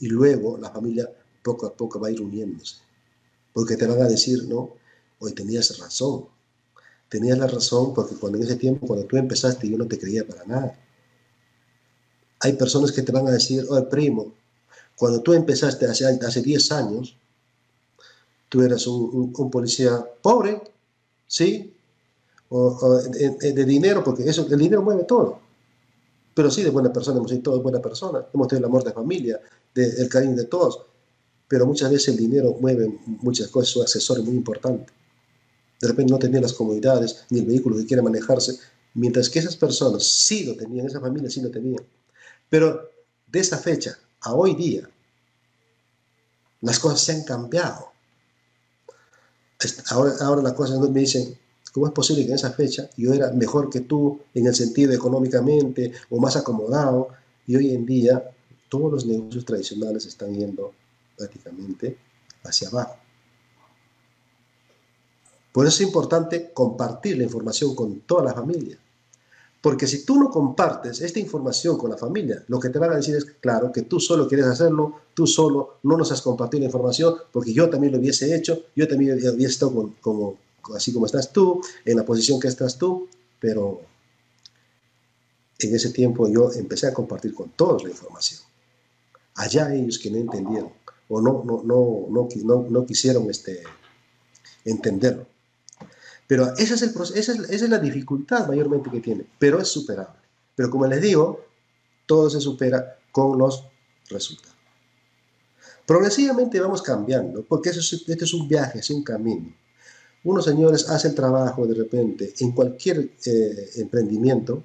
Y 0.00 0.08
luego 0.08 0.58
la 0.58 0.70
familia 0.70 1.08
poco 1.42 1.66
a 1.66 1.74
poco 1.74 2.00
va 2.00 2.08
a 2.08 2.10
ir 2.10 2.20
uniéndose. 2.20 2.76
Porque 3.52 3.76
te 3.76 3.86
van 3.86 4.02
a 4.02 4.08
decir, 4.08 4.44
no, 4.44 4.74
hoy 5.18 5.32
tenías 5.32 5.78
razón. 5.78 6.26
Tenías 7.08 7.38
la 7.38 7.46
razón 7.46 7.94
porque 7.94 8.16
cuando 8.16 8.38
en 8.38 8.44
ese 8.44 8.56
tiempo, 8.56 8.86
cuando 8.86 9.06
tú 9.06 9.16
empezaste, 9.16 9.68
yo 9.68 9.78
no 9.78 9.86
te 9.86 9.98
creía 9.98 10.26
para 10.26 10.44
nada. 10.44 10.78
Hay 12.40 12.54
personas 12.54 12.90
que 12.90 13.02
te 13.02 13.12
van 13.12 13.28
a 13.28 13.32
decir, 13.32 13.64
oye, 13.68 13.82
primo, 13.86 14.34
cuando 14.96 15.22
tú 15.22 15.32
empezaste 15.32 15.86
hace, 15.86 16.06
hace 16.06 16.42
10 16.42 16.72
años, 16.72 17.16
tú 18.48 18.62
eras 18.62 18.86
un, 18.86 19.32
policía 19.50 20.04
pobre, 20.22 20.60
¿sí? 21.26 21.72
O, 22.48 22.98
de, 22.98 23.52
de, 23.52 23.64
dinero, 23.64 24.04
porque 24.04 24.28
eso, 24.28 24.46
el 24.46 24.58
dinero 24.58 24.82
mueve 24.82 25.04
todo 25.04 25.43
pero 26.34 26.50
sí 26.50 26.62
de 26.62 26.70
buena 26.70 26.92
persona, 26.92 27.18
hemos 27.18 27.30
sido 27.30 27.42
todos 27.42 27.62
buena 27.62 27.80
persona, 27.80 28.26
hemos 28.34 28.48
tenido 28.48 28.66
el 28.66 28.70
amor 28.70 28.84
de 28.84 28.92
familia, 28.92 29.40
el 29.74 30.08
cariño 30.08 30.34
de 30.34 30.44
todos, 30.44 30.80
pero 31.48 31.66
muchas 31.66 31.90
veces 31.90 32.08
el 32.08 32.16
dinero 32.16 32.56
mueve 32.60 32.98
muchas 33.06 33.48
cosas, 33.48 33.70
es 33.70 33.76
un 33.76 33.82
accesorio 33.82 34.24
muy 34.24 34.34
importante. 34.34 34.92
De 35.80 35.88
repente 35.88 36.12
no 36.12 36.18
tenían 36.18 36.42
las 36.42 36.52
comodidades 36.52 37.24
ni 37.30 37.40
el 37.40 37.46
vehículo 37.46 37.76
que 37.76 37.86
quiere 37.86 38.02
manejarse, 38.02 38.58
mientras 38.94 39.28
que 39.28 39.38
esas 39.38 39.56
personas 39.56 40.04
sí 40.04 40.44
lo 40.44 40.56
tenían, 40.56 40.86
esa 40.86 41.00
familia 41.00 41.30
sí 41.30 41.40
lo 41.40 41.50
tenían. 41.50 41.84
Pero 42.48 42.90
de 43.26 43.40
esa 43.40 43.58
fecha 43.58 43.98
a 44.20 44.34
hoy 44.34 44.54
día, 44.54 44.88
las 46.60 46.78
cosas 46.78 47.00
se 47.00 47.12
han 47.12 47.24
cambiado. 47.24 47.92
Ahora, 49.90 50.14
ahora 50.20 50.42
las 50.42 50.54
cosas 50.54 50.78
me 50.78 51.00
dicen, 51.00 51.38
¿Cómo 51.74 51.88
es 51.88 51.92
posible 51.92 52.22
que 52.22 52.28
en 52.28 52.36
esa 52.36 52.52
fecha 52.52 52.88
yo 52.96 53.12
era 53.12 53.32
mejor 53.32 53.68
que 53.68 53.80
tú 53.80 54.20
en 54.32 54.46
el 54.46 54.54
sentido 54.54 54.92
económicamente 54.92 55.90
o 56.08 56.20
más 56.20 56.36
acomodado 56.36 57.08
y 57.48 57.56
hoy 57.56 57.74
en 57.74 57.84
día 57.84 58.30
todos 58.68 58.92
los 58.92 59.06
negocios 59.06 59.44
tradicionales 59.44 60.06
están 60.06 60.32
yendo 60.32 60.72
prácticamente 61.16 61.98
hacia 62.44 62.68
abajo? 62.68 62.94
Por 65.50 65.66
eso 65.66 65.82
es 65.82 65.88
importante 65.88 66.52
compartir 66.54 67.18
la 67.18 67.24
información 67.24 67.74
con 67.74 68.02
toda 68.02 68.22
la 68.22 68.34
familia. 68.34 68.78
Porque 69.60 69.88
si 69.88 70.04
tú 70.04 70.16
no 70.16 70.30
compartes 70.30 71.00
esta 71.00 71.18
información 71.18 71.76
con 71.76 71.90
la 71.90 71.96
familia, 71.96 72.44
lo 72.46 72.60
que 72.60 72.68
te 72.68 72.78
van 72.78 72.92
a 72.92 72.96
decir 72.96 73.16
es, 73.16 73.24
claro, 73.40 73.72
que 73.72 73.82
tú 73.82 73.98
solo 73.98 74.28
quieres 74.28 74.46
hacerlo, 74.46 74.94
tú 75.12 75.26
solo 75.26 75.78
no 75.82 75.96
nos 75.96 76.12
has 76.12 76.22
compartido 76.22 76.60
la 76.60 76.66
información, 76.66 77.16
porque 77.32 77.52
yo 77.52 77.68
también 77.68 77.94
lo 77.94 77.98
hubiese 77.98 78.32
hecho, 78.36 78.62
yo 78.76 78.86
también 78.86 79.18
hubiese 79.18 79.44
estado 79.46 79.92
como, 80.00 80.36
así 80.74 80.92
como 80.92 81.06
estás 81.06 81.32
tú, 81.32 81.60
en 81.84 81.96
la 81.96 82.04
posición 82.04 82.40
que 82.40 82.48
estás 82.48 82.78
tú, 82.78 83.08
pero 83.40 83.82
en 85.58 85.74
ese 85.74 85.90
tiempo 85.90 86.28
yo 86.28 86.52
empecé 86.52 86.86
a 86.86 86.94
compartir 86.94 87.34
con 87.34 87.50
todos 87.50 87.84
la 87.84 87.90
información. 87.90 88.40
Allá 89.36 89.74
ellos 89.74 89.98
que 89.98 90.10
no 90.10 90.18
entendieron 90.18 90.72
o 91.08 91.20
no, 91.20 91.42
no, 91.44 91.62
no, 91.64 92.28
no, 92.44 92.66
no 92.70 92.86
quisieron 92.86 93.30
este, 93.30 93.62
entenderlo. 94.64 95.26
Pero 96.26 96.54
esa 96.56 96.74
es, 96.74 96.82
el, 96.82 96.90
esa, 96.90 97.32
es, 97.32 97.38
esa 97.38 97.64
es 97.64 97.68
la 97.68 97.78
dificultad 97.78 98.48
mayormente 98.48 98.90
que 98.90 99.00
tiene, 99.00 99.26
pero 99.38 99.60
es 99.60 99.68
superable. 99.68 100.20
Pero 100.54 100.70
como 100.70 100.86
les 100.86 101.02
digo, 101.02 101.44
todo 102.06 102.30
se 102.30 102.40
supera 102.40 102.98
con 103.12 103.38
los 103.38 103.66
resultados. 104.08 104.54
Progresivamente 105.86 106.60
vamos 106.60 106.80
cambiando, 106.80 107.44
porque 107.44 107.70
eso 107.70 107.80
este 107.80 108.24
es 108.24 108.32
un 108.34 108.48
viaje, 108.48 108.78
es 108.78 108.88
un 108.90 109.02
camino. 109.04 109.54
Unos 110.24 110.44
señores 110.44 110.88
hacen 110.88 111.14
trabajo 111.14 111.66
de 111.66 111.74
repente 111.74 112.32
en 112.40 112.52
cualquier 112.52 113.10
eh, 113.26 113.70
emprendimiento, 113.76 114.62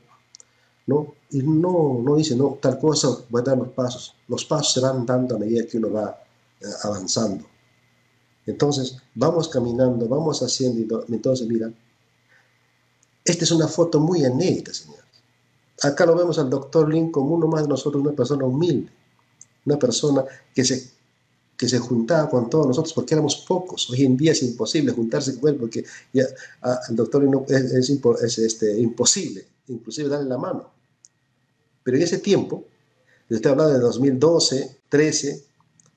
¿no? 0.88 1.16
Y 1.32 1.43
no, 1.43 2.01
no 2.03 2.16
dicen, 2.16 2.38
no, 2.38 2.57
tal 2.62 2.80
cosa, 2.80 3.10
voy 3.30 3.41
a 3.41 3.43
dar 3.43 3.57
los 3.57 3.70
pasos. 3.70 4.16
Los 4.28 4.45
pasos 4.45 4.74
se 4.74 4.80
van 4.80 5.05
dando 5.05 5.36
a 5.36 5.39
medida 5.39 5.68
que 5.68 5.78
uno 5.78 5.91
va 5.91 6.18
eh, 6.62 6.66
avanzando. 6.84 7.45
Entonces, 8.45 8.97
vamos 9.14 9.49
caminando, 9.49 10.07
vamos 10.07 10.41
haciendo, 10.41 11.05
y 11.07 11.14
entonces, 11.14 11.47
mira, 11.47 11.72
esta 13.24 13.43
es 13.43 13.51
una 13.51 13.68
foto 13.68 13.99
muy 13.99 14.26
inédita, 14.26 14.74
señores. 14.74 15.03
Acá 15.84 16.05
lo 16.05 16.16
vemos 16.16 16.39
al 16.39 16.49
doctor 16.49 16.91
Lin 16.91 17.12
como 17.12 17.36
uno 17.36 17.47
más 17.47 17.64
de 17.64 17.70
nosotros, 17.70 18.01
una 18.01 18.14
persona 18.14 18.45
humilde, 18.45 18.91
una 19.66 19.78
persona 19.78 20.24
que 20.55 20.66
se 20.66 20.99
que 21.60 21.68
se 21.68 21.78
juntaba 21.78 22.30
con 22.30 22.49
todos 22.49 22.68
nosotros 22.68 22.93
porque 22.93 23.14
éramos 23.14 23.36
pocos. 23.45 23.89
Hoy 23.89 24.05
en 24.05 24.16
día 24.16 24.32
es 24.32 24.41
imposible 24.43 24.93
juntarse 24.93 25.38
con 25.38 25.49
él 25.49 25.57
porque 25.57 25.84
ya 26.14 26.24
ah, 26.62 26.80
el 26.89 26.95
doctor 26.95 27.28
es, 27.49 27.74
es, 27.74 28.38
este, 28.38 28.80
imposible, 28.80 29.45
inclusive 29.68 30.07
darle 30.07 30.30
la 30.30 30.38
mano. 30.38 30.72
Pero 31.84 31.97
en 31.97 32.03
ese 32.03 32.20
tiempo, 32.20 32.64
yo 33.30 33.36
estoy 33.36 33.51
hablando 33.51 33.74
de 33.74 33.80
2012, 33.80 34.78
13, 34.88 35.30
este 35.32 35.43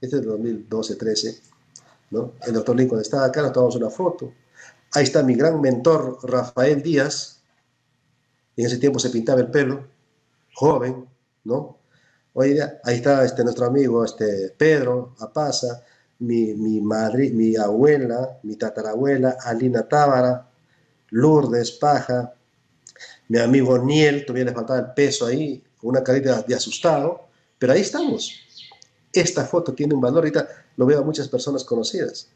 es 0.00 0.10
de 0.10 0.22
2012, 0.22 0.96
13, 0.96 1.40
¿no? 2.10 2.32
el 2.44 2.54
doctor 2.54 2.74
Lincoln 2.74 3.00
estaba 3.00 3.26
acá, 3.26 3.42
nos 3.42 3.52
tomamos 3.52 3.76
una 3.76 3.90
foto. 3.90 4.32
Ahí 4.94 5.04
está 5.04 5.22
mi 5.22 5.36
gran 5.36 5.60
mentor 5.60 6.18
Rafael 6.24 6.82
Díaz, 6.82 7.40
en 8.56 8.66
ese 8.66 8.78
tiempo 8.78 8.98
se 8.98 9.10
pintaba 9.10 9.40
el 9.40 9.52
pelo, 9.52 9.84
joven, 10.54 11.06
¿no? 11.44 11.78
Día, 12.34 12.80
ahí 12.82 12.96
está 12.96 13.24
este, 13.24 13.44
nuestro 13.44 13.66
amigo 13.66 14.04
este, 14.04 14.54
Pedro 14.56 15.14
Apaza, 15.20 15.84
mi, 16.20 16.54
mi, 16.54 16.80
madre, 16.80 17.30
mi 17.30 17.54
abuela, 17.56 18.38
mi 18.42 18.56
tatarabuela, 18.56 19.36
Alina 19.44 19.86
Tábara, 19.86 20.48
Lourdes 21.10 21.72
Paja, 21.72 22.34
mi 23.28 23.38
amigo 23.38 23.78
Niel, 23.78 24.24
todavía 24.24 24.46
le 24.46 24.52
faltaba 24.52 24.80
el 24.80 24.94
peso 24.94 25.26
ahí, 25.26 25.62
una 25.82 26.02
carita 26.02 26.42
de 26.42 26.54
asustado, 26.54 27.28
pero 27.58 27.74
ahí 27.74 27.82
estamos. 27.82 28.32
Esta 29.12 29.44
foto 29.44 29.74
tiene 29.74 29.94
un 29.94 30.00
valor, 30.00 30.20
ahorita 30.20 30.48
lo 30.76 30.86
veo 30.86 31.00
a 31.00 31.04
muchas 31.04 31.28
personas 31.28 31.64
conocidas, 31.64 32.28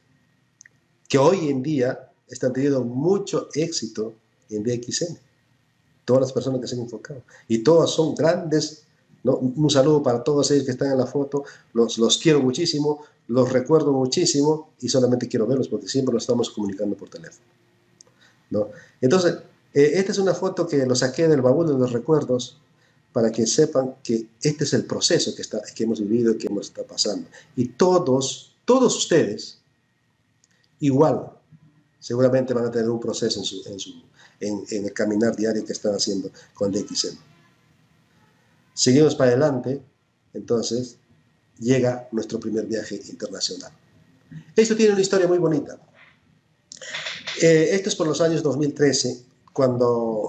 que 1.09 1.17
hoy 1.17 1.49
en 1.49 1.63
día 1.63 2.11
están 2.29 2.53
teniendo 2.53 2.85
mucho 2.85 3.49
éxito 3.55 4.15
en 4.51 4.63
DXN. 4.63 5.19
Todas 6.05 6.21
las 6.21 6.33
personas 6.33 6.61
que 6.61 6.69
se 6.69 6.75
han 6.75 6.83
enfocado. 6.83 7.23
Y 7.49 7.59
todas 7.65 7.91
son 7.91 8.15
grandes 8.15 8.86
un 9.35 9.71
saludo 9.71 10.03
para 10.03 10.23
todos 10.23 10.51
ellos 10.51 10.65
que 10.65 10.73
están 10.73 10.93
en 10.93 10.99
la 10.99 11.07
foto, 11.07 11.45
los, 11.73 11.99
los 11.99 12.19
quiero 12.19 12.41
muchísimo, 12.41 13.01
los 13.29 13.53
recuerdo 13.53 13.93
muchísimo 13.93 14.71
y 14.81 14.89
solamente 14.89 15.29
quiero 15.29 15.47
verlos 15.47 15.69
porque 15.69 15.89
siempre 15.89 16.15
los 16.15 16.23
estamos 16.23 16.51
comunicando 16.51 16.97
por 16.97 17.09
teléfono. 17.09 17.45
¿no? 18.51 18.69
Entonces, 19.01 19.39
eh, 19.75 19.93
esta 19.95 20.13
es 20.13 20.19
una 20.19 20.35
foto 20.35 20.67
que 20.67 20.85
lo 20.87 20.95
saqué 20.95 21.29
del 21.29 21.43
baúl 21.43 21.67
de 21.67 21.75
los 21.75 21.93
recuerdos 21.93 22.59
para 23.13 23.33
que 23.33 23.47
sepan 23.47 23.97
que 24.03 24.29
este 24.43 24.65
es 24.65 24.75
el 24.75 24.85
proceso 24.85 25.35
que, 25.35 25.43
está, 25.43 25.61
que 25.75 25.85
hemos 25.85 26.01
vivido 26.01 26.33
y 26.33 26.39
que 26.39 26.47
hemos 26.49 26.69
está 26.69 26.83
pasando. 26.83 27.29
Y 27.57 27.69
todos, 27.69 28.55
todos 28.65 28.97
ustedes, 28.97 29.59
igual, 30.81 31.33
seguramente 31.99 32.55
van 32.55 32.67
a 32.67 32.71
tener 32.71 32.91
un 32.91 33.01
proceso 33.01 33.41
en, 33.41 33.45
su, 33.45 33.63
en, 33.67 33.81
su, 33.81 33.93
en 34.41 34.85
el 34.85 34.93
caminar 34.93 35.35
diario 35.35 35.65
que 35.65 35.73
están 35.73 35.95
haciendo 35.95 36.31
con 36.55 36.71
DXN. 36.71 37.19
Seguimos 38.77 39.15
para 39.15 39.31
adelante, 39.31 39.81
entonces 40.35 40.99
llega 41.59 42.09
nuestro 42.13 42.39
primer 42.39 42.67
viaje 42.67 43.01
internacional. 43.09 43.73
Esto 44.55 44.77
tiene 44.77 44.93
una 44.93 45.01
historia 45.01 45.27
muy 45.27 45.39
bonita. 45.39 45.79
Eh, 47.41 47.71
esto 47.73 47.89
es 47.89 47.97
por 47.97 48.07
los 48.07 48.21
años 48.21 48.43
2013, 48.43 49.25
cuando 49.55 50.29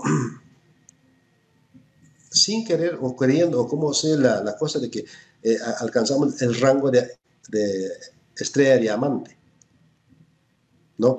sin 2.31 2.63
querer 2.63 2.97
o 3.01 3.17
queriendo, 3.17 3.59
o 3.59 3.67
como 3.67 3.93
sea 3.93 4.15
la, 4.15 4.55
cosa 4.55 4.79
de 4.79 4.89
que 4.89 5.03
eh, 5.43 5.57
alcanzamos 5.79 6.41
el 6.41 6.57
rango 6.57 6.89
de, 6.89 7.17
estrella 8.33 8.77
diamante. 8.77 9.35
¿no? 10.99 11.17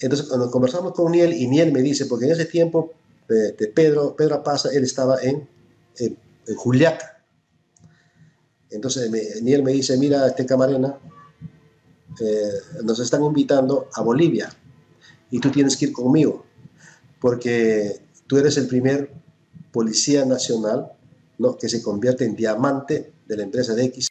Entonces, 0.00 0.26
cuando 0.26 0.50
conversamos 0.50 0.92
con 0.92 1.12
Niel, 1.12 1.32
y 1.32 1.48
Niel 1.48 1.72
me 1.72 1.80
dice, 1.80 2.04
porque 2.04 2.26
en 2.26 2.32
ese 2.32 2.44
tiempo 2.44 2.92
de, 3.26 3.54
Pedro, 3.74 4.14
Pedro 4.14 4.44
Pasa, 4.44 4.68
él 4.70 4.84
estaba 4.84 5.22
en 5.22 5.48
en 6.46 6.54
Juliaca. 6.54 7.22
Entonces 8.70 9.10
Niel 9.42 9.62
me 9.62 9.72
dice, 9.72 9.96
mira, 9.96 10.26
este 10.26 10.44
camarena, 10.44 10.98
eh, 12.20 12.82
nos 12.82 12.98
están 13.00 13.22
invitando 13.24 13.88
a 13.94 14.02
Bolivia 14.02 14.50
y 15.30 15.38
tú 15.38 15.50
tienes 15.50 15.76
que 15.76 15.86
ir 15.86 15.92
conmigo, 15.92 16.44
porque 17.20 18.00
tú 18.26 18.38
eres 18.38 18.56
el 18.56 18.66
primer 18.66 19.12
policía 19.72 20.24
nacional 20.24 20.92
que 21.60 21.68
se 21.68 21.82
convierte 21.82 22.24
en 22.24 22.34
diamante 22.34 23.12
de 23.26 23.36
la 23.36 23.42
empresa 23.42 23.74
de 23.74 23.84
X. 23.84 24.08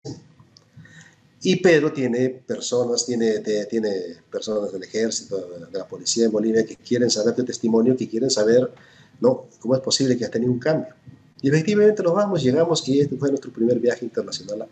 Y 1.42 1.58
Pedro 1.58 1.92
tiene 1.92 2.30
personas, 2.30 3.06
tiene, 3.06 3.40
tiene 3.40 3.92
personas 4.32 4.72
del 4.72 4.84
ejército, 4.84 5.38
de 5.72 5.78
la 5.78 5.88
policía 5.88 6.26
en 6.26 6.32
Bolivia 6.32 6.66
que 6.66 6.76
quieren 6.76 7.10
saber 7.10 7.36
tu 7.36 7.44
testimonio, 7.44 7.96
que 7.96 8.08
quieren 8.08 8.30
saber 8.30 8.72
¿no? 9.20 9.48
cómo 9.60 9.76
es 9.76 9.82
posible 9.82 10.18
que 10.18 10.26
has 10.26 10.32
tenido 10.32 10.52
un 10.52 10.60
cambio. 10.60 10.94
Y 11.46 11.50
efectivamente 11.50 12.02
nos 12.02 12.16
vamos, 12.16 12.42
llegamos 12.42 12.90
y 12.90 13.02
este 13.02 13.18
fue 13.18 13.30
nuestro 13.30 13.54
primer 13.54 13.80
viaje 13.80 14.04
internacional 14.04 14.68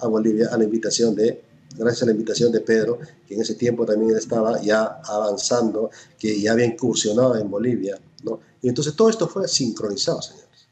a, 0.00 0.06
Bolivia 0.06 0.48
a 0.52 0.58
la 0.58 0.64
invitación 0.64 1.14
de, 1.14 1.40
gracias 1.78 2.02
a 2.02 2.04
la 2.04 2.12
invitación 2.12 2.52
de 2.52 2.60
Pedro, 2.60 2.98
que 3.26 3.36
en 3.36 3.40
ese 3.40 3.54
tiempo 3.54 3.86
también 3.86 4.14
estaba 4.14 4.60
ya 4.60 5.00
avanzando, 5.02 5.90
que 6.18 6.38
ya 6.38 6.52
había 6.52 6.66
incursionado 6.66 7.36
en 7.36 7.50
Bolivia, 7.50 7.98
¿no? 8.22 8.38
Y 8.60 8.68
entonces 8.68 8.94
todo 8.94 9.08
esto 9.08 9.28
fue 9.28 9.48
sincronizado, 9.48 10.20
señores. 10.20 10.68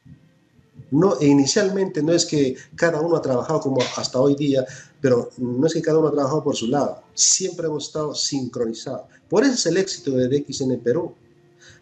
No, 0.90 1.18
e 1.18 1.26
inicialmente 1.26 2.02
no 2.02 2.12
es 2.12 2.26
que 2.26 2.54
cada 2.74 3.00
uno 3.00 3.16
ha 3.16 3.22
trabajado 3.22 3.60
como 3.60 3.78
hasta 3.96 4.20
hoy 4.20 4.34
día, 4.34 4.66
pero 5.00 5.30
no 5.38 5.66
es 5.66 5.72
que 5.72 5.80
cada 5.80 5.98
uno 5.98 6.08
ha 6.08 6.12
trabajado 6.12 6.44
por 6.44 6.56
su 6.56 6.66
lado, 6.66 7.04
siempre 7.14 7.68
hemos 7.68 7.86
estado 7.86 8.14
sincronizados. 8.14 9.06
Por 9.30 9.44
eso 9.44 9.54
es 9.54 9.64
el 9.64 9.78
éxito 9.78 10.10
de 10.10 10.28
DXN 10.28 10.72
en 10.72 10.80
Perú, 10.80 11.14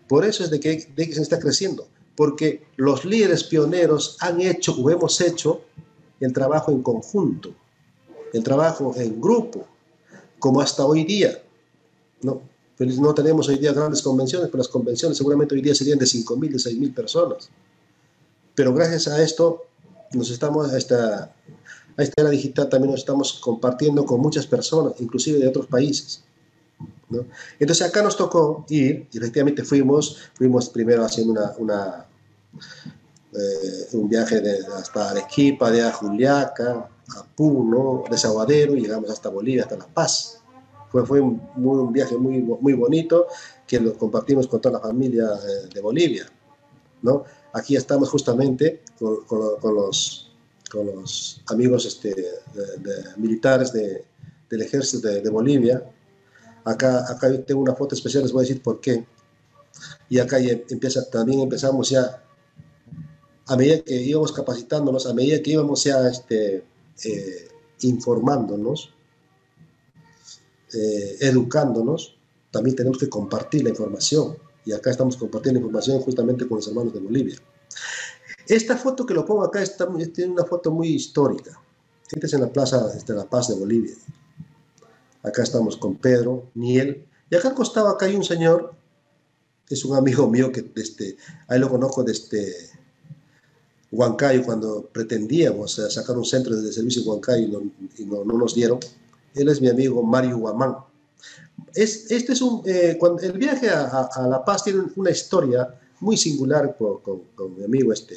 por 0.06 0.24
eso 0.24 0.44
es 0.44 0.50
de 0.50 0.60
que 0.60 0.86
DXN 0.96 1.22
está 1.22 1.40
creciendo, 1.40 1.88
porque 2.16 2.64
los 2.76 3.04
líderes 3.04 3.44
pioneros 3.44 4.16
han 4.20 4.40
hecho 4.40 4.72
o 4.72 4.90
hemos 4.90 5.20
hecho 5.20 5.62
el 6.18 6.32
trabajo 6.32 6.72
en 6.72 6.82
conjunto, 6.82 7.54
el 8.32 8.42
trabajo 8.42 8.94
en 8.96 9.20
grupo, 9.20 9.66
como 10.38 10.60
hasta 10.60 10.84
hoy 10.84 11.04
día. 11.04 11.42
No, 12.22 12.40
no 12.78 13.14
tenemos 13.14 13.48
hoy 13.48 13.58
día 13.58 13.72
grandes 13.72 14.02
convenciones, 14.02 14.48
pero 14.48 14.58
las 14.58 14.68
convenciones 14.68 15.18
seguramente 15.18 15.54
hoy 15.54 15.60
día 15.60 15.74
serían 15.74 15.98
de 15.98 16.06
5.000, 16.06 16.50
de 16.50 16.58
6.000 16.58 16.94
personas. 16.94 17.50
Pero 18.54 18.72
gracias 18.72 19.08
a 19.08 19.22
esto, 19.22 19.64
nos 20.12 20.30
estamos, 20.30 20.72
a 20.72 20.78
esta, 20.78 21.34
a 21.96 22.02
esta 22.02 22.22
era 22.22 22.30
digital 22.30 22.68
también 22.68 22.92
nos 22.92 23.00
estamos 23.00 23.34
compartiendo 23.34 24.04
con 24.06 24.20
muchas 24.20 24.46
personas, 24.46 24.94
inclusive 25.00 25.38
de 25.38 25.48
otros 25.48 25.66
países. 25.66 26.24
Entonces 27.58 27.86
acá 27.86 28.02
nos 28.02 28.16
tocó 28.16 28.64
ir, 28.68 29.08
y 29.12 29.18
efectivamente 29.18 29.62
fuimos, 29.62 30.30
fuimos 30.34 30.68
primero 30.68 31.04
haciendo 31.04 31.40
una, 31.58 32.06
eh, 33.32 33.86
un 33.92 34.08
viaje 34.08 34.40
de, 34.40 34.58
hasta 34.76 35.10
Arequipa, 35.10 35.70
de 35.70 35.90
Juliaca, 35.92 36.88
a 37.16 37.24
Puno, 37.36 38.04
Desaguadero, 38.10 38.74
y 38.74 38.80
llegamos 38.80 39.10
hasta 39.10 39.28
Bolivia, 39.28 39.62
hasta 39.62 39.76
La 39.76 39.86
Paz. 39.86 40.40
Fue, 40.90 41.06
fue 41.06 41.20
un, 41.20 41.40
un 41.56 41.92
viaje 41.92 42.16
muy, 42.16 42.40
muy 42.40 42.72
bonito 42.72 43.26
que 43.66 43.78
lo 43.80 43.96
compartimos 43.96 44.46
con 44.46 44.60
toda 44.60 44.78
la 44.78 44.80
familia 44.80 45.24
eh, 45.24 45.68
de, 45.72 45.80
Bolivia. 45.80 46.26
¿no? 47.02 47.24
Aquí 47.52 47.76
estamos 47.76 48.08
justamente 48.10 48.82
con, 48.98 49.24
con, 49.26 49.74
los, 49.74 50.32
con 50.70 50.86
los 50.86 51.42
amigos 51.46 51.86
este, 51.86 52.14
militares 53.16 53.72
del 53.72 54.62
ejército 54.62 55.08
de 55.08 55.30
Bolivia, 55.30 55.82
Acá, 56.66 57.08
acá 57.08 57.30
tengo 57.44 57.60
una 57.60 57.76
foto 57.76 57.94
especial, 57.94 58.24
les 58.24 58.32
voy 58.32 58.40
a 58.44 58.48
decir 58.48 58.60
por 58.60 58.80
qué. 58.80 59.06
Y 60.08 60.18
acá 60.18 60.38
empieza, 60.40 61.08
también 61.08 61.38
empezamos 61.38 61.90
ya, 61.90 62.24
a 63.46 63.56
medida 63.56 63.82
que 63.82 63.94
íbamos 63.94 64.32
capacitándonos, 64.32 65.06
a 65.06 65.14
medida 65.14 65.40
que 65.40 65.52
íbamos 65.52 65.84
ya 65.84 66.08
este, 66.08 66.64
eh, 67.04 67.48
informándonos, 67.82 68.92
eh, 70.74 71.18
educándonos, 71.20 72.16
también 72.50 72.74
tenemos 72.74 72.98
que 72.98 73.08
compartir 73.08 73.62
la 73.62 73.70
información. 73.70 74.36
Y 74.64 74.72
acá 74.72 74.90
estamos 74.90 75.16
compartiendo 75.16 75.60
información 75.60 76.00
justamente 76.00 76.48
con 76.48 76.56
los 76.56 76.66
hermanos 76.66 76.92
de 76.92 76.98
Bolivia. 76.98 77.36
Esta 78.48 78.76
foto 78.76 79.06
que 79.06 79.14
lo 79.14 79.24
pongo 79.24 79.44
acá 79.44 79.62
está, 79.62 79.86
tiene 80.12 80.32
una 80.32 80.44
foto 80.44 80.72
muy 80.72 80.88
histórica. 80.88 81.62
Esta 82.10 82.26
es 82.26 82.32
en 82.32 82.40
la 82.40 82.52
Plaza 82.52 82.88
de 82.88 83.14
La 83.14 83.24
Paz 83.24 83.46
de 83.48 83.54
Bolivia. 83.54 83.94
Acá 85.26 85.42
estamos 85.42 85.76
con 85.76 85.96
Pedro, 85.96 86.50
Niel. 86.54 87.04
Y 87.28 87.34
acá 87.34 87.48
al 87.48 87.54
costado 87.54 87.88
acá 87.88 88.06
hay 88.06 88.14
un 88.14 88.22
señor, 88.22 88.72
es 89.68 89.84
un 89.84 89.96
amigo 89.96 90.30
mío 90.30 90.52
que 90.52 90.62
desde, 90.62 91.16
ahí 91.48 91.58
lo 91.58 91.68
conozco 91.68 92.04
desde 92.04 92.70
Huancayo, 93.90 94.44
cuando 94.44 94.88
pretendíamos 94.92 95.74
sacar 95.90 96.16
un 96.16 96.24
centro 96.24 96.54
de 96.54 96.72
servicio 96.72 97.02
en 97.02 97.08
Huancayo 97.08 97.62
y, 97.98 98.04
no, 98.04 98.22
nos 98.22 98.54
dieron. 98.54 98.78
Él 99.34 99.48
es 99.48 99.60
mi 99.60 99.68
amigo 99.68 100.00
Mario 100.00 100.38
Guamán. 100.38 100.76
Es, 101.74 102.08
este 102.12 102.32
es 102.32 102.40
un, 102.40 102.62
eh, 102.64 102.96
cuando, 102.98 103.20
el 103.22 103.32
viaje 103.32 103.68
a, 103.68 104.28
La 104.28 104.44
Paz 104.44 104.62
tiene 104.62 104.84
una 104.94 105.10
historia 105.10 105.74
muy 105.98 106.16
singular 106.16 106.76
con, 106.78 107.00
con 107.34 107.58
mi 107.58 107.64
amigo 107.64 107.92
este, 107.92 108.16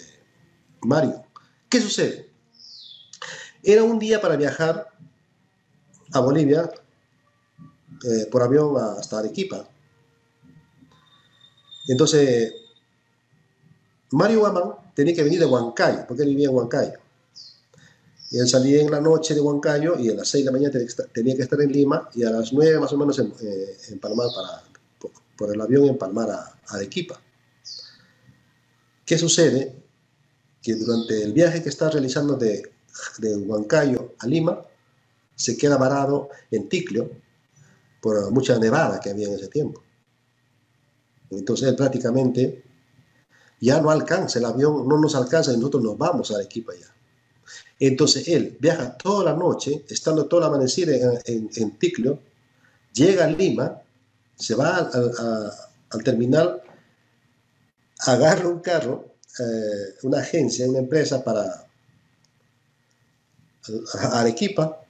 Mario. 0.82 1.24
¿Qué 1.68 1.82
sucede? 1.82 2.30
Era 3.64 3.84
un 3.84 3.98
día 3.98 4.22
para 4.22 4.36
viajar 4.36 4.90
a 6.12 6.20
Bolivia 6.20 6.70
eh, 8.04 8.28
por 8.32 8.44
avión 8.44 8.76
hasta 8.78 9.20
Arequipa. 9.20 9.68
Entonces, 11.88 12.54
Mario 14.12 14.40
Guamán 14.40 14.76
tenía 14.94 15.14
que 15.14 15.24
venir 15.24 15.40
de 15.40 15.46
Huancayo, 15.46 16.06
porque 16.08 16.24
él 16.24 16.30
vivía 16.30 16.50
en 16.50 16.56
Huancayo. 16.56 17.00
Y 18.32 18.38
él 18.38 18.48
salía 18.48 18.82
en 18.82 18.92
la 18.92 19.02
noche 19.02 19.34
de 19.34 19.42
Huancayo 19.42 19.98
y 19.98 20.10
a 20.10 20.14
las 20.14 20.28
6 20.30 20.46
de 20.46 20.52
la 20.52 20.58
mañana 20.58 20.80
tenía 21.12 21.36
que 21.36 21.42
estar 21.42 21.60
en 21.62 21.72
Lima 21.72 22.10
y 22.14 22.24
a 22.24 22.30
las 22.30 22.54
9 22.54 22.80
más 22.80 22.94
o 22.94 22.98
menos 22.98 23.18
en, 23.18 23.34
eh, 23.42 23.96
Palmar 24.00 24.28
para, 24.36 24.64
por, 25.36 25.54
el 25.54 25.60
avión 25.60 25.86
en 25.86 25.98
Palmar 25.98 26.30
a 26.30 26.60
Arequipa. 26.68 27.20
¿Qué 29.04 29.18
sucede? 29.18 29.76
Que 30.62 30.76
durante 30.76 31.24
el 31.24 31.34
viaje 31.34 31.64
que 31.64 31.70
está 31.70 31.90
realizando 31.90 32.36
de, 32.36 32.72
de 33.18 33.36
Huancayo 33.36 34.14
a 34.20 34.28
Lima, 34.28 34.62
se 35.36 35.58
queda 35.58 35.78
varado 35.78 36.30
en 36.52 36.70
Ticlio, 36.70 37.10
por 38.02 38.32
mucha 38.32 38.58
nevada 38.58 39.00
que 39.00 39.10
había 39.10 39.28
en 39.28 39.36
ese 39.36 39.48
tiempo. 39.48 39.84
Entonces 41.30 41.70
él 41.70 41.76
prácticamente 41.76 42.64
ya 43.62 43.82
no 43.82 43.92
alcanza, 43.92 44.40
el 44.40 44.46
avión 44.46 44.88
no 44.88 44.98
nos 45.00 45.16
alcanza 45.16 45.52
y 45.52 45.58
nosotros 45.58 45.84
nos 45.84 45.98
vamos 45.98 46.32
a 46.32 46.36
Arequipa 46.36 46.74
ya. 46.80 46.88
Entonces 47.80 48.28
él 48.28 48.58
viaja 48.60 48.98
toda 48.98 49.32
la 49.32 49.38
noche, 49.38 49.86
estando 49.90 50.28
todo 50.28 50.42
el 50.42 50.48
amanecer 50.48 50.90
en, 50.90 51.50
en, 51.56 51.78
llega 52.94 53.26
a 53.26 53.28
Lima, 53.28 53.82
se 54.36 54.56
va 54.56 54.90
al 55.90 56.04
terminal, 56.04 56.62
agarra 58.00 58.48
un 58.48 58.60
carro, 58.60 59.16
eh, 59.40 59.96
una 60.04 60.20
agencia, 60.20 60.68
una 60.68 60.80
empresa 60.80 61.24
para 61.24 61.66
Arequipa, 64.14 64.82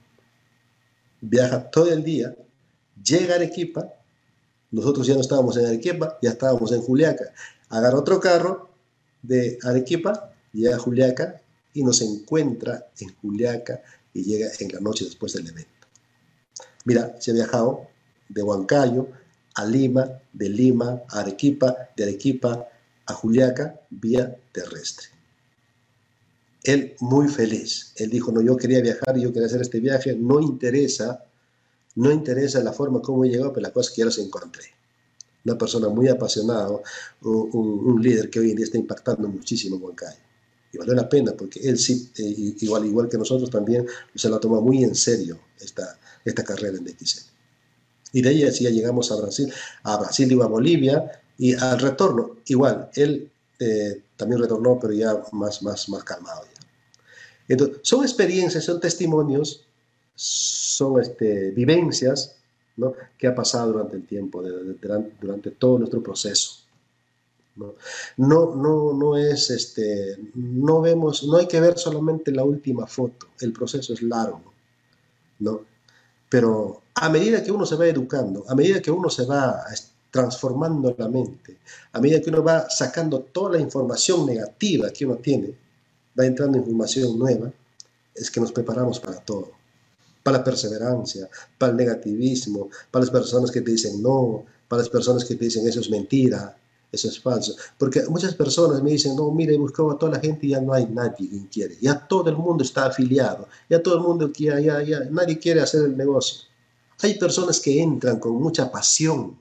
viaja 1.20 1.70
todo 1.70 1.92
el 1.92 2.02
día, 2.02 2.34
Llega 3.04 3.34
a 3.34 3.36
Arequipa, 3.36 3.94
nosotros 4.70 5.06
ya 5.06 5.14
no 5.14 5.20
estábamos 5.20 5.56
en 5.56 5.66
Arequipa, 5.66 6.18
ya 6.22 6.30
estábamos 6.30 6.72
en 6.72 6.80
Juliaca. 6.80 7.32
Agarra 7.68 7.98
otro 7.98 8.20
carro 8.20 8.70
de 9.22 9.58
Arequipa, 9.62 10.32
llega 10.52 10.76
a 10.76 10.78
Juliaca 10.78 11.40
y 11.72 11.82
nos 11.82 12.00
encuentra 12.02 12.86
en 12.98 13.14
Juliaca 13.16 13.80
y 14.12 14.24
llega 14.24 14.48
en 14.58 14.72
la 14.72 14.80
noche 14.80 15.04
después 15.04 15.32
del 15.32 15.48
evento. 15.48 15.70
Mira, 16.84 17.16
se 17.20 17.30
ha 17.30 17.34
viajado 17.34 17.88
de 18.28 18.42
Huancayo 18.42 19.08
a 19.54 19.64
Lima, 19.64 20.20
de 20.32 20.48
Lima 20.48 21.02
a 21.08 21.20
Arequipa, 21.20 21.76
de 21.96 22.04
Arequipa 22.04 22.68
a 23.06 23.12
Juliaca 23.12 23.80
vía 23.90 24.36
terrestre. 24.52 25.08
Él 26.62 26.94
muy 27.00 27.28
feliz. 27.28 27.92
Él 27.96 28.10
dijo, 28.10 28.32
no, 28.32 28.40
yo 28.42 28.56
quería 28.56 28.80
viajar 28.80 29.16
yo 29.18 29.32
quería 29.32 29.46
hacer 29.46 29.62
este 29.62 29.80
viaje, 29.80 30.14
no 30.14 30.40
interesa 30.40 31.24
no 32.00 32.10
interesa 32.10 32.62
la 32.62 32.72
forma 32.72 33.02
como 33.02 33.26
llegó, 33.26 33.52
pero 33.52 33.64
la 33.64 33.72
cosa 33.72 33.92
que 33.94 33.98
ya 33.98 34.06
los 34.06 34.16
encontré. 34.18 34.64
Una 35.44 35.58
persona 35.58 35.90
muy 35.90 36.08
apasionada, 36.08 36.70
un, 37.20 38.00
líder 38.02 38.30
que 38.30 38.40
hoy 38.40 38.50
en 38.50 38.56
día 38.56 38.64
está 38.64 38.78
impactando 38.78 39.28
muchísimo 39.28 39.76
en 39.76 39.82
Huancayo. 39.82 40.18
Y 40.72 40.78
vale 40.78 40.94
la 40.94 41.08
pena 41.08 41.32
porque 41.32 41.60
él 41.60 41.78
sí, 41.78 42.10
eh, 42.16 42.54
igual, 42.60 42.86
igual 42.86 43.08
que 43.10 43.18
nosotros 43.18 43.50
también, 43.50 43.86
se 44.14 44.30
la 44.30 44.40
toma 44.40 44.60
muy 44.60 44.82
en 44.82 44.94
serio 44.94 45.40
esta, 45.60 45.98
esta 46.24 46.42
carrera 46.42 46.78
en 46.78 46.84
DXL. 46.84 47.20
Y 48.12 48.22
de 48.22 48.28
ahí 48.30 48.44
así 48.44 48.64
ya 48.64 48.70
llegamos 48.70 49.12
a 49.12 49.16
Brasil, 49.16 49.52
a 49.82 49.98
Brasil 49.98 50.32
y 50.32 50.40
a 50.40 50.46
Bolivia, 50.46 51.22
y 51.36 51.52
al 51.52 51.80
retorno, 51.80 52.38
igual, 52.46 52.88
él 52.94 53.30
eh, 53.58 54.02
también 54.16 54.40
retornó, 54.40 54.78
pero 54.80 54.94
ya 54.94 55.22
más, 55.32 55.62
más, 55.62 55.86
más 55.90 56.02
calmado. 56.04 56.44
Ya. 56.44 56.66
Entonces, 57.48 57.78
son 57.82 58.04
experiencias, 58.04 58.64
son 58.64 58.80
testimonios 58.80 59.66
son 60.14 61.00
este, 61.00 61.50
vivencias 61.50 62.36
¿no? 62.76 62.94
que 63.16 63.26
ha 63.26 63.34
pasado 63.34 63.72
durante 63.72 63.96
el 63.96 64.06
tiempo, 64.06 64.42
durante 64.42 65.50
todo 65.52 65.78
nuestro 65.78 66.02
proceso. 66.02 66.60
¿no? 67.56 67.74
No, 68.16 68.92
no, 68.94 69.16
es, 69.16 69.50
este, 69.50 70.18
no 70.34 70.80
vemos, 70.80 71.24
no 71.24 71.36
hay 71.36 71.46
que 71.46 71.60
ver 71.60 71.78
solamente 71.78 72.30
la 72.32 72.44
última 72.44 72.86
foto, 72.86 73.28
el 73.40 73.52
proceso 73.52 73.92
es 73.92 74.02
largo, 74.02 74.52
¿no? 75.40 75.62
Pero 76.28 76.82
a 76.94 77.08
medida 77.08 77.42
que 77.42 77.50
uno 77.50 77.66
se 77.66 77.76
va 77.76 77.86
educando, 77.86 78.44
a 78.48 78.54
medida 78.54 78.80
que 78.80 78.90
uno 78.90 79.10
se 79.10 79.26
va 79.26 79.64
transformando 80.10 80.94
la 80.96 81.08
mente, 81.08 81.58
a 81.92 82.00
medida 82.00 82.20
que 82.20 82.30
uno 82.30 82.42
va 82.42 82.70
sacando 82.70 83.20
toda 83.20 83.52
la 83.52 83.60
información 83.60 84.26
negativa 84.26 84.90
que 84.90 85.06
uno 85.06 85.16
tiene, 85.16 85.54
va 86.18 86.24
entrando 86.24 86.58
información 86.58 87.18
nueva, 87.18 87.52
es 88.14 88.30
que 88.30 88.40
nos 88.40 88.52
preparamos 88.52 89.00
para 89.00 89.18
todo 89.20 89.59
para 90.22 90.38
la 90.38 90.44
perseverancia, 90.44 91.28
para 91.58 91.72
el 91.72 91.76
negativismo, 91.76 92.68
para 92.90 93.04
las 93.04 93.10
personas 93.10 93.50
que 93.50 93.60
te 93.60 93.72
dicen 93.72 94.02
no, 94.02 94.44
para 94.68 94.82
las 94.82 94.88
personas 94.88 95.24
que 95.24 95.34
te 95.34 95.46
dicen 95.46 95.66
eso 95.66 95.80
es 95.80 95.90
mentira, 95.90 96.56
eso 96.92 97.08
es 97.08 97.20
falso. 97.20 97.54
Porque 97.78 98.02
muchas 98.08 98.34
personas 98.34 98.82
me 98.82 98.90
dicen, 98.90 99.14
no, 99.16 99.30
mire, 99.30 99.54
he 99.54 99.58
buscado 99.58 99.92
a 99.92 99.98
toda 99.98 100.12
la 100.12 100.20
gente 100.20 100.46
y 100.46 100.50
ya 100.50 100.60
no 100.60 100.72
hay 100.72 100.86
nadie 100.86 101.28
quien 101.28 101.46
quiere. 101.46 101.76
Ya 101.80 102.06
todo 102.06 102.30
el 102.30 102.36
mundo 102.36 102.64
está 102.64 102.86
afiliado, 102.86 103.48
ya 103.68 103.82
todo 103.82 103.96
el 103.96 104.02
mundo 104.02 104.30
quiere, 104.32 104.64
ya, 104.64 104.82
ya, 104.82 105.00
nadie 105.10 105.38
quiere 105.38 105.60
hacer 105.60 105.84
el 105.84 105.96
negocio. 105.96 106.48
Hay 107.02 107.18
personas 107.18 107.60
que 107.60 107.80
entran 107.80 108.18
con 108.18 108.34
mucha 108.34 108.70
pasión, 108.70 109.38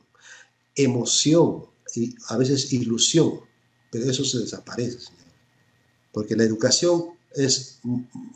emoción 0.75 1.65
y 1.95 2.15
a 2.27 2.38
veces 2.38 2.71
ilusión, 2.71 3.41
pero 3.91 4.05
eso 4.05 4.23
se 4.23 4.39
desaparece, 4.39 4.99
señor. 4.99 5.19
Porque 6.11 6.36
la 6.36 6.43
educación 6.43 7.18
es 7.36 7.80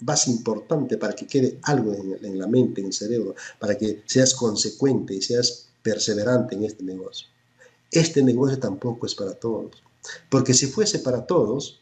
más 0.01 0.27
importante 0.27 0.97
para 0.97 1.13
que 1.13 1.25
quede 1.25 1.59
algo 1.63 1.93
en, 1.93 2.39
la 2.39 2.47
mente, 2.47 2.81
en 2.81 2.87
el 2.87 2.93
cerebro, 2.93 3.35
para 3.59 3.77
que 3.77 4.03
seas 4.05 4.33
consecuente 4.33 5.15
y 5.15 5.21
seas 5.21 5.67
perseverante 5.81 6.55
en 6.55 6.63
este 6.63 6.83
negocio. 6.83 7.27
Este 7.91 8.23
negocio 8.23 8.59
tampoco 8.59 9.05
es 9.05 9.15
para 9.15 9.33
todos, 9.33 9.83
porque 10.29 10.53
si 10.53 10.67
fuese 10.67 10.99
para 10.99 11.25
todos, 11.25 11.79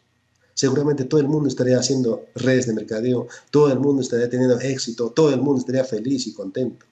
seguramente 0.53 1.05
todo 1.05 1.19
el 1.19 1.27
mundo 1.27 1.49
estaría 1.49 1.79
haciendo 1.79 2.25
redes 2.35 2.67
de 2.67 2.73
mercadeo, 2.73 3.27
todo 3.49 3.71
el 3.71 3.79
mundo 3.79 4.01
estaría 4.01 4.29
teniendo 4.29 4.59
éxito, 4.59 5.11
todo 5.11 5.33
el 5.33 5.41
mundo 5.41 5.59
estaría 5.59 5.83
feliz 5.83 6.27
y 6.27 6.33
contento. 6.33 6.85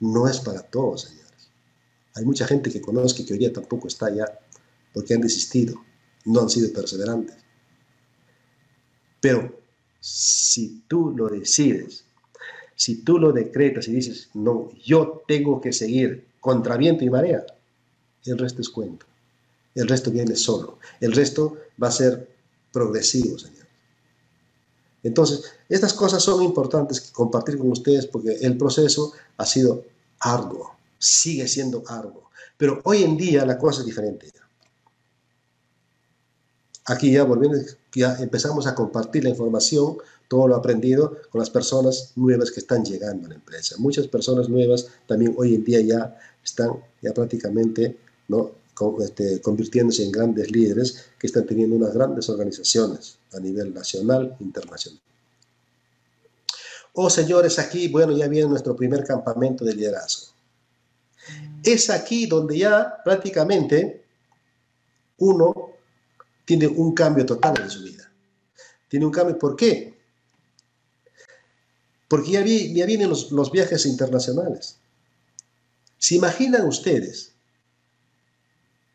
No 0.00 0.28
es 0.28 0.38
para 0.40 0.62
todos, 0.62 1.02
señores. 1.02 1.24
Hay 2.14 2.24
mucha 2.24 2.46
gente 2.46 2.70
que 2.70 2.80
conozco 2.80 3.24
que 3.24 3.32
hoy 3.32 3.38
día 3.38 3.52
tampoco 3.52 3.88
está 3.88 4.06
allá 4.06 4.26
porque 4.92 5.14
han 5.14 5.20
desistido, 5.20 5.74
no 6.24 6.40
han 6.40 6.50
sido 6.50 6.72
perseverantes. 6.72 7.43
Pero 9.24 9.58
si 10.00 10.82
tú 10.86 11.14
lo 11.16 11.28
decides, 11.28 12.04
si 12.76 12.96
tú 12.96 13.18
lo 13.18 13.32
decretas 13.32 13.88
y 13.88 13.92
dices, 13.92 14.28
no, 14.34 14.68
yo 14.84 15.22
tengo 15.26 15.62
que 15.62 15.72
seguir 15.72 16.26
contra 16.40 16.76
viento 16.76 17.04
y 17.04 17.08
marea, 17.08 17.42
el 18.26 18.36
resto 18.36 18.60
es 18.60 18.68
cuento. 18.68 19.06
El 19.74 19.88
resto 19.88 20.10
viene 20.10 20.36
solo. 20.36 20.78
El 21.00 21.12
resto 21.12 21.56
va 21.82 21.88
a 21.88 21.92
ser 21.92 22.28
progresivo, 22.70 23.38
Señor. 23.38 23.66
Entonces, 25.02 25.42
estas 25.70 25.94
cosas 25.94 26.22
son 26.22 26.42
importantes 26.42 27.00
que 27.00 27.12
compartir 27.12 27.56
con 27.56 27.70
ustedes 27.70 28.06
porque 28.06 28.34
el 28.42 28.58
proceso 28.58 29.14
ha 29.38 29.46
sido 29.46 29.86
arduo, 30.20 30.76
sigue 30.98 31.48
siendo 31.48 31.82
arduo. 31.86 32.28
Pero 32.58 32.82
hoy 32.84 33.04
en 33.04 33.16
día 33.16 33.46
la 33.46 33.56
cosa 33.56 33.80
es 33.80 33.86
diferente. 33.86 34.30
Aquí 36.86 37.12
ya 37.12 37.24
volviendo, 37.24 37.58
ya 37.94 38.16
empezamos 38.16 38.66
a 38.66 38.74
compartir 38.74 39.24
la 39.24 39.30
información, 39.30 39.96
todo 40.28 40.48
lo 40.48 40.56
aprendido 40.56 41.18
con 41.30 41.38
las 41.38 41.50
personas 41.50 42.12
nuevas 42.16 42.50
que 42.50 42.60
están 42.60 42.84
llegando 42.84 43.26
a 43.26 43.28
la 43.30 43.34
empresa. 43.36 43.76
Muchas 43.78 44.06
personas 44.06 44.48
nuevas 44.48 44.88
también 45.06 45.34
hoy 45.38 45.54
en 45.54 45.64
día 45.64 45.80
ya 45.80 46.18
están 46.42 46.72
ya 47.00 47.14
prácticamente 47.14 47.96
¿no? 48.28 48.52
Este, 49.00 49.40
convirtiéndose 49.40 50.02
en 50.02 50.10
grandes 50.10 50.50
líderes 50.50 51.06
que 51.18 51.28
están 51.28 51.46
teniendo 51.46 51.76
unas 51.76 51.94
grandes 51.94 52.28
organizaciones 52.28 53.18
a 53.32 53.38
nivel 53.38 53.72
nacional 53.72 54.36
e 54.40 54.42
internacional. 54.42 55.00
Oh 56.94 57.08
señores, 57.08 57.58
aquí, 57.58 57.88
bueno, 57.88 58.16
ya 58.16 58.26
viene 58.26 58.48
nuestro 58.48 58.74
primer 58.74 59.04
campamento 59.04 59.64
de 59.64 59.74
liderazgo. 59.74 60.32
Es 61.62 61.88
aquí 61.88 62.26
donde 62.26 62.58
ya 62.58 62.96
prácticamente 63.04 64.04
uno 65.18 65.73
tiene 66.44 66.66
un 66.66 66.94
cambio 66.94 67.24
total 67.24 67.60
en 67.60 67.70
su 67.70 67.82
vida. 67.82 68.10
Tiene 68.88 69.06
un 69.06 69.12
cambio, 69.12 69.38
¿por 69.38 69.56
qué? 69.56 69.94
Porque 72.08 72.30
ya, 72.30 72.42
vienen 72.42 73.08
los, 73.08 73.50
viajes 73.50 73.86
internacionales. 73.86 74.78
¿Se 75.98 76.16
imaginan 76.16 76.66
ustedes 76.66 77.32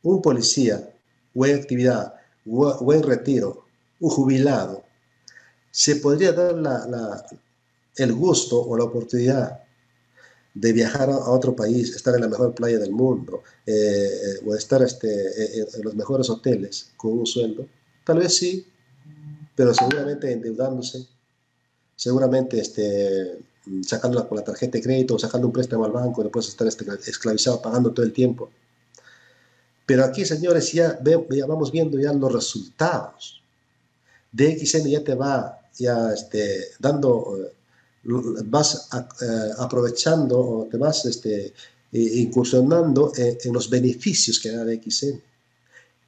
un 0.04 0.22
policía, 0.22 0.96
buena 1.34 1.58
actividad, 1.58 2.14
buen 2.46 3.04
retiro, 3.04 3.66
un 4.00 4.10
jubilado, 4.10 4.86
se 5.72 5.98
podría 5.98 6.32
dar 6.32 6.56
el 7.96 8.14
gusto 8.14 8.62
o 8.62 8.78
la 8.78 8.86
oportunidad 8.86 9.64
de 10.54 10.74
viajar 10.74 11.10
a, 11.10 11.18
otro 11.30 11.56
país, 11.56 11.96
estar 11.96 12.16
en 12.16 12.22
la 12.22 12.28
mejor 12.28 12.54
playa 12.54 12.80
del 12.80 12.92
mundo, 12.92 13.44
eh, 13.66 13.72
eh, 13.74 14.46
o 14.46 14.56
estar 14.56 14.82
este, 14.82 15.08
eh, 15.08 15.66
en 15.76 15.84
los 15.84 15.96
mejores 15.96 16.30
hoteles 16.30 16.92
con 16.98 17.20
un 17.20 17.26
sueldo? 17.26 17.68
Tal 18.04 18.20
vez 18.20 18.36
sí, 18.36 18.66
pero 19.56 19.74
seguramente 19.74 20.32
endeudándose, 20.32 21.08
seguramente 21.96 22.60
este, 22.60 23.40
sacándola 23.86 24.28
con 24.28 24.38
la 24.38 24.44
tarjeta 24.44 24.78
de 24.78 24.84
crédito 24.84 25.20
sacando 25.20 25.48
un 25.48 25.54
préstamo 25.54 25.86
al 25.86 25.92
banco, 25.92 26.24
después 26.24 26.48
estar 26.48 26.68
este, 26.68 26.86
esclavizado 27.08 27.62
pagando 27.62 27.92
todo 27.92 28.06
el 28.06 28.14
tiempo. 28.14 28.50
Pero 29.86 30.06
aquí, 30.06 30.24
señores, 30.24 30.72
ya, 30.72 31.00
ya 31.04 31.46
vamos 31.48 31.72
viendo 31.72 32.00
ya 32.00 32.14
los 32.14 32.32
resultados. 32.32 33.42
DXN 34.32 34.88
ya 34.88 35.04
te 35.04 35.16
va 35.16 35.60
ya 35.76 36.14
este, 36.14 36.68
dando, 36.80 37.52
vas 38.04 38.90
eh, 38.94 39.52
aprovechando 39.58 40.40
o 40.40 40.68
te 40.70 40.78
vas 40.78 41.06
este, 41.06 41.54
incursionando 41.92 43.12
en, 43.16 43.54
los 43.54 43.70
beneficios 43.70 44.40
que 44.40 44.52
da 44.52 44.64
DXN. 44.64 45.22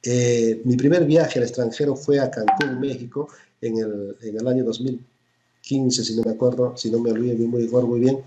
Eh, 0.04 0.62
mi 0.64 0.76
primer 0.76 1.04
viaje 1.04 1.38
al 1.38 1.44
extranjero 1.44 1.94
fue 1.94 2.18
a 2.18 2.30
Cancún, 2.30 2.80
México, 2.80 3.28
en 3.60 3.78
el, 3.78 4.16
en 4.20 4.38
el 4.38 4.48
año 4.48 4.64
2015, 4.64 6.04
si 6.04 6.16
no 6.16 6.22
me 6.24 6.32
acuerdo, 6.32 6.76
si 6.76 6.90
no 6.90 6.98
me 6.98 7.12
olvido 7.12 7.36
muy, 7.46 7.68
muy 7.68 8.00
bien, 8.00 8.18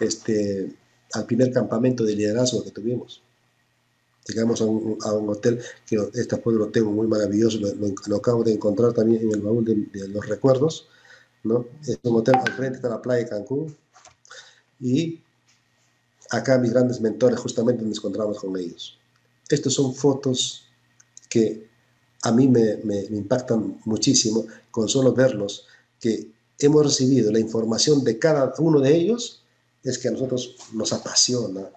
este, 0.00 0.72
al 1.12 1.26
primer 1.26 1.52
campamento 1.52 2.04
de 2.04 2.14
liderazgo 2.14 2.62
que 2.62 2.70
tuvimos 2.70 3.22
llegamos 4.28 4.60
a 4.60 4.66
un, 4.66 5.28
hotel 5.28 5.60
que 5.86 5.96
este 6.14 6.36
pueblo 6.36 6.66
lo 6.66 6.70
tengo 6.70 6.90
muy 6.90 7.06
maravilloso, 7.06 7.58
lo, 7.58 8.16
acabo 8.16 8.44
de 8.44 8.52
encontrar 8.52 8.92
también 8.92 9.22
en 9.22 9.32
el 9.32 9.40
baúl 9.40 9.64
de, 9.64 10.08
los 10.08 10.26
recuerdos, 10.26 10.88
¿no? 11.44 11.66
Es 11.82 11.98
un 12.02 12.16
hotel 12.16 12.36
al 12.36 12.52
frente 12.52 12.80
de 12.80 12.88
la 12.88 13.00
playa 13.00 13.24
de 13.24 13.30
Cancún 13.30 13.76
y 14.80 15.20
acá 16.30 16.58
mis 16.58 16.72
grandes 16.72 17.00
mentores 17.00 17.38
justamente 17.38 17.82
nos 17.82 17.98
encontramos 17.98 18.38
con 18.38 18.56
ellos. 18.56 18.98
Estas 19.48 19.72
son 19.72 19.94
fotos 19.94 20.64
que 21.28 21.68
a 22.22 22.32
mí 22.32 22.48
me, 22.48 22.76
me, 22.84 23.08
me 23.08 23.16
impactan 23.18 23.80
muchísimo 23.84 24.46
con 24.70 24.88
solo 24.88 25.12
verlos, 25.14 25.66
que 26.00 26.30
hemos 26.58 26.84
recibido 26.84 27.30
la 27.30 27.38
información 27.38 28.02
de 28.04 28.18
cada 28.18 28.52
uno 28.58 28.80
de 28.80 28.94
ellos, 28.94 29.42
es 29.84 29.98
que 29.98 30.08
a 30.08 30.10
nosotros 30.10 30.56
nos 30.72 30.92
apasiona, 30.92 31.70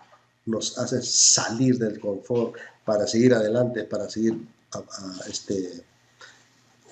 nos 0.45 0.77
hace 0.77 1.01
salir 1.03 1.77
del 1.77 1.99
confort 1.99 2.55
para 2.83 3.07
seguir 3.07 3.33
adelante, 3.33 3.83
para 3.83 4.09
seguir, 4.09 4.37
a, 4.73 4.83
este, 5.29 5.83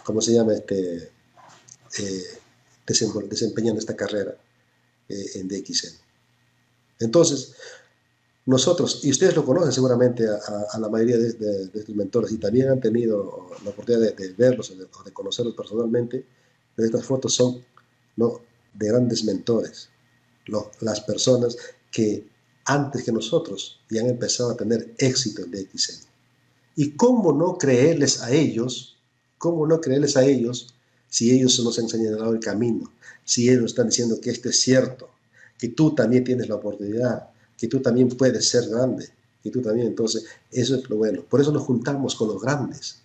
¿cómo 0.04 0.22
se 0.22 0.34
llama? 0.34 0.54
Este, 0.54 1.12
eh, 2.00 2.24
desempeñando 2.94 3.80
esta 3.80 3.96
carrera 3.96 4.36
eh, 5.08 5.26
en 5.36 5.48
DXN. 5.48 5.96
Entonces, 7.00 7.54
nosotros, 8.46 9.02
y 9.04 9.12
ustedes 9.12 9.36
lo 9.36 9.46
conocen 9.46 9.72
seguramente 9.72 10.28
a, 10.28 10.80
la 10.80 10.90
mayoría 10.90 11.18
de, 11.18 11.70
estos 11.74 11.96
mentores 11.96 12.32
y 12.32 12.38
también 12.38 12.70
han 12.70 12.82
tenido 12.82 13.48
la 13.64 13.70
oportunidad 13.70 14.16
de, 14.16 14.34
verlos 14.34 14.72
o 14.72 15.04
de, 15.04 15.14
conocerlos 15.14 15.56
personalmente, 15.56 16.26
pero 16.76 16.86
estas 16.88 17.06
fotos 17.06 17.34
son 17.34 17.64
¿no? 18.16 18.42
de 18.74 18.88
grandes 18.88 19.24
mentores, 19.24 19.90
las 20.82 21.02
personas 21.02 21.58
que 21.92 22.28
antes 22.66 23.04
que 23.04 23.12
nosotros 23.12 23.82
y 23.90 23.98
han 24.00 24.08
empezado 24.08 24.52
a 24.52 24.58
tener 24.58 24.94
éxito 24.98 25.44
en 25.44 25.52
DXN. 25.52 26.08
¿Y 26.76 26.92
cómo 26.92 27.34
no 27.34 27.58
creerles 27.58 28.22
a 28.22 28.32
ellos? 28.32 28.98
¿Cómo 29.38 29.68
no 29.68 29.82
creerles 29.82 30.18
a 30.18 30.26
ellos 30.26 30.74
si 31.10 31.32
ellos 31.32 31.60
nos 31.64 31.78
han 31.80 31.90
señalado 31.90 32.32
el 32.32 32.40
camino? 32.40 32.92
Si 33.24 33.50
ellos 33.50 33.66
están 33.66 33.88
diciendo 33.88 34.20
que 34.22 34.30
esto 34.30 34.50
es 34.50 34.60
cierto, 34.60 35.10
que 35.58 35.70
tú 35.70 35.94
también 35.94 36.24
tienes 36.24 36.48
la 36.48 36.56
oportunidad, 36.56 37.30
que 37.58 37.68
tú 37.68 37.82
también 37.82 38.10
puedes 38.10 38.48
ser 38.48 38.70
grande, 38.70 39.10
que 39.44 39.50
tú 39.50 39.62
también. 39.62 39.88
Entonces, 39.88 40.26
eso 40.52 40.76
es 40.76 40.90
lo 40.90 40.98
bueno. 40.98 41.24
Por 41.30 41.42
eso 41.42 41.52
nos 41.52 41.64
juntamos 41.64 42.16
con 42.16 42.30
los 42.30 42.42
grandes. 42.42 43.00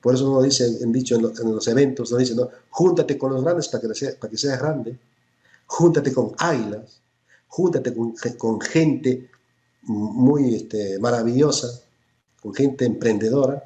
Por 0.00 0.14
eso 0.14 0.32
nos 0.32 0.44
dicen, 0.44 0.78
en 0.80 0.92
dicho 0.92 1.16
en, 1.16 1.22
los 1.22 1.68
eventos, 1.68 2.16
dicen, 2.16 2.36
no, 2.36 2.48
júntate 2.70 3.18
con 3.18 3.32
los 3.32 3.42
grandes 3.44 3.68
para 3.68 3.82
que, 3.82 4.12
para 4.12 4.30
que 4.30 4.38
seas 4.38 4.58
grande, 4.58 4.98
júntate 5.66 6.12
con 6.12 6.32
águilas, 6.38 7.00
júntate 7.48 7.92
con, 8.38 8.60
gente 8.60 9.28
muy 9.82 10.54
este, 10.54 10.98
maravillosa, 10.98 11.82
con 12.40 12.54
gente 12.54 12.86
emprendedora, 12.86 13.62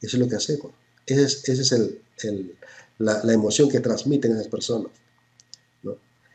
eso 0.00 0.16
es 0.16 0.22
lo 0.22 0.28
que 0.28 0.36
hacemos. 0.36 0.72
Esa 1.06 1.22
es, 1.52 1.72
el, 1.72 2.56
la, 2.98 3.32
emoción 3.32 3.68
que 3.68 3.80
transmiten 3.80 4.32
esas 4.32 4.48
personas. 4.48 4.92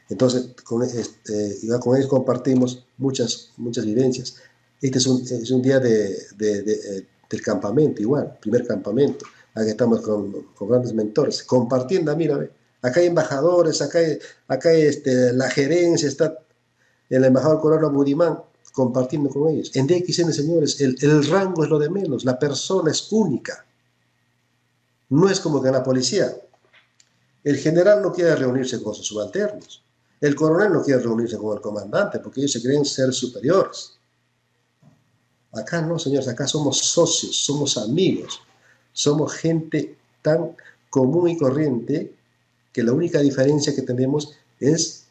Entonces, 0.09 0.49
con, 0.63 0.81
este, 0.81 1.57
ellos 1.61 2.07
compartimos 2.07 2.85
muchas, 2.97 3.51
muchas 3.57 3.85
vivencias. 3.85 4.37
Este 4.81 4.97
es 4.97 5.05
un, 5.05 5.21
es 5.21 5.51
un 5.51 5.61
día 5.61 5.79
de, 5.79 6.11
eh, 6.11 7.05
del 7.29 7.41
campamento, 7.41 8.01
igual, 8.01 8.37
primer 8.41 8.65
campamento. 8.65 9.25
Aquí 9.53 9.69
estamos 9.69 10.01
con, 10.01 10.31
con 10.55 10.69
grandes 10.69 10.93
mentores, 10.93 11.43
compartiendo, 11.43 12.15
mira, 12.15 12.49
acá 12.81 12.99
hay 12.99 13.07
embajadores, 13.07 13.81
acá 13.81 13.99
hay, 13.99 14.19
acá 14.47 14.71
este, 14.71 15.33
la 15.33 15.49
gerencia, 15.49 16.07
está 16.07 16.39
el 17.09 17.23
embajador 17.23 17.59
Corona 17.59 17.87
Budimán, 17.89 18.39
compartiendo 18.71 19.29
con 19.29 19.49
ellos. 19.49 19.75
En 19.75 19.87
DXN, 19.87 20.31
señores, 20.31 20.79
el, 20.81 20.95
el, 21.01 21.27
rango 21.27 21.63
es 21.63 21.69
lo 21.69 21.79
de 21.79 21.89
menos, 21.89 22.23
la 22.23 22.39
persona 22.39 22.91
es 22.91 23.11
única. 23.11 23.65
No 25.09 25.29
es 25.29 25.39
como 25.39 25.61
que 25.61 25.71
la 25.71 25.83
policía. 25.83 26.31
El 27.43 27.57
general 27.57 28.01
no 28.01 28.11
quiere 28.11 28.35
reunirse 28.35 28.81
con 28.81 28.93
sus 28.93 29.07
subalternos. 29.07 29.83
El 30.19 30.35
coronel 30.35 30.73
no 30.73 30.83
quiere 30.83 31.01
reunirse 31.01 31.37
con 31.37 31.55
el 31.55 31.61
comandante 31.61 32.19
porque 32.19 32.41
ellos 32.41 32.51
se 32.51 32.61
creen 32.61 32.83
ser 32.83 33.13
superiores. 33.13 33.93
Acá 35.53 35.81
no, 35.81 35.97
señores, 35.97 36.27
acá 36.27 36.45
somos 36.47 36.77
socios, 36.77 37.35
somos 37.35 37.77
amigos, 37.77 38.41
somos 38.91 39.33
gente 39.33 39.97
tan 40.21 40.55
común 40.89 41.29
y 41.29 41.37
corriente 41.37 42.13
que 42.71 42.83
la 42.83 42.93
única 42.93 43.19
diferencia 43.19 43.73
que 43.73 43.81
tenemos 43.81 44.33
es 44.59 45.05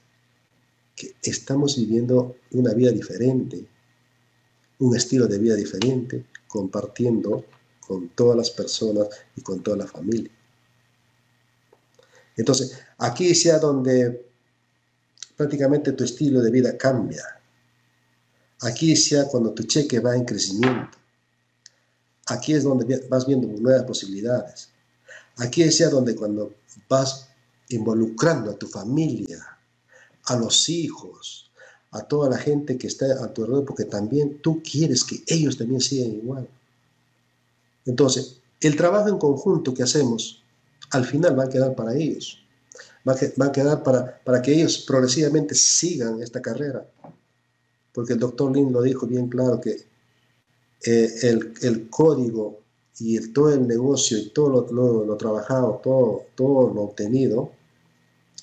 que 0.94 1.14
estamos 1.22 1.76
viviendo 1.76 2.36
una 2.52 2.74
vida 2.74 2.92
diferente, 2.92 3.66
un 4.78 4.96
estilo 4.96 5.26
de 5.26 5.38
vida 5.38 5.56
diferente, 5.56 6.26
compartiendo 6.46 7.44
con 7.80 8.10
todas 8.10 8.36
las 8.36 8.50
personas 8.50 9.08
y 9.34 9.40
con 9.40 9.62
toda 9.62 9.78
la 9.78 9.86
familia. 9.86 10.30
Entonces, 12.38 12.78
aquí 12.98 13.34
sea 13.34 13.58
donde 13.58 14.26
prácticamente 15.36 15.92
tu 15.92 16.04
estilo 16.04 16.40
de 16.40 16.50
vida 16.50 16.78
cambia. 16.78 17.24
Aquí 18.60 18.96
sea 18.96 19.26
cuando 19.26 19.52
tu 19.52 19.64
cheque 19.64 20.00
va 20.00 20.16
en 20.16 20.24
crecimiento. 20.24 20.96
Aquí 22.28 22.54
es 22.54 22.62
donde 22.62 23.06
vas 23.08 23.26
viendo 23.26 23.48
nuevas 23.48 23.82
posibilidades. 23.84 24.70
Aquí 25.36 25.70
sea 25.70 25.90
donde 25.90 26.14
cuando 26.14 26.54
vas 26.88 27.28
involucrando 27.68 28.52
a 28.52 28.58
tu 28.58 28.68
familia, 28.68 29.58
a 30.26 30.36
los 30.36 30.68
hijos, 30.68 31.50
a 31.90 32.02
toda 32.02 32.30
la 32.30 32.38
gente 32.38 32.78
que 32.78 32.86
está 32.86 33.06
a 33.24 33.32
tu 33.32 33.42
alrededor, 33.42 33.64
porque 33.64 33.84
también 33.84 34.40
tú 34.40 34.62
quieres 34.62 35.04
que 35.04 35.22
ellos 35.26 35.56
también 35.56 35.80
sigan 35.80 36.12
igual. 36.12 36.48
Entonces, 37.84 38.40
el 38.60 38.76
trabajo 38.76 39.08
en 39.08 39.18
conjunto 39.18 39.74
que 39.74 39.82
hacemos, 39.82 40.42
al 40.90 41.04
final 41.04 41.38
va 41.38 41.44
a 41.44 41.48
quedar 41.48 41.74
para 41.74 41.94
ellos. 41.94 42.44
Va 43.08 43.14
a, 43.46 43.52
quedar 43.52 43.82
para, 43.82 44.22
para 44.22 44.42
que 44.42 44.52
ellos 44.52 44.78
progresivamente 44.86 45.54
sigan 45.54 46.22
esta 46.22 46.42
carrera. 46.42 46.86
Porque 47.92 48.12
el 48.12 48.18
doctor 48.18 48.54
Lin 48.54 48.72
lo 48.72 48.82
dijo 48.82 49.06
bien 49.06 49.28
claro 49.28 49.60
que 49.60 49.88
eh, 50.84 51.40
el, 51.62 51.88
código 51.88 52.60
y 52.98 53.18
todo 53.32 53.52
el 53.52 53.66
negocio 53.66 54.18
y 54.18 54.30
todo 54.30 54.66
lo, 54.70 55.04
lo, 55.04 55.16
trabajado, 55.16 55.80
todo, 55.82 56.26
todo 56.34 56.72
lo 56.72 56.82
obtenido, 56.82 57.52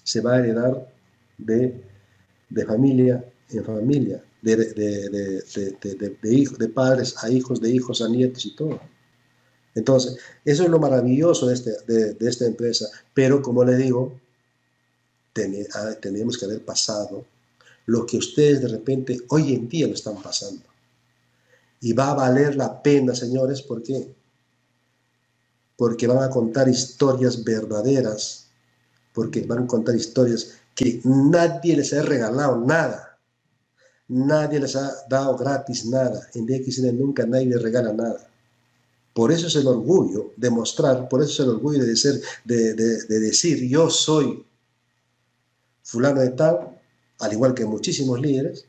se 0.04 0.22
va 0.22 0.34
a 0.34 0.40
heredar 0.40 0.94
de, 1.38 1.84
de 2.50 2.66
familia 2.66 3.24
en 3.50 3.64
familia, 3.64 4.24
de, 4.42 4.56
de, 6.22 6.34
hijos, 6.34 6.58
de 6.58 6.70
padres 6.70 7.16
a 7.24 7.30
hijos, 7.30 7.62
de 7.62 7.70
hijos 7.70 8.02
a 8.02 8.10
nietos 8.10 8.46
y 8.46 8.56
todo. 8.56 8.80
Entonces, 9.76 10.18
eso 10.46 10.64
es 10.64 10.70
lo 10.70 10.80
maravilloso 10.80 11.48
de, 11.48 11.54
este, 11.54 11.72
de, 11.86 12.30
esta 12.30 12.46
empresa, 12.46 12.88
pero 13.14 13.42
como 13.42 13.64
le 13.64 13.76
digo, 13.76 14.18
ah, 15.74 15.92
tenemos 16.02 16.38
que 16.38 16.46
haber 16.46 16.64
pasado 16.64 17.26
lo 17.86 18.06
que 18.06 18.18
ustedes 18.18 18.62
de 18.62 18.70
repente 18.70 19.20
hoy 19.30 19.54
en 19.54 19.68
día 19.68 19.88
lo 19.88 19.94
están 19.94 20.22
pasando. 20.22 20.64
Y 21.82 21.94
va 21.94 22.12
a 22.12 22.16
valer 22.16 22.56
la 22.56 22.82
pena, 22.82 23.14
señores, 23.14 23.62
porque 23.62 24.08
porque 25.78 26.08
van 26.08 26.24
a 26.24 26.30
contar 26.30 26.70
historias 26.70 27.44
verdaderas, 27.44 28.48
porque 29.14 29.42
van 29.42 29.64
a 29.64 29.68
contar 29.68 29.94
historias 29.94 30.54
que 30.74 31.02
nadie 31.04 31.76
les 31.76 31.94
ha 31.94 32.02
regalado 32.02 32.58
nada, 32.66 33.18
nadie 34.08 34.60
les 34.60 34.76
ha 34.76 34.90
dado 35.10 35.36
gratis 35.38 35.86
nada, 35.86 36.30
en 36.34 36.46
DXN 36.46 36.98
nunca 36.98 37.26
nadie 37.26 37.48
les 37.48 37.62
regala 37.62 37.92
nada. 37.92 38.30
Por 39.16 39.32
eso 39.32 39.48
es 39.48 39.56
el 39.56 39.66
orgullo 39.66 40.34
de 40.36 40.52
mostrar, 40.52 41.10
por 41.10 41.24
eso 41.24 41.32
es 41.32 41.40
el 41.40 41.56
orgullo 41.56 41.80
de, 41.80 41.88
decir, 41.88 42.22
de, 42.44 42.76
de 42.76 43.20
decir 43.20 43.68
yo 43.68 43.90
soy 43.90 44.46
fulano 45.84 46.22
de 46.22 46.32
tal, 46.32 46.82
al 47.20 47.34
igual 47.34 47.54
que 47.54 47.66
muchísimos 47.66 48.20
líderes, 48.20 48.66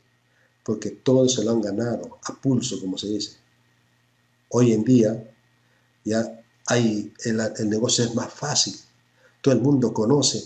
porque 0.63 0.91
todos 0.91 1.33
se 1.33 1.43
lo 1.43 1.51
han 1.51 1.61
ganado 1.61 2.19
a 2.23 2.33
pulso, 2.41 2.79
como 2.79 2.97
se 2.97 3.07
dice. 3.07 3.37
Hoy 4.49 4.73
en 4.73 4.83
día 4.83 5.33
ya 6.03 6.41
hay, 6.67 7.13
el, 7.23 7.69
negocio 7.69 8.03
es 8.03 8.13
más 8.13 8.33
fácil, 8.33 8.75
todo 9.41 9.53
el 9.53 9.61
mundo 9.61 9.93
conoce, 9.93 10.43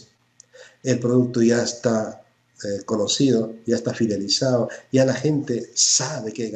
el 0.83 0.99
producto 0.99 1.41
ya 1.41 1.63
está 1.63 2.20
eh, 2.63 2.83
conocido, 2.85 3.55
ya 3.65 3.75
está 3.75 3.93
fidelizado, 3.93 4.69
ya 4.91 5.03
la 5.05 5.13
gente 5.13 5.71
sabe 5.73 6.31
que 6.31 6.53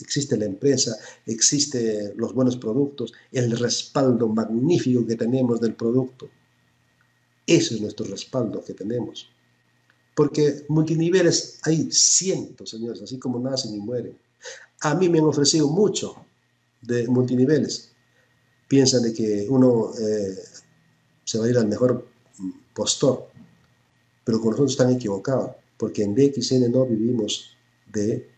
existe 0.00 0.36
la 0.36 0.44
empresa, 0.44 0.96
existen 1.26 2.14
los 2.16 2.34
buenos 2.34 2.56
productos, 2.56 3.12
el 3.30 3.56
respaldo 3.58 4.28
magnífico 4.28 5.06
que 5.06 5.16
tenemos 5.16 5.60
del 5.60 5.74
producto. 5.74 6.28
Ese 7.46 7.74
es 7.74 7.80
nuestro 7.80 8.06
respaldo 8.06 8.64
que 8.64 8.74
tenemos. 8.74 9.28
Porque 10.14 10.64
multiniveles 10.68 11.58
hay 11.62 11.88
cientos, 11.90 12.70
señores, 12.70 13.02
así 13.02 13.18
como 13.18 13.38
nacen 13.38 13.74
y 13.74 13.78
mueren. 13.78 14.18
A 14.80 14.94
mí 14.94 15.08
me 15.08 15.18
han 15.18 15.24
ofrecido 15.24 15.68
mucho 15.68 16.26
de 16.82 17.06
multiniveles. 17.08 17.92
Piensan 18.68 19.02
de 19.02 19.14
que 19.14 19.46
uno 19.48 19.92
eh, 19.98 20.36
se 21.24 21.38
va 21.38 21.46
a 21.46 21.48
ir 21.48 21.56
al 21.56 21.68
mejor 21.68 22.08
postor, 22.74 23.28
pero 24.24 24.40
con 24.40 24.50
nosotros 24.50 24.72
están 24.72 24.92
equivocados, 24.92 25.52
porque 25.76 26.02
en 26.02 26.14
DXN 26.14 26.70
no 26.70 26.86
vivimos 26.86 27.56
de 27.92 28.28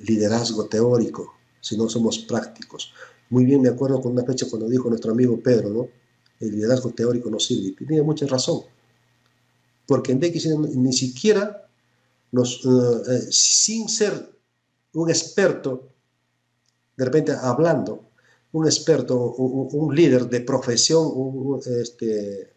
liderazgo 0.00 0.66
teórico, 0.66 1.34
sino 1.60 1.88
somos 1.88 2.18
prácticos. 2.18 2.92
Muy 3.30 3.44
bien 3.44 3.60
me 3.60 3.68
acuerdo 3.68 4.00
con 4.00 4.12
una 4.12 4.24
fecha 4.24 4.46
cuando 4.48 4.68
dijo 4.68 4.88
nuestro 4.88 5.12
amigo 5.12 5.40
Pedro, 5.40 5.70
¿no? 5.70 5.88
El 6.38 6.52
liderazgo 6.52 6.90
teórico 6.90 7.30
no 7.30 7.40
sirve. 7.40 7.68
Y 7.68 7.72
tenía 7.86 8.02
mucha 8.02 8.26
razón 8.26 8.62
porque 9.86 10.12
en 10.12 10.20
DX 10.20 10.46
ni 10.76 10.92
siquiera 10.92 11.68
nos, 12.32 12.64
eh, 12.64 12.68
eh, 13.08 13.26
sin 13.30 13.88
ser 13.88 14.30
un 14.94 15.08
experto, 15.08 15.88
de 16.96 17.04
repente 17.04 17.32
hablando, 17.32 18.10
un 18.52 18.66
experto, 18.66 19.34
un, 19.34 19.94
líder 19.94 20.28
de 20.28 20.40
profesión, 20.40 21.04
un, 21.14 21.60
este, 21.80 22.52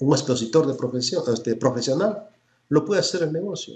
un 0.00 0.12
expositor 0.12 0.66
de 0.66 0.74
profesión, 0.74 1.22
este, 1.32 1.56
profesional, 1.56 2.28
lo 2.68 2.84
puede 2.84 3.00
hacer 3.00 3.22
el 3.22 3.32
negocio. 3.32 3.74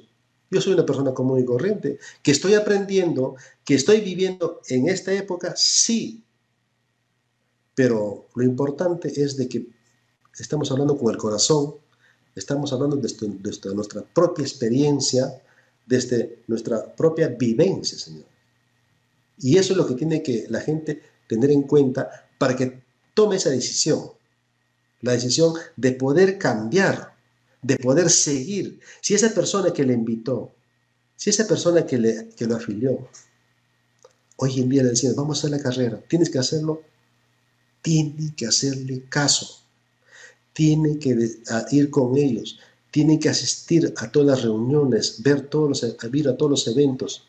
Yo 0.51 0.61
soy 0.61 0.75
una 0.75 0.85
persona 0.87 1.15
común 1.15 1.41
y 1.41 1.45
corriente, 1.45 1.99
que 2.23 2.31
estoy 2.31 2.55
aprendiendo, 2.55 3.37
que 3.65 3.75
estoy 3.75 4.01
viviendo 4.01 4.61
en 4.69 4.89
esta 4.89 5.13
época, 5.13 5.55
sí. 5.57 6.23
Pero 7.75 8.27
lo 8.35 8.43
importante 8.45 9.09
es 9.23 9.37
de 9.37 9.49
que 9.49 9.67
estamos 10.39 10.71
hablando 10.71 10.97
con 10.97 11.11
el 11.11 11.17
corazón, 11.17 11.75
Estamos 12.35 12.73
hablando 12.73 12.97
desde, 12.97 13.75
nuestra 13.75 14.03
propia 14.03 14.43
experiencia, 14.43 15.43
desde 15.87 16.43
nuestra 16.47 16.95
propia 16.95 17.29
vivencia, 17.29 17.99
Señor. 17.99 18.25
Y 19.39 19.59
eso 19.59 19.73
es 19.73 19.77
lo 19.77 19.87
que 19.87 19.95
tiene 19.95 20.23
que 20.23 20.47
la 20.49 20.61
gente 20.61 21.03
tener 21.29 21.51
en 21.51 21.63
cuenta 21.63 22.29
para 22.39 22.57
que 22.57 22.83
tome 23.13 23.37
esa 23.37 23.51
decisión. 23.51 24.13
La 25.03 25.13
decisión 25.13 25.55
de 25.77 25.93
poder 25.93 26.39
cambiar, 26.39 27.15
de 27.61 27.77
poder 27.77 28.11
seguir. 28.11 28.81
Si 29.01 29.15
esa 29.15 29.35
persona 29.35 29.73
que 29.73 29.85
le 29.85 29.93
invitó, 29.93 30.53
si 31.17 31.31
esa 31.31 31.47
persona 31.47 31.85
que, 31.85 31.99
le, 31.99 32.31
que 32.31 32.47
lo 32.47 32.57
afilió, 32.57 33.09
hoy 34.37 34.61
en 34.61 34.69
día 34.69 34.83
le 34.83 34.91
decía, 34.91 35.11
vamos 35.15 35.37
a 35.37 35.41
hacer 35.41 35.51
la 35.51 35.63
carrera, 35.63 36.01
tienes 36.09 36.31
que 36.31 36.39
hacerlo, 36.39 36.83
tiene 37.83 38.35
que 38.35 38.47
hacerle 38.47 39.05
caso 39.09 39.63
tiene 40.53 40.99
que 40.99 41.17
ir 41.71 41.91
con 41.91 42.17
ellos, 42.17 42.59
tiene 42.91 43.19
que 43.19 43.29
asistir 43.29 43.93
a 43.97 44.11
todas 44.11 44.29
las 44.29 44.43
reuniones, 44.43 45.23
ver 45.23 45.49
todos 45.49 45.69
los, 45.69 45.97
ir 46.15 46.29
a 46.29 46.37
todos 46.37 46.51
los 46.51 46.69
eventos, 46.69 47.27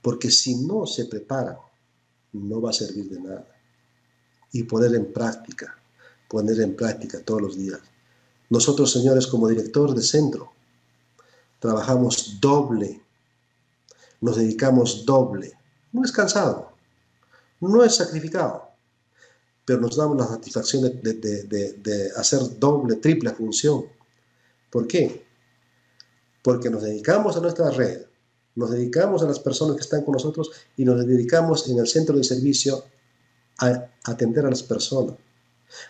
porque 0.00 0.30
si 0.30 0.54
no 0.56 0.86
se 0.86 1.06
prepara, 1.06 1.58
no 2.32 2.60
va 2.60 2.70
a 2.70 2.74
servir 2.74 3.08
de 3.08 3.20
nada. 3.20 3.48
Y 4.52 4.62
poner 4.64 4.94
en 4.94 5.12
práctica, 5.12 5.79
poner 6.30 6.60
en 6.60 6.76
práctica 6.76 7.20
todos 7.20 7.42
los 7.42 7.56
días. 7.56 7.80
Nosotros, 8.50 8.92
señores, 8.92 9.26
como 9.26 9.48
director 9.48 9.92
de 9.92 10.02
centro, 10.02 10.52
trabajamos 11.58 12.38
doble, 12.40 13.02
nos 14.20 14.36
dedicamos 14.36 15.04
doble. 15.04 15.52
No 15.92 16.04
es 16.04 16.12
cansado, 16.12 16.72
no 17.60 17.82
es 17.82 17.96
sacrificado, 17.96 18.68
pero 19.64 19.80
nos 19.80 19.96
damos 19.96 20.16
la 20.16 20.28
satisfacción 20.28 20.82
de, 21.02 22.12
hacer 22.16 22.40
doble, 22.60 22.96
triple 22.96 23.30
función. 23.30 23.86
¿Por 24.70 24.86
qué? 24.86 25.26
Porque 26.44 26.70
nos 26.70 26.82
dedicamos 26.82 27.36
a 27.36 27.40
nuestra 27.40 27.70
red, 27.70 28.02
nos 28.54 28.70
dedicamos 28.70 29.22
a 29.22 29.26
las 29.26 29.40
personas 29.40 29.74
que 29.74 29.82
están 29.82 30.04
con 30.04 30.12
nosotros 30.12 30.52
y 30.76 30.84
nos 30.84 31.04
dedicamos 31.04 31.68
en 31.68 31.80
el 31.80 31.88
centro 31.88 32.16
de 32.16 32.22
servicio 32.22 32.84
a 33.58 33.90
atender 34.04 34.46
a 34.46 34.50
las 34.50 34.62
personas. 34.62 35.16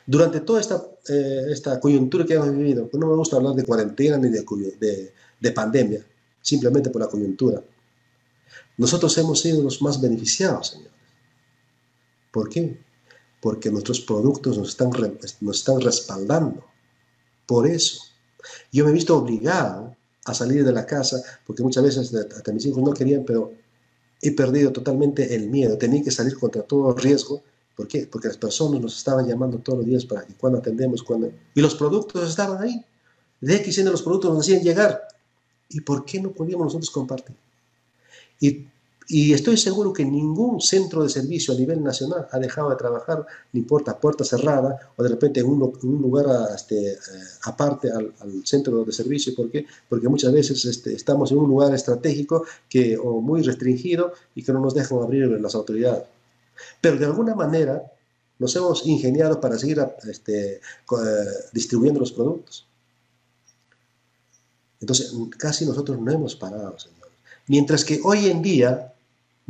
Durante 0.06 0.40
toda 0.40 0.60
esta, 0.60 0.82
eh, 1.08 1.46
esta 1.50 1.80
coyuntura 1.80 2.24
que 2.24 2.34
hemos 2.34 2.50
vivido, 2.50 2.88
pues 2.88 3.00
no 3.00 3.08
me 3.08 3.16
gusta 3.16 3.36
hablar 3.36 3.54
de 3.54 3.64
cuarentena 3.64 4.18
ni 4.18 4.28
de, 4.28 4.44
de, 4.78 5.14
de 5.40 5.52
pandemia, 5.52 6.04
simplemente 6.40 6.90
por 6.90 7.00
la 7.02 7.08
coyuntura. 7.08 7.62
Nosotros 8.76 9.16
hemos 9.18 9.40
sido 9.40 9.62
los 9.62 9.80
más 9.82 10.00
beneficiados, 10.00 10.68
señores. 10.68 10.92
¿Por 12.30 12.48
qué? 12.48 12.78
porque 13.40 13.70
nuestros 13.70 14.00
productos 14.00 14.58
nos 14.58 14.68
están, 14.68 14.90
nos 15.40 15.56
están 15.56 15.80
respaldando. 15.80 16.64
Por 17.46 17.66
eso, 17.66 18.02
yo 18.70 18.84
me 18.84 18.90
he 18.90 18.94
visto 18.94 19.16
obligado 19.16 19.96
a 20.26 20.34
salir 20.34 20.64
de 20.64 20.72
la 20.72 20.86
casa, 20.86 21.22
porque 21.46 21.62
muchas 21.62 21.82
veces 21.82 22.14
hasta 22.14 22.52
mis 22.52 22.66
hijos 22.66 22.82
no 22.82 22.92
querían, 22.92 23.24
pero 23.24 23.52
he 24.20 24.32
perdido 24.32 24.70
totalmente 24.72 25.34
el 25.34 25.48
miedo. 25.48 25.78
Tenía 25.78 26.02
que 26.04 26.10
salir 26.10 26.38
contra 26.38 26.62
todo 26.62 26.94
riesgo. 26.94 27.42
¿Por 27.76 27.88
qué? 27.88 28.06
Porque 28.10 28.28
las 28.28 28.36
personas 28.36 28.80
nos 28.80 28.96
estaban 28.96 29.26
llamando 29.26 29.58
todos 29.58 29.78
los 29.78 29.86
días 29.86 30.04
para 30.04 30.24
que 30.24 30.34
cuando 30.34 30.58
atendemos, 30.58 31.02
cuando... 31.02 31.32
Y 31.54 31.60
los 31.60 31.74
productos 31.74 32.28
estaban 32.28 32.62
ahí. 32.62 32.84
De 33.40 33.56
X 33.56 33.76
de 33.76 33.90
los 33.90 34.02
productos 34.02 34.32
nos 34.32 34.40
hacían 34.40 34.62
llegar. 34.62 35.08
¿Y 35.68 35.80
por 35.80 36.04
qué 36.04 36.20
no 36.20 36.32
podíamos 36.32 36.66
nosotros 36.66 36.90
compartir? 36.90 37.36
Y 38.40 38.66
y 39.12 39.32
estoy 39.32 39.56
seguro 39.56 39.92
que 39.92 40.04
ningún 40.04 40.60
centro 40.60 41.02
de 41.02 41.08
servicio 41.08 41.52
a 41.52 41.56
nivel 41.56 41.82
nacional 41.82 42.28
ha 42.30 42.38
dejado 42.38 42.70
de 42.70 42.76
trabajar, 42.76 43.26
ni 43.52 43.58
importa 43.58 43.98
puerta 43.98 44.22
cerrada 44.22 44.78
o 44.94 45.02
de 45.02 45.08
repente 45.08 45.40
en 45.40 45.46
un, 45.46 45.58
lugar 46.00 46.26
este, 46.54 46.92
eh, 46.92 46.96
aparte 47.42 47.90
al, 47.90 48.12
centro 48.44 48.84
de 48.84 48.92
servicio. 48.92 49.34
¿Por 49.34 49.50
qué? 49.50 49.66
Porque 49.88 50.08
muchas 50.08 50.32
veces 50.32 50.64
este, 50.64 50.94
estamos 50.94 51.32
en 51.32 51.38
un 51.38 51.48
lugar 51.48 51.74
estratégico 51.74 52.44
que, 52.68 52.96
o 52.96 53.20
muy 53.20 53.42
restringido 53.42 54.12
y 54.36 54.44
que 54.44 54.52
no 54.52 54.60
nos 54.60 54.74
dejan 54.74 54.98
abrir 54.98 55.28
las 55.40 55.56
autoridades. 55.56 56.04
Pero 56.80 56.96
de 56.96 57.06
alguna 57.06 57.34
manera 57.34 57.82
nos 58.38 58.54
hemos 58.56 58.86
ingeniado 58.86 59.40
para 59.40 59.58
seguir 59.58 59.80
este, 60.08 60.54
eh, 60.54 60.60
distribuyendo 61.52 62.00
los 62.00 62.12
productos. 62.12 62.66
Entonces, 64.80 65.12
casi 65.36 65.66
nosotros 65.66 66.00
no 66.00 66.10
hemos 66.10 66.34
parado, 66.34 66.78
señores. 66.78 67.12
Mientras 67.46 67.84
que 67.84 68.00
hoy 68.02 68.28
en 68.28 68.40
día 68.40 68.90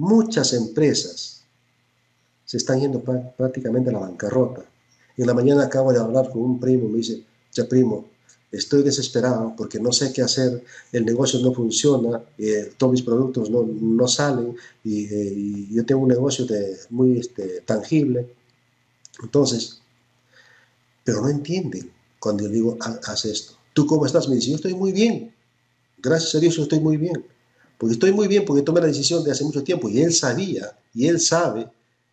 Muchas 0.01 0.55
empresas 0.55 1.43
se 2.47 2.57
están 2.57 2.81
yendo 2.81 3.03
prácticamente 3.03 3.91
a 3.91 3.93
la 3.93 3.99
bancarrota. 3.99 4.65
En 5.15 5.27
la 5.27 5.35
mañana 5.35 5.65
acabo 5.65 5.93
de 5.93 6.01
hablar 6.01 6.31
con 6.31 6.41
un 6.41 6.59
primo, 6.59 6.89
me 6.89 6.97
dice, 6.97 7.23
ya 7.53 7.69
primo, 7.69 8.07
estoy 8.53 8.83
desesperado 8.83 9.55
porque 9.57 9.79
no 9.79 9.93
sé 9.93 10.13
qué 10.13 10.23
hacer, 10.23 10.65
el 10.93 11.05
negocio 11.05 11.39
no 11.41 11.53
funciona, 11.53 12.23
eh, 12.39 12.73
todos 12.77 12.93
mis 12.93 13.03
productos 13.03 13.51
no, 13.51 13.63
no 13.63 14.09
salen 14.09 14.57
y, 14.85 15.05
eh, 15.05 15.67
yo 15.71 15.85
tengo 15.87 16.03
un 16.03 16.09
negocio 16.09 16.47
muy 16.91 17.19
este, 17.19 17.61
tangible. 17.61 18.35
Entonces, 19.23 19.81
pero 21.05 21.23
no 21.23 21.29
entienden 21.29 21.91
cuando 22.19 22.45
yo 22.45 22.51
digo, 22.51 22.79
haz 22.81 23.25
esto. 23.25 23.55
¿Tú 23.73 23.87
cómo 23.87 24.07
estás? 24.07 24.29
Me 24.29 24.37
dice, 24.37 24.51
yo 24.51 24.57
estoy 24.57 24.75
muy 24.75 24.93
bien. 24.93 25.33
Gracias 25.99 26.35
a 26.35 26.39
Dios, 26.39 26.57
yo 26.57 26.63
estoy 26.63 26.81
muy 26.81 26.97
bien. 26.97 27.25
Porque 27.79 27.95
estoy 27.95 28.13
muy 28.13 28.29
bien 28.29 28.45
porque 28.45 28.63
tomé 28.63 28.81
la 28.81 28.89
decisión 28.89 29.25
de 29.25 29.31
hace 29.31 29.45
mucho 29.45 29.65
tiempo 29.65 29.89
y 29.89 30.03
él 30.03 30.13
sabía 30.13 30.77
y 30.95 31.07
él 31.07 31.19
sabe 31.19 31.71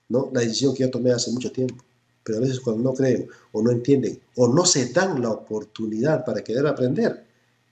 la 0.07 0.39
decisión 0.39 0.73
que 0.73 0.83
yo 0.83 0.89
tomé 0.89 1.11
hace 1.11 1.31
mucho 1.31 1.51
tiempo. 1.51 1.83
Pero 2.27 2.39
a 2.39 2.41
veces 2.41 2.59
cuando 2.59 2.83
no 2.83 2.93
creen 2.93 3.29
o 3.53 3.61
no 3.61 3.71
entienden 3.71 4.19
o 4.35 4.53
no 4.53 4.65
se 4.65 4.91
dan 4.91 5.21
la 5.21 5.31
oportunidad 5.31 6.25
para 6.25 6.43
querer 6.43 6.67
aprender, 6.67 7.25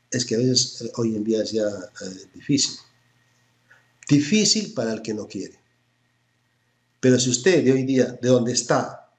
es 0.09 0.23
que 0.23 0.35
a 0.35 0.37
veces 0.37 0.81
eh, 0.81 0.91
hoy 0.95 1.13
en 1.13 1.25
día 1.25 1.43
es 1.43 1.51
ya 1.51 1.67
eh, 1.67 2.27
difícil. 2.33 2.77
Difícil 4.07 4.73
para 4.73 4.93
el 4.93 5.01
que 5.01 5.13
no 5.13 5.27
quiere. 5.27 5.59
Pero 7.01 7.19
si 7.19 7.31
usted 7.31 7.65
de 7.65 7.73
hoy 7.73 7.83
día, 7.83 8.17
de 8.21 8.29
donde 8.29 8.53
está, 8.53 9.11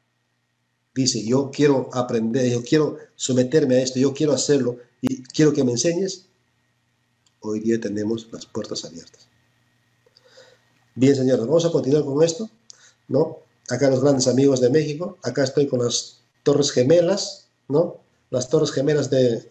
dice, 0.94 1.22
yo 1.22 1.50
quiero 1.50 1.90
aprender, 1.92 2.50
yo 2.50 2.64
quiero 2.64 2.96
someterme 3.14 3.74
a 3.74 3.82
esto, 3.82 3.98
yo 3.98 4.14
quiero 4.14 4.32
hacerlo 4.32 4.78
y 5.02 5.22
quiero 5.22 5.52
que 5.52 5.64
me 5.64 5.72
enseñes, 5.72 6.28
hoy 7.40 7.60
día 7.60 7.78
tenemos 7.78 8.26
las 8.32 8.46
puertas 8.46 8.86
abiertas. 8.86 9.28
Bien, 10.94 11.14
señores, 11.14 11.44
vamos 11.44 11.66
a 11.66 11.70
continuar 11.70 12.06
con 12.06 12.22
esto, 12.22 12.48
¿no? 13.08 13.45
Acá 13.68 13.90
los 13.90 14.02
grandes 14.02 14.28
amigos 14.28 14.60
de 14.60 14.70
México, 14.70 15.18
acá 15.22 15.44
estoy 15.44 15.66
con 15.66 15.82
las 15.82 16.20
Torres 16.42 16.70
Gemelas, 16.70 17.48
¿no? 17.68 18.00
Las 18.30 18.48
Torres 18.48 18.70
Gemelas 18.70 19.10
de 19.10 19.50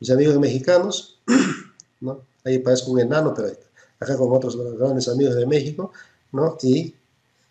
mis 0.00 0.10
amigos 0.10 0.38
mexicanos, 0.38 1.20
¿no? 2.00 2.24
Ahí 2.44 2.58
parezco 2.58 2.90
un 2.90 3.00
enano, 3.00 3.34
pero 3.34 3.48
acá 4.00 4.16
con 4.16 4.32
otros 4.32 4.56
grandes 4.78 5.08
amigos 5.08 5.36
de 5.36 5.46
México, 5.46 5.92
¿no? 6.32 6.56
Y 6.62 6.94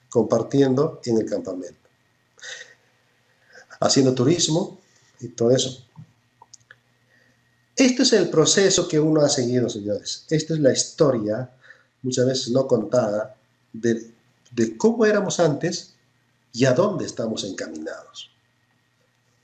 compartiendo 0.10 1.00
en 1.06 1.20
el 1.20 1.30
campamento. 1.30 1.90
Haciendo 3.80 4.14
turismo 4.14 4.80
y 5.20 5.30
todo 5.30 5.52
eso. 5.52 5.86
Este 7.76 8.04
es 8.04 8.14
el 8.14 8.30
proceso 8.30 8.88
que 8.88 9.00
uno 9.00 9.22
ha 9.22 9.30
seguido, 9.30 9.70
señores. 9.70 10.26
Esta 10.30 10.54
es 10.54 10.60
la 10.60 10.74
historia, 10.74 11.50
muchas 12.02 12.26
veces 12.26 12.50
no 12.50 12.68
contada, 12.68 13.36
de, 13.74 14.12
de 14.52 14.78
cómo 14.78 15.06
éramos 15.06 15.40
antes 15.40 15.96
y 16.54 16.66
a 16.66 16.74
dónde 16.74 17.06
estamos 17.06 17.44
encaminados. 17.44 18.30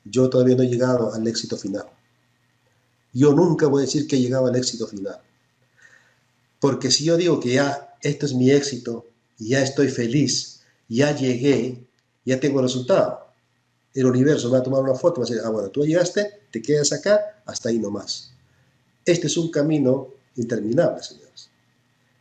Yo 0.03 0.29
todavía 0.29 0.55
no 0.55 0.63
he 0.63 0.67
llegado 0.67 1.13
al 1.13 1.27
éxito 1.27 1.57
final. 1.57 1.85
Yo 3.13 3.33
nunca 3.33 3.67
voy 3.67 3.83
a 3.83 3.85
decir 3.85 4.07
que 4.07 4.17
he 4.17 4.21
llegado 4.21 4.47
al 4.47 4.55
éxito 4.55 4.87
final. 4.87 5.19
Porque 6.59 6.91
si 6.91 7.05
yo 7.05 7.17
digo 7.17 7.39
que 7.39 7.53
ya 7.53 7.95
esto 8.01 8.25
es 8.25 8.33
mi 8.33 8.51
éxito, 8.51 9.07
ya 9.37 9.61
estoy 9.61 9.89
feliz, 9.89 10.61
ya 10.87 11.15
llegué, 11.15 11.87
ya 12.25 12.39
tengo 12.39 12.59
el 12.59 12.65
resultado, 12.65 13.27
el 13.93 14.05
universo 14.05 14.51
va 14.51 14.59
a 14.59 14.63
tomar 14.63 14.81
una 14.81 14.95
foto 14.95 15.21
va 15.21 15.27
a 15.27 15.29
decir, 15.29 15.41
ah, 15.43 15.49
bueno, 15.49 15.69
tú 15.69 15.85
llegaste, 15.85 16.41
te 16.51 16.61
quedas 16.61 16.91
acá, 16.91 17.41
hasta 17.45 17.69
ahí 17.69 17.79
nomás. 17.79 18.31
Este 19.05 19.27
es 19.27 19.37
un 19.37 19.49
camino 19.49 20.09
interminable, 20.35 21.01
señores. 21.01 21.49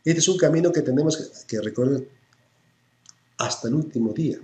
Este 0.03 0.19
es 0.19 0.27
un 0.27 0.37
camino 0.37 0.71
que 0.71 0.81
tenemos 0.81 1.43
que 1.47 1.61
recorrer 1.61 2.16
hasta 3.37 3.67
el 3.67 3.75
último 3.75 4.13
día. 4.13 4.39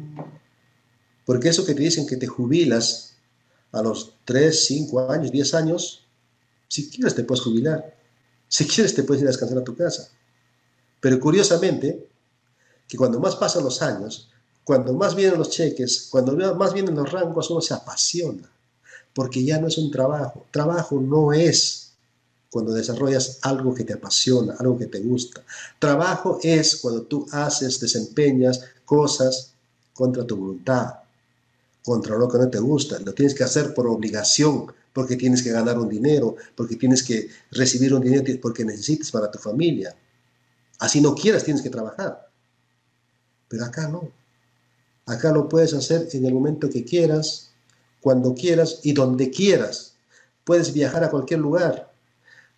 Porque 1.26 1.50
eso 1.50 1.66
que 1.66 1.74
te 1.74 1.82
dicen 1.82 2.06
que 2.06 2.18
te 2.18 2.28
jubilas 2.28 3.16
a 3.72 3.82
los 3.82 4.18
3, 4.26 4.66
5 4.66 5.12
años, 5.12 5.32
10 5.32 5.54
años, 5.54 6.06
si 6.68 6.90
quieres 6.90 7.16
te 7.16 7.24
puedes 7.24 7.44
jubilar. 7.44 7.98
Si 8.48 8.66
quieres 8.68 8.94
te 8.94 9.04
puedes 9.04 9.22
ir 9.22 9.28
a 9.28 9.32
descansar 9.32 9.58
a 9.58 9.64
tu 9.64 9.76
casa. 9.76 10.10
Pero 11.00 11.20
curiosamente, 11.20 12.08
que 12.88 12.98
cuando 12.98 13.20
más 13.20 13.36
pasan 13.36 13.64
los 13.64 13.82
años, 13.82 14.30
cuando 14.64 14.94
más 14.94 15.16
vienen 15.16 15.38
los 15.38 15.50
cheques, 15.50 16.08
cuando 16.10 16.36
más 16.56 16.74
vienen 16.74 16.96
los 16.96 17.12
rangos, 17.12 17.50
uno 17.50 17.62
se 17.62 17.74
apasiona. 17.74 18.50
Porque 19.14 19.44
ya 19.44 19.60
no 19.60 19.68
es 19.68 19.78
un 19.78 19.92
trabajo. 19.92 20.46
Trabajo 20.52 21.00
no 21.00 21.34
es 21.34 21.83
cuando 22.54 22.72
desarrollas 22.72 23.40
algo 23.42 23.74
que 23.74 23.84
te 23.84 23.94
apasiona, 23.94 24.54
algo 24.60 24.78
que 24.78 24.86
te 24.86 25.00
gusta. 25.00 25.42
Trabajo 25.80 26.38
es 26.44 26.76
cuando 26.76 27.02
tú 27.02 27.26
haces, 27.32 27.80
desempeñas 27.80 28.62
cosas 28.86 29.56
contra 29.92 30.24
tu 30.24 30.38
voluntad, 30.38 31.00
contra 31.84 32.16
lo 32.16 32.30
que 32.30 32.38
no 32.38 32.48
te 32.52 32.60
gusta. 32.60 33.00
Lo 33.00 33.12
tienes 33.16 33.34
que 33.34 33.44
hacer 33.44 33.74
por 33.74 33.88
obligación, 33.88 34.72
porque 34.94 35.16
tienes 35.16 35.42
que 35.42 35.50
ganar 35.50 35.80
un 35.80 35.90
dinero, 35.90 36.36
porque 36.56 36.76
tienes 36.76 37.02
que 37.02 37.28
recibir 37.50 37.92
un 37.92 38.04
dinero, 38.04 38.24
porque 38.40 38.64
necesitas 38.64 39.10
para 39.10 39.32
tu 39.32 39.40
familia. 39.40 39.96
Así 40.78 41.02
no 41.02 41.16
quieras, 41.16 41.44
tienes 41.44 41.64
que 41.64 41.72
trabajar. 41.72 42.30
Pero 43.48 43.66
acá 43.66 43.88
no. 43.88 44.12
Acá 45.08 45.32
lo 45.32 45.50
puedes 45.50 45.74
hacer 45.74 46.08
en 46.14 46.24
el 46.24 46.36
momento 46.36 46.70
que 46.70 46.86
quieras, 46.86 47.50
cuando 48.00 48.36
quieras 48.36 48.82
y 48.84 48.94
donde 48.94 49.32
quieras. 49.32 49.96
Puedes 50.44 50.72
viajar 50.72 51.04
a 51.04 51.10
cualquier 51.10 51.40
lugar. 51.40 51.93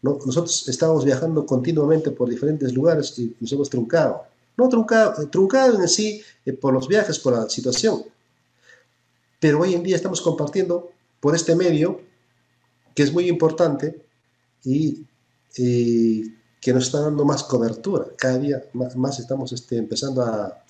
¿No? 0.01 0.19
Nosotros 0.25 0.67
estamos 0.67 1.03
viajando 1.05 1.45
continuamente 1.45 2.11
por 2.11 2.29
diferentes 2.29 2.73
lugares 2.73 3.17
y 3.17 3.35
nos 3.39 3.51
hemos 3.51 3.69
truncado. 3.69 4.23
No 4.57 4.69
truncado, 4.69 5.27
truncado 5.29 5.81
en 5.81 5.87
sí 5.87 6.21
eh, 6.45 6.53
por 6.53 6.73
los 6.73 6.87
viajes, 6.87 7.19
por 7.19 7.33
la 7.33 7.49
situación. 7.49 8.03
Pero 9.39 9.61
hoy 9.61 9.73
en 9.73 9.83
día 9.83 9.95
estamos 9.95 10.21
compartiendo 10.21 10.91
por 11.19 11.35
este 11.35 11.55
medio 11.55 12.01
que 12.93 13.03
es 13.03 13.11
muy 13.11 13.27
importante 13.27 14.01
y, 14.63 15.05
que 15.53 16.73
nos 16.73 16.85
está 16.85 17.01
dando 17.01 17.23
más 17.23 17.43
cobertura. 17.43 18.07
Cada 18.17 18.37
día 18.37 18.63
más, 18.73 19.19
estamos 19.19 19.51
este, 19.53 19.77
empezando 19.77 20.21
a, 20.21 20.63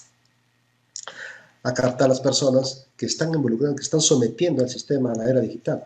a 1.63 1.73
captar 1.73 2.05
a 2.05 2.09
las 2.09 2.19
personas 2.19 2.87
que 2.97 3.05
están 3.05 3.33
involucradas, 3.33 3.75
que 3.75 3.83
están 3.83 4.01
sometiendo 4.01 4.61
al 4.61 4.69
sistema 4.69 5.11
a 5.11 5.15
la 5.15 5.29
era 5.29 5.39
digital. 5.39 5.85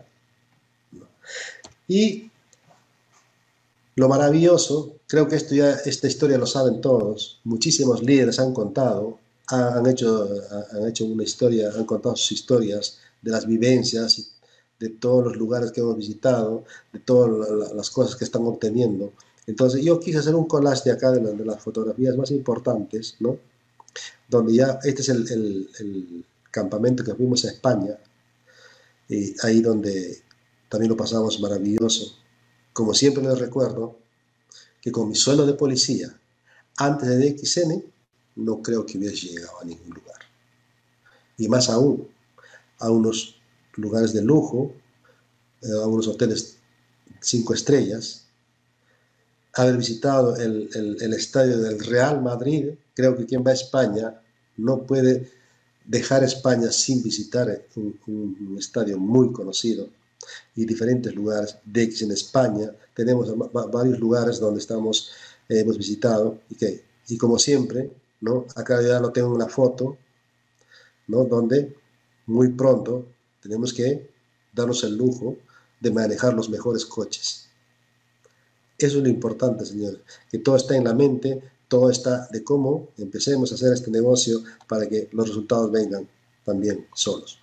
Y 1.88 2.29
lo 3.96 4.08
maravilloso, 4.08 4.96
creo 5.06 5.28
que 5.28 5.36
esto 5.36 5.54
ya, 5.54 5.72
esta 5.72 6.06
historia 6.06 6.38
lo 6.38 6.46
saben 6.46 6.80
todos, 6.80 7.40
muchísimos 7.44 8.02
líderes 8.02 8.38
han 8.38 8.52
contado, 8.52 9.18
han 9.48 9.86
hecho, 9.86 10.28
han 10.72 10.88
hecho 10.88 11.04
una 11.04 11.24
historia, 11.24 11.70
han 11.76 11.84
contado 11.84 12.16
sus 12.16 12.32
historias 12.32 12.98
de 13.20 13.30
las 13.30 13.46
vivencias 13.46 14.32
de 14.78 14.88
todos 14.88 15.24
los 15.24 15.36
lugares 15.36 15.72
que 15.72 15.80
hemos 15.80 15.96
visitado, 15.96 16.64
de 16.92 17.00
todas 17.00 17.72
las 17.74 17.90
cosas 17.90 18.16
que 18.16 18.24
están 18.24 18.46
obteniendo. 18.46 19.12
Entonces 19.46 19.84
yo 19.84 20.00
quise 20.00 20.18
hacer 20.18 20.34
un 20.34 20.46
collage 20.46 20.84
de 20.84 20.92
acá 20.92 21.12
de, 21.12 21.44
las 21.44 21.62
fotografías 21.62 22.16
más 22.16 22.30
importantes, 22.30 23.16
¿no? 23.20 23.38
Donde 24.28 24.54
ya, 24.54 24.78
este 24.84 25.02
es 25.02 25.08
el, 25.08 26.24
campamento 26.50 27.04
que 27.04 27.14
fuimos 27.14 27.44
a 27.44 27.50
España, 27.50 27.96
y 29.08 29.34
ahí 29.44 29.60
donde 29.60 30.20
también 30.68 30.90
lo 30.90 30.96
pasamos 30.96 31.38
maravilloso. 31.40 32.16
Como 32.72 32.94
siempre 32.94 33.22
les 33.22 33.38
recuerdo 33.38 33.98
que 34.80 34.92
con 34.92 35.08
mi 35.08 35.14
suelo 35.14 35.46
de 35.46 35.54
policía, 35.54 36.18
antes 36.76 37.08
de 37.08 37.18
DXN, 37.18 37.84
no 38.36 38.62
creo 38.62 38.86
que 38.86 38.98
hubiese 38.98 39.28
llegado 39.28 39.60
a 39.60 39.64
ningún 39.64 39.90
lugar. 39.90 40.18
Y 41.36 41.48
más 41.48 41.68
aún, 41.68 42.08
a 42.78 42.90
unos 42.90 43.36
lugares 43.76 44.12
de 44.12 44.22
lujo, 44.22 44.72
eh, 45.62 45.68
a 45.82 45.86
unos 45.86 46.08
hoteles 46.08 46.56
cinco 47.20 47.54
estrellas, 47.54 48.24
haber 49.54 49.76
visitado 49.76 50.36
el, 50.36 50.68
estadio 51.14 51.58
del 51.58 51.80
Real 51.80 52.22
Madrid, 52.22 52.70
creo 52.94 53.16
que 53.16 53.26
quien 53.26 53.44
va 53.44 53.50
a 53.50 53.54
España 53.54 54.20
no 54.56 54.84
puede 54.84 55.30
dejar 55.84 56.22
España 56.22 56.70
sin 56.70 57.02
visitar 57.02 57.64
un, 57.76 58.56
estadio 58.58 58.98
muy 58.98 59.32
conocido 59.32 59.88
y 60.54 60.64
diferentes 60.64 61.14
lugares. 61.14 61.56
De 61.64 61.82
en 61.82 62.10
España 62.12 62.72
tenemos 62.94 63.32
varios 63.70 63.98
lugares 63.98 64.38
donde 64.40 64.60
estamos, 64.60 65.10
eh, 65.48 65.60
hemos 65.60 65.78
visitado 65.78 66.40
y 66.48 66.54
que, 66.54 66.84
y 67.08 67.16
como 67.16 67.38
siempre, 67.38 67.90
¿no? 68.20 68.46
acá 68.56 68.82
ya 68.82 69.00
lo 69.00 69.10
tengo 69.12 69.34
una 69.34 69.48
foto, 69.48 69.96
¿no? 71.08 71.24
donde 71.24 71.76
muy 72.26 72.48
pronto 72.48 73.06
tenemos 73.40 73.72
que 73.72 74.10
darnos 74.52 74.84
el 74.84 74.96
lujo 74.96 75.36
de 75.80 75.90
manejar 75.90 76.34
los 76.34 76.50
mejores 76.50 76.84
coches. 76.84 77.48
Eso 78.78 78.98
es 78.98 79.02
lo 79.02 79.08
importante, 79.08 79.64
señores, 79.64 80.00
que 80.30 80.38
todo 80.38 80.56
está 80.56 80.76
en 80.76 80.84
la 80.84 80.94
mente, 80.94 81.42
todo 81.68 81.90
está 81.90 82.26
de 82.32 82.42
cómo 82.42 82.88
empecemos 82.98 83.52
a 83.52 83.54
hacer 83.54 83.72
este 83.72 83.90
negocio 83.90 84.42
para 84.66 84.88
que 84.88 85.08
los 85.12 85.28
resultados 85.28 85.70
vengan 85.70 86.08
también 86.44 86.86
solos. 86.94 87.38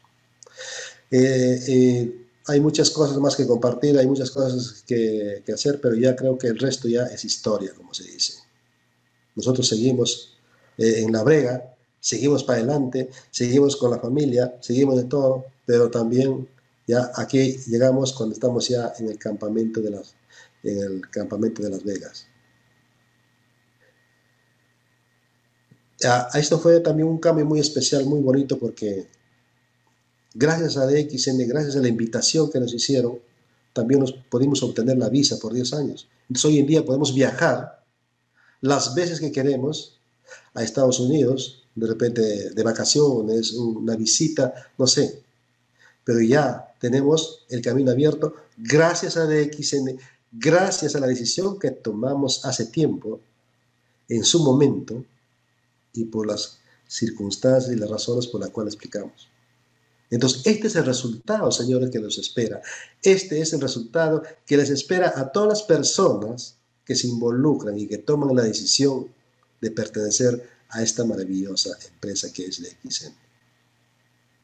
Eh, 1.12 1.60
eh, 1.68 2.27
hay 2.48 2.62
muchas 2.62 2.90
cosas 2.90 3.18
más 3.18 3.36
que 3.36 3.46
compartir, 3.46 3.98
hay 3.98 4.08
muchas 4.08 4.32
cosas 4.32 4.84
que, 4.88 5.44
hacer, 5.54 5.82
pero 5.82 5.96
ya 5.96 6.16
creo 6.16 6.38
que 6.38 6.48
el 6.48 6.58
resto 6.58 6.88
ya 6.88 7.04
es 7.04 7.26
historia, 7.26 7.74
como 7.76 7.94
se 7.94 8.04
dice. 8.06 8.34
Nosotros 9.36 9.68
seguimos 9.68 10.38
eh, 10.78 11.02
en 11.02 11.12
la 11.12 11.24
brega, 11.24 11.76
seguimos 12.00 12.44
para 12.44 12.60
adelante, 12.60 13.10
seguimos 13.32 13.76
con 13.76 13.92
la 13.92 14.00
familia, 14.00 14.58
seguimos 14.62 14.96
de 14.96 15.04
todo, 15.04 15.46
pero 15.66 15.92
también 15.92 16.48
ya 16.88 17.12
aquí 17.16 17.58
llegamos 17.68 18.14
cuando 18.14 18.34
estamos 18.34 18.70
ya 18.70 18.94
en 18.98 19.10
el 19.10 19.20
campamento 19.20 19.82
de 19.82 19.92
las, 19.92 20.16
en 20.64 20.78
el 20.80 21.10
campamento 21.10 21.62
de 21.62 21.70
Las 21.70 21.84
Vegas. 21.84 22.28
A, 26.06 26.30
esto 26.36 26.60
fue 26.60 26.80
también 26.80 27.10
un 27.10 27.18
cambio 27.18 27.46
muy 27.46 27.60
especial, 27.60 28.06
muy 28.06 28.22
bonito, 28.22 28.58
porque 28.58 29.08
gracias 30.38 30.78
a 30.78 30.86
DXN, 30.86 31.48
gracias 31.48 31.76
a 31.76 31.80
la 31.80 31.88
invitación 31.88 32.52
que 32.52 32.60
nos 32.60 32.74
hicieron, 32.74 33.20
también 33.74 34.00
nos 34.00 34.14
pudimos 34.14 34.62
obtener 34.62 34.98
la 34.98 35.10
visa 35.10 35.38
por 35.40 35.54
10 35.54 35.74
años. 35.74 36.08
Entonces 36.30 36.46
hoy 36.46 36.60
en 36.60 36.68
día 36.68 36.86
podemos 36.86 37.14
viajar 37.14 37.84
las 38.62 38.94
veces 38.94 39.20
que 39.20 39.32
queremos 39.32 40.00
a 40.54 40.64
Estados 40.64 41.00
Unidos, 41.00 41.64
de 41.74 41.88
repente 41.88 42.52
de 42.52 42.64
vacaciones, 42.64 43.54
una 43.54 43.96
visita, 43.96 44.54
no 44.78 44.86
sé, 44.86 45.22
pero 46.04 46.22
ya 46.22 46.74
tenemos 46.80 47.46
el 47.50 47.62
camino 47.62 47.92
abierto 47.92 48.36
gracias 48.58 49.18
a 49.18 49.26
DXN, 49.26 49.98
gracias 50.32 50.96
a 50.96 51.00
la 51.00 51.08
decisión 51.08 51.58
que 51.58 51.72
tomamos 51.72 52.46
hace 52.46 52.66
tiempo, 52.66 53.20
en 54.08 54.24
su 54.24 54.44
momento, 54.44 55.04
y 55.94 56.06
por 56.06 56.28
las 56.28 56.60
circunstancias 56.88 57.74
y 57.74 57.80
las 57.80 57.90
razones 57.90 58.28
por 58.28 58.40
las 58.40 58.52
cuales 58.52 58.76
explicamos. 58.76 59.28
Entonces, 60.10 60.42
este 60.46 60.68
es 60.68 60.76
el 60.76 60.86
resultado, 60.86 61.52
señores, 61.52 61.90
que 61.90 62.00
nos 62.00 62.18
espera. 62.18 62.62
Este 63.02 63.42
es 63.42 63.54
el 63.54 63.62
resultado 63.62 64.24
que 64.46 64.58
les 64.58 64.70
espera 64.70 65.14
a 65.16 65.32
todas 65.32 65.50
las 65.50 65.64
personas 65.64 66.58
que 66.86 66.96
se 66.96 67.08
involucran 67.08 67.78
y 67.78 67.88
que 67.88 67.98
toman 67.98 68.34
la 68.36 68.44
decisión 68.44 69.14
de 69.60 69.72
pertenecer 69.72 70.50
a 70.70 70.82
esta 70.82 71.04
maravillosa 71.04 71.78
empresa 71.92 72.32
que 72.32 72.46
es 72.46 72.56
XN. 72.58 73.14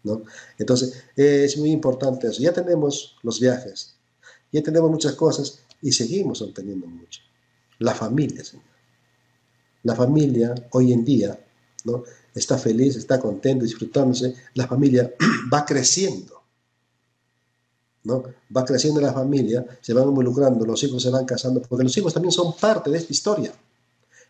¿No? 0.03 0.24
Entonces, 0.57 0.93
es 1.16 1.57
muy 1.57 1.72
importante 1.72 2.28
eso. 2.28 2.41
Ya 2.41 2.51
tenemos 2.51 3.16
los 3.24 3.39
viajes, 3.39 3.95
ya 4.51 4.61
tenemos 4.61 4.91
muchas 4.91 5.14
cosas 5.14 5.59
y 5.82 5.93
seguimos 5.93 6.41
obteniendo 6.41 6.88
mucho. 6.88 7.22
La 7.80 7.95
familia, 7.95 8.43
señor. 8.43 8.66
La 9.84 9.95
familia 9.95 10.53
hoy 10.72 10.91
en 10.91 11.05
día 11.05 11.39
¿no? 11.86 12.03
Está 12.34 12.58
feliz, 12.58 12.96
está 12.96 13.20
contento, 13.20 13.66
disfrutándose. 13.66 14.36
La 14.54 14.68
familia 14.68 15.14
va 15.54 15.66
creciendo. 15.66 16.44
¿no? 18.04 18.24
Va 18.56 18.66
creciendo 18.66 19.00
la 19.00 19.14
familia, 19.14 19.66
se 19.82 19.94
van 19.94 20.10
involucrando, 20.10 20.66
los 20.66 20.84
hijos 20.84 21.02
se 21.02 21.10
van 21.10 21.26
casando, 21.26 21.62
porque 21.62 21.84
los 21.84 21.98
hijos 21.98 22.14
también 22.14 22.32
son 22.32 22.56
parte 22.58 22.90
de 22.90 22.98
esta 22.98 23.14
historia. 23.14 23.54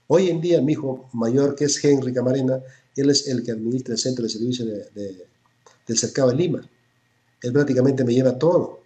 Hoy 0.07 0.29
en 0.29 0.41
día 0.41 0.61
mi 0.61 0.73
hijo 0.73 1.09
mayor, 1.13 1.55
que 1.55 1.65
es 1.65 1.83
Henry 1.83 2.13
Camarena, 2.13 2.61
él 2.95 3.09
es 3.09 3.27
el 3.27 3.43
que 3.43 3.51
administra 3.51 3.93
el 3.93 3.99
centro 3.99 4.23
de 4.23 4.29
servicio 4.29 4.65
del 4.65 5.97
cercado 5.97 6.29
de 6.29 6.35
Lima. 6.35 6.69
Él 7.41 7.51
prácticamente 7.51 8.03
me 8.03 8.13
lleva 8.13 8.37
todo, 8.37 8.81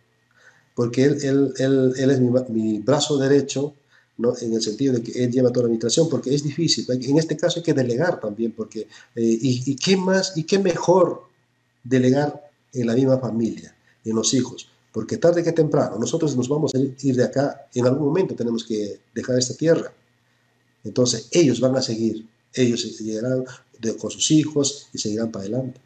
porque 0.76 1.04
él, 1.04 1.18
él, 1.58 1.94
él, 1.98 2.12
es 2.12 2.50
mi, 2.50 2.80
brazo 2.80 3.18
derecho, 3.18 3.74
en 4.42 4.54
el 4.54 4.62
sentido 4.62 4.94
de 4.94 5.04
que 5.04 5.24
él 5.24 5.32
lleva 5.32 5.50
toda 5.50 5.64
la 5.64 5.68
administración, 5.68 6.10
porque 6.10 6.34
es 6.34 6.44
difícil. 6.44 6.86
En 6.90 7.18
este 7.18 7.38
caso 7.38 7.60
hay 7.60 7.64
que 7.64 7.74
delegar 7.74 8.20
también, 8.20 8.52
porque, 8.52 8.82
eh, 8.82 8.88
y, 9.16 9.76
qué 9.76 9.96
más, 9.96 10.36
y 10.36 10.44
qué 10.44 10.58
mejor 10.60 11.24
delegar 11.84 12.50
en 12.74 12.88
la 12.88 12.94
misma 12.94 13.20
familia, 13.20 13.76
en 14.04 14.16
los 14.16 14.34
hijos, 14.34 14.70
porque 14.92 15.18
tarde 15.18 15.44
que 15.44 15.52
temprano 15.52 15.98
nosotros 16.00 16.36
nos 16.36 16.50
vamos 16.50 16.74
a 16.74 16.80
ir 16.80 17.16
de 17.16 17.24
acá, 17.24 17.68
en 17.74 17.86
algún 17.86 18.08
momento 18.08 18.36
tenemos 18.36 18.64
que 18.64 19.00
dejar 19.14 19.38
esta 19.38 19.56
tierra. 19.56 19.94
Entonces 20.84 21.30
ellos 21.32 21.60
van 21.60 21.76
a 21.76 21.82
seguir, 21.82 22.28
ellos 22.54 23.00
llegarán 23.00 23.46
con 24.00 24.10
sus 24.10 24.32
hijos 24.32 24.90
y 24.94 24.98
seguirán 24.98 25.32
para 25.32 25.46
adelante. 25.46 25.80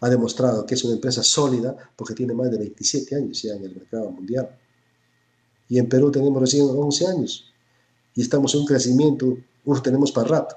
Ha 0.00 0.10
demostrado 0.10 0.66
que 0.66 0.74
es 0.74 0.84
una 0.84 0.94
empresa 0.94 1.22
sólida 1.22 1.76
porque 1.96 2.14
tiene 2.14 2.34
más 2.34 2.50
de 2.50 2.58
27 2.58 3.14
años 3.14 3.40
ya 3.40 3.54
en 3.54 3.64
el 3.64 3.74
mercado 3.74 4.10
mundial. 4.10 4.48
Y 5.72 5.78
en 5.78 5.88
Perú 5.88 6.10
tenemos 6.10 6.38
recién 6.38 6.66
11 6.68 7.06
años 7.06 7.50
y 8.14 8.20
estamos 8.20 8.52
en 8.52 8.60
un 8.60 8.66
crecimiento, 8.66 9.38
uf, 9.64 9.80
tenemos 9.80 10.12
para 10.12 10.28
rato. 10.28 10.56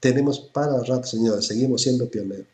Tenemos 0.00 0.38
para 0.38 0.82
rato, 0.82 1.06
señores, 1.06 1.46
seguimos 1.46 1.82
siendo 1.82 2.08
pioneros. 2.08 2.46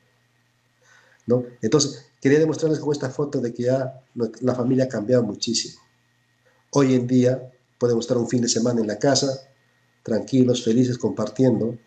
¿no? 1.26 1.44
Entonces, 1.62 2.06
quería 2.20 2.40
demostrarles 2.40 2.80
con 2.80 2.90
esta 2.90 3.08
foto 3.08 3.40
de 3.40 3.54
que 3.54 3.62
ya 3.62 4.02
la 4.40 4.56
familia 4.56 4.86
ha 4.86 4.88
cambiado 4.88 5.22
muchísimo. 5.22 5.80
Hoy 6.72 6.94
en 6.94 7.06
día 7.06 7.52
podemos 7.78 8.04
estar 8.04 8.18
un 8.18 8.28
fin 8.28 8.42
de 8.42 8.48
semana 8.48 8.80
en 8.80 8.88
la 8.88 8.98
casa, 8.98 9.28
tranquilos, 10.02 10.64
felices, 10.64 10.98
compartiendo, 10.98 11.78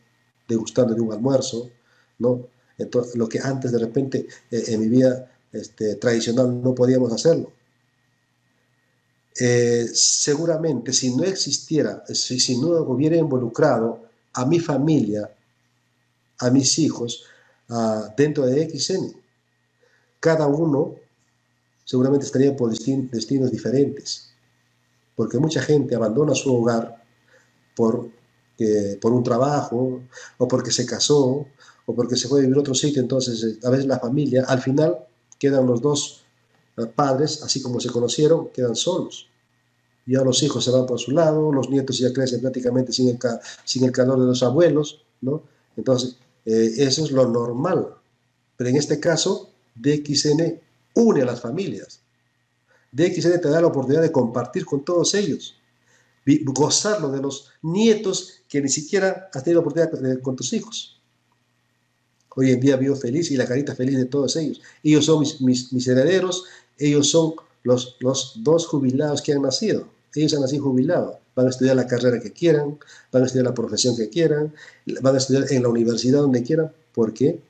degustando 0.47 0.93
de 0.95 1.01
un 1.01 1.11
almuerzo, 1.11 1.71
¿no? 2.19 2.47
Entonces, 2.77 3.17
lo 3.17 3.27
que 3.27 3.39
antes 3.39 3.73
de 3.73 3.79
repente 3.79 4.27
eh, 4.49 4.63
en 4.65 4.79
mi 4.79 4.87
vida 4.87 5.29
este, 5.51 5.95
tradicional 5.95 6.63
no 6.63 6.73
podíamos 6.73 7.11
hacerlo. 7.11 7.51
Eh, 9.39 9.87
seguramente 9.93 10.93
si 10.93 11.15
no 11.15 11.23
existiera, 11.23 12.03
si, 12.07 12.57
no 12.59 12.69
hubiera 12.83 13.15
involucrado 13.15 14.03
a 14.33 14.45
mi 14.45 14.59
familia, 14.59 15.29
a 16.39 16.49
mis 16.49 16.77
hijos, 16.79 17.25
dentro 18.15 18.45
de 18.45 18.69
XN, 18.69 19.15
cada 20.19 20.45
uno 20.45 20.95
seguramente 21.83 22.25
estaría 22.25 22.55
por 22.55 22.71
destinos 22.71 23.51
diferentes 23.51 24.33
porque 25.15 25.37
mucha 25.37 25.61
gente 25.61 25.95
abandona 25.95 26.33
su 26.33 26.53
hogar 26.55 27.03
por, 27.75 28.09
por 29.01 29.11
un 29.11 29.23
trabajo, 29.23 30.01
o 30.37 30.47
porque 30.47 30.71
se 30.71 30.85
casó, 30.85 31.45
o 31.85 31.95
porque 31.95 32.15
se 32.15 32.27
fue 32.27 32.39
a 32.39 32.41
vivir 32.41 32.57
a 32.57 32.61
otro 32.61 32.73
sitio, 32.73 33.01
entonces 33.01 33.43
eh, 33.43 33.59
a 33.63 33.69
veces 33.69 33.85
la 33.85 33.99
familia, 33.99 34.45
al 34.47 34.61
final 34.61 34.97
quedan 35.37 35.65
los 35.65 35.81
dos 35.81 36.22
eh, 36.77 36.85
padres, 36.85 37.43
así 37.43 37.61
como 37.61 37.79
se 37.79 37.89
conocieron, 37.89 38.49
quedan 38.49 38.75
solos. 38.75 39.27
Ya 40.05 40.21
los 40.21 40.43
hijos 40.43 40.63
se 40.63 40.71
van 40.71 40.85
por 40.85 40.99
su 40.99 41.11
lado, 41.11 41.51
los 41.51 41.69
nietos 41.69 41.97
ya 41.97 42.11
crecen 42.11 42.41
prácticamente 42.41 42.91
sin 42.91 43.09
el, 43.09 43.19
sin 43.63 43.85
el 43.85 43.91
calor 43.91 44.19
de 44.19 44.25
los 44.25 44.43
abuelos, 44.43 45.05
¿no? 45.21 45.43
Entonces, 45.77 46.17
eh, 46.45 46.73
eso 46.77 47.05
es 47.05 47.11
lo 47.11 47.27
normal. 47.27 47.87
Pero 48.57 48.69
en 48.69 48.75
este 48.75 48.99
caso, 48.99 49.49
DXN 49.75 50.59
une 50.95 51.21
a 51.21 51.25
las 51.25 51.41
familias. 51.41 52.01
DXN 52.91 53.41
te 53.41 53.49
da 53.49 53.61
la 53.61 53.67
oportunidad 53.67 54.01
de 54.01 54.11
compartir 54.11 54.65
con 54.65 54.85
todos 54.85 55.15
ellos, 55.15 55.55
gozarlo 56.45 57.09
de 57.09 57.21
los 57.21 57.49
nietos 57.61 58.41
que 58.47 58.61
ni 58.61 58.69
siquiera 58.69 59.29
has 59.33 59.43
tenido 59.43 59.61
la 59.61 59.61
oportunidad 59.61 59.91
de 59.91 59.97
tener 59.97 60.21
con 60.21 60.35
tus 60.35 60.53
hijos. 60.53 61.01
Hoy 62.35 62.51
en 62.51 62.59
día 62.59 62.77
vivo 62.77 62.95
feliz 62.95 63.29
y 63.31 63.37
la 63.37 63.45
carita 63.45 63.75
feliz 63.75 63.97
de 63.97 64.05
todos 64.05 64.35
ellos. 64.35 64.61
Ellos 64.81 65.05
son 65.05 65.23
mis, 65.41 65.87
herederos, 65.87 66.45
ellos 66.77 67.09
son 67.09 67.33
los, 67.63 67.97
los 67.99 68.33
dos 68.43 68.67
jubilados 68.67 69.21
que 69.21 69.33
han 69.33 69.41
nacido. 69.41 69.87
Ellos 70.15 70.33
han 70.33 70.41
nacido 70.41 70.63
jubilados. 70.63 71.17
Van 71.35 71.47
a 71.47 71.49
estudiar 71.49 71.75
la 71.75 71.87
carrera 71.87 72.19
que 72.19 72.31
quieran, 72.31 72.77
van 73.11 73.23
a 73.23 73.25
estudiar 73.25 73.45
la 73.45 73.53
profesión 73.53 73.95
que 73.95 74.09
quieran, 74.09 74.53
van 75.01 75.15
a 75.15 75.17
estudiar 75.17 75.51
en 75.51 75.63
la 75.63 75.69
universidad 75.69 76.21
donde 76.21 76.43
quieran. 76.43 76.71
¿Por 76.93 77.13
qué? 77.13 77.41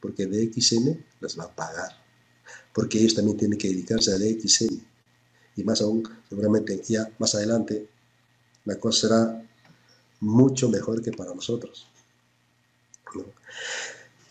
Porque 0.00 0.26
DXN 0.26 1.04
les 1.20 1.38
va 1.38 1.44
a 1.44 1.54
pagar 1.54 2.04
porque 2.74 2.98
ellos 2.98 3.14
también 3.14 3.38
tienen 3.38 3.58
que 3.58 3.68
dedicarse 3.68 4.12
a 4.12 4.18
la 4.18 4.26
XN. 4.26 4.84
Y 5.56 5.62
más 5.62 5.80
aún, 5.80 6.02
seguramente 6.28 6.82
ya 6.86 7.08
más 7.18 7.34
adelante, 7.36 7.88
la 8.64 8.76
cosa 8.76 9.08
será 9.08 9.48
mucho 10.20 10.68
mejor 10.68 11.00
que 11.00 11.12
para 11.12 11.32
nosotros. 11.32 11.86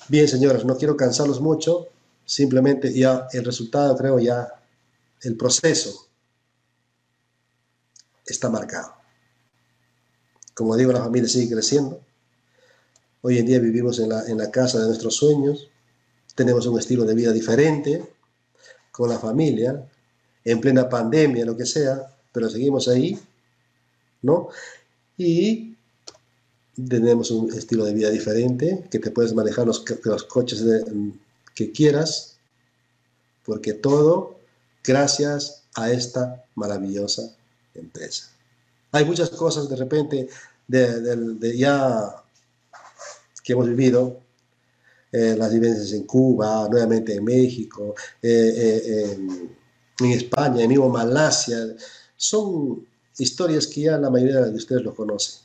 Bien, 0.09 0.27
señores, 0.27 0.65
no 0.65 0.77
quiero 0.77 0.97
cansarlos 0.97 1.39
mucho, 1.39 1.87
simplemente 2.25 2.93
ya 2.93 3.27
el 3.31 3.45
resultado, 3.45 3.95
creo 3.97 4.19
ya, 4.19 4.47
el 5.21 5.37
proceso 5.37 6.07
está 8.25 8.49
marcado. 8.49 8.93
Como 10.53 10.75
digo, 10.75 10.91
la 10.91 11.03
familia 11.03 11.29
sigue 11.29 11.53
creciendo. 11.53 12.01
Hoy 13.21 13.37
en 13.37 13.45
día 13.45 13.59
vivimos 13.59 13.99
en 13.99 14.09
la, 14.09 14.27
en 14.27 14.37
la 14.37 14.51
casa 14.51 14.79
de 14.79 14.87
nuestros 14.87 15.15
sueños, 15.15 15.69
tenemos 16.35 16.65
un 16.65 16.79
estilo 16.79 17.05
de 17.05 17.15
vida 17.15 17.31
diferente, 17.31 18.03
con 18.91 19.09
la 19.09 19.17
familia, 19.17 19.89
en 20.43 20.61
plena 20.61 20.87
pandemia, 20.87 21.45
lo 21.45 21.57
que 21.57 21.65
sea, 21.65 22.15
pero 22.31 22.49
seguimos 22.49 22.87
ahí, 22.87 23.19
¿no? 24.21 24.49
Y 25.17 25.75
tenemos 26.75 27.31
un 27.31 27.51
estilo 27.53 27.85
de 27.85 27.93
vida 27.93 28.09
diferente, 28.09 28.87
que 28.91 28.99
te 28.99 29.11
puedes 29.11 29.33
manejar 29.33 29.65
los, 29.65 29.83
los 30.03 30.23
coches 30.25 30.63
que 31.53 31.71
quieras, 31.71 32.37
porque 33.45 33.73
todo 33.73 34.39
gracias 34.83 35.63
a 35.75 35.91
esta 35.91 36.45
maravillosa 36.55 37.35
empresa. 37.73 38.29
Hay 38.91 39.05
muchas 39.05 39.29
cosas 39.29 39.69
de 39.69 39.75
repente 39.75 40.29
de 40.67 41.57
ya 41.57 42.23
que 43.43 43.53
hemos 43.53 43.67
vivido 43.67 44.21
eh, 45.11 45.35
las 45.37 45.53
vivencias 45.53 45.91
en 45.91 46.05
Cuba, 46.05 46.67
nuevamente 46.71 47.13
en 47.13 47.23
México, 47.23 47.93
eh, 48.19 48.53
eh, 48.55 49.17
en, 49.99 50.11
España, 50.11 50.63
en 50.63 50.69
mismo 50.69 50.89
Malasia. 50.89 51.75
Son 52.15 52.83
historias 53.19 53.67
que 53.67 53.81
ya 53.81 53.97
la 53.99 54.09
mayoría 54.09 54.41
de 54.41 54.55
ustedes 54.55 54.81
lo 54.81 54.95
conocen. 54.95 55.43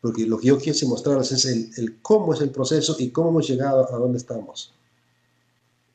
Porque 0.00 0.24
lo 0.24 0.38
que 0.38 0.46
yo 0.46 0.58
quiero 0.58 0.88
mostrarles 0.88 1.32
es 1.32 1.44
el, 1.76 2.00
cómo 2.00 2.32
es 2.32 2.40
el 2.40 2.50
proceso 2.50 2.96
y 2.98 3.10
cómo 3.10 3.30
hemos 3.30 3.48
llegado 3.48 3.86
a 3.92 3.98
donde 3.98 4.18
estamos. 4.18 4.72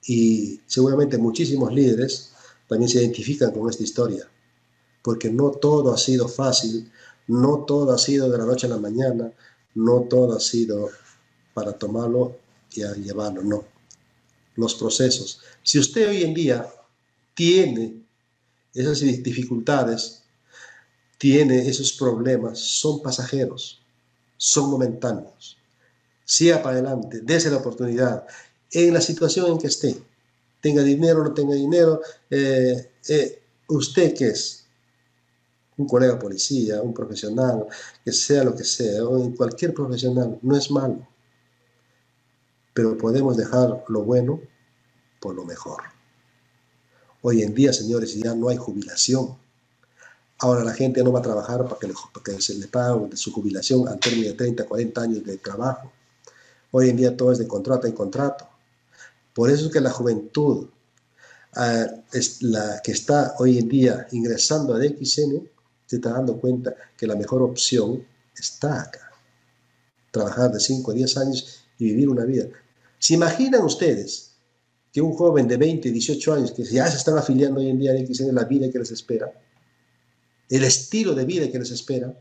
Y 0.04 0.62
seguramente 0.66 1.18
muchísimos 1.18 1.74
líderes 1.74 2.34
también 2.68 2.90
se 2.90 3.00
identifican 3.00 3.52
con 3.52 3.70
esta 3.70 3.84
historia, 3.84 4.30
porque 5.02 5.30
no 5.30 5.52
todo 5.52 5.94
ha 5.94 5.98
sido 5.98 6.28
fácil, 6.28 6.92
no 7.28 7.66
todo 7.66 7.94
ha 7.94 7.98
sido 7.98 8.30
de 8.30 8.38
la 8.38 8.46
noche 8.46 8.68
a 8.68 8.72
la 8.72 8.78
mañana, 8.78 9.32
no 9.76 10.02
todo 10.10 10.36
ha 10.36 10.40
sido 10.40 10.90
para 11.54 11.74
tomarlo 11.74 12.38
y 12.74 12.84
a 12.84 12.94
llevarlo, 12.94 13.44
no. 13.44 13.66
Los 14.56 14.76
procesos. 14.76 15.42
Si 15.64 15.80
usted 15.80 16.10
hoy 16.10 16.24
en 16.24 16.34
día 16.34 16.68
tiene 17.34 18.02
esas 18.74 19.00
dificultades, 19.00 20.24
tiene 21.18 21.68
esos 21.68 21.94
problemas, 21.94 22.60
son 22.60 23.02
pasajeros, 23.02 23.82
son 24.38 24.72
momentáneos. 24.72 25.58
Siga 26.26 26.64
para 26.64 26.78
adelante, 26.78 27.22
dése 27.22 27.52
la 27.52 27.58
oportunidad 27.58 28.26
en 28.72 28.94
la 28.94 29.02
situación 29.02 29.52
en 29.52 29.58
que 29.58 29.68
esté. 29.68 29.98
Tenga 30.62 30.84
dinero 30.84 31.22
o 31.22 31.24
no 31.24 31.34
tenga 31.34 31.56
dinero, 31.56 32.02
eh, 32.30 32.92
eh, 33.10 33.42
usted 33.68 34.14
que 34.14 34.28
es 34.28 34.66
un 35.78 35.88
colega 35.88 36.20
policía, 36.20 36.82
un 36.82 36.94
profesional, 36.94 37.66
que 38.06 38.12
sea 38.12 38.44
lo 38.44 38.56
que 38.56 38.64
sea, 38.64 39.04
o 39.04 39.34
cualquier 39.36 39.74
profesional, 39.74 40.38
no 40.42 40.56
es 40.56 40.70
malo 40.70 41.08
pero 42.74 42.98
podemos 42.98 43.38
dejar 43.38 43.84
lo 43.88 44.04
bueno 44.04 44.40
por 45.20 45.36
lo 45.36 45.46
mejor. 45.46 45.84
Hoy 47.22 47.44
en 47.44 47.54
día, 47.54 47.74
señores, 47.74 48.16
ya 48.16 48.34
no 48.34 48.50
hay 48.50 48.58
jubilación. 48.58 49.38
Ahora 50.40 50.64
la 50.64 50.74
gente 50.74 51.04
no 51.04 51.12
va 51.12 51.20
a 51.20 51.24
trabajar 51.24 51.66
para 51.66 51.78
que, 52.24 52.42
se 52.42 52.56
le 52.56 52.68
pague 52.68 53.16
su 53.16 53.32
jubilación 53.32 53.88
al 53.88 54.00
término 54.00 54.30
de 54.30 54.34
30, 54.34 54.66
40 54.66 55.02
años 55.02 55.24
de 55.24 55.38
trabajo. 55.38 55.92
Hoy 56.72 56.90
en 56.90 56.98
día 56.98 57.16
todo 57.16 57.32
es 57.32 57.38
de 57.38 57.48
contrato 57.48 57.88
y 57.88 57.94
contrato. 57.94 58.48
Por 59.34 59.50
eso 59.50 59.68
es 59.68 59.72
que 59.72 59.80
la 59.80 59.92
juventud 59.92 60.68
ah, 61.54 61.88
la 62.42 62.82
que 62.84 62.92
está 62.92 63.36
hoy 63.40 63.58
en 63.58 63.70
día 63.70 64.08
ingresando 64.12 64.74
a 64.74 64.80
DXN 64.80 65.50
se 65.86 65.96
está 65.98 66.12
dando 66.12 66.38
cuenta 66.40 66.76
que 66.98 67.08
la 67.08 67.16
mejor 67.16 67.42
opción 67.42 68.06
está 68.38 68.84
acá. 68.84 69.12
Trabajar 70.12 70.52
de 70.52 70.60
5 70.60 70.92
a 70.92 70.94
10 70.94 71.18
años 71.18 71.66
y 71.78 71.86
vivir 71.86 72.10
una 72.10 72.26
vida. 72.26 72.48
¿Se 73.00 73.14
imaginan 73.14 73.64
ustedes 73.64 74.32
que 74.92 75.02
un 75.02 75.14
joven 75.14 75.48
de 75.48 75.58
20, 75.58 75.90
18 75.92 76.34
años 76.34 76.52
que 76.52 76.64
ya 76.64 76.88
se 76.88 76.98
están 76.98 77.18
afiliando 77.18 77.60
hoy 77.60 77.70
en 77.70 77.80
día 77.80 77.92
a 77.92 77.94
DXN, 77.96 78.36
la 78.36 78.44
vida 78.44 78.70
que 78.70 78.80
les 78.80 78.92
espera? 78.92 79.32
el 80.52 80.66
estilo 80.66 81.16
de 81.16 81.26
vida 81.26 81.50
que 81.50 81.58
les 81.58 81.72
espera. 81.72 82.14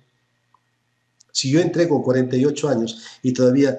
Si 1.32 1.50
yo 1.50 1.60
entré 1.60 1.88
con 1.88 2.02
48 2.02 2.68
años 2.68 3.02
y 3.22 3.32
todavía 3.32 3.78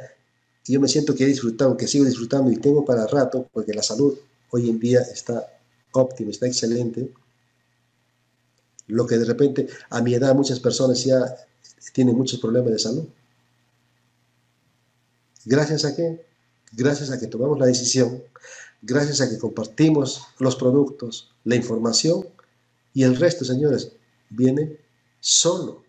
yo 0.65 0.79
me 0.79 0.87
siento 0.87 1.15
que 1.15 1.23
he 1.23 1.27
disfrutado, 1.27 1.77
que 1.77 1.87
sigo 1.87 2.05
disfrutando 2.05 2.51
y 2.51 2.57
tengo 2.57 2.85
para 2.85 3.07
rato, 3.07 3.49
porque 3.51 3.73
la 3.73 3.83
salud 3.83 4.17
hoy 4.51 4.69
en 4.69 4.79
día 4.79 5.01
está 5.01 5.47
óptima, 5.91 6.31
está 6.31 6.47
excelente, 6.47 7.11
lo 8.87 9.07
que 9.07 9.17
de 9.17 9.25
repente 9.25 9.67
a 9.89 10.01
mi 10.01 10.13
edad 10.13 10.35
muchas 10.35 10.59
personas 10.59 11.03
ya 11.03 11.23
tienen 11.93 12.15
muchos 12.15 12.39
problemas 12.39 12.71
de 12.71 12.79
salud. 12.79 13.05
¿Gracias 15.45 15.85
a 15.85 15.95
qué? 15.95 16.25
Gracias 16.73 17.09
a 17.11 17.19
que 17.19 17.27
tomamos 17.27 17.57
la 17.57 17.65
decisión, 17.65 18.23
gracias 18.81 19.21
a 19.21 19.29
que 19.29 19.37
compartimos 19.37 20.21
los 20.39 20.55
productos, 20.55 21.33
la 21.43 21.55
información 21.55 22.25
y 22.93 23.03
el 23.03 23.15
resto, 23.15 23.45
señores, 23.45 23.93
viene 24.29 24.77
solo. 25.19 25.83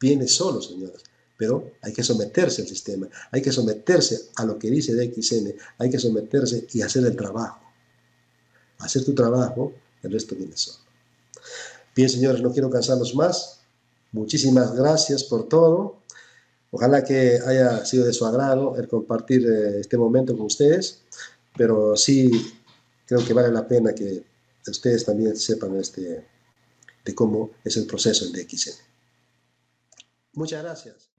Viene 0.00 0.26
solo, 0.28 0.60
señores. 0.62 1.02
Pero 1.40 1.72
hay 1.80 1.94
que 1.94 2.04
someterse 2.04 2.60
al 2.60 2.68
sistema, 2.68 3.08
hay 3.30 3.40
que 3.40 3.50
someterse 3.50 4.28
a 4.36 4.44
lo 4.44 4.58
que 4.58 4.70
dice 4.70 4.92
DXN, 4.94 5.54
hay 5.78 5.88
que 5.88 5.98
someterse 5.98 6.66
y 6.74 6.82
hacer 6.82 7.02
el 7.06 7.16
trabajo. 7.16 7.62
Hacer 8.78 9.06
tu 9.06 9.14
trabajo, 9.14 9.72
el 10.02 10.12
resto 10.12 10.34
viene 10.36 10.54
solo. 10.54 10.84
Bien, 11.96 12.10
señores, 12.10 12.42
no 12.42 12.52
quiero 12.52 12.68
cansarlos 12.68 13.14
más. 13.14 13.60
Muchísimas 14.12 14.74
gracias 14.74 15.24
por 15.24 15.48
todo. 15.48 16.02
Ojalá 16.72 17.02
que 17.02 17.38
haya 17.46 17.86
sido 17.86 18.04
de 18.04 18.12
su 18.12 18.26
agrado 18.26 18.76
el 18.76 18.86
compartir 18.86 19.48
eh, 19.48 19.80
este 19.80 19.96
momento 19.96 20.36
con 20.36 20.44
ustedes, 20.44 21.00
pero 21.56 21.96
sí 21.96 22.30
creo 23.06 23.24
que 23.24 23.32
vale 23.32 23.50
la 23.50 23.66
pena 23.66 23.94
que 23.94 24.22
ustedes 24.66 25.06
también 25.06 25.38
sepan 25.38 25.74
este, 25.76 26.22
de 27.02 27.14
cómo 27.14 27.52
es 27.64 27.78
el 27.78 27.86
proceso 27.86 28.26
en 28.26 28.32
DXN. 28.32 28.74
Muchas 30.34 30.62
gracias. 30.62 31.09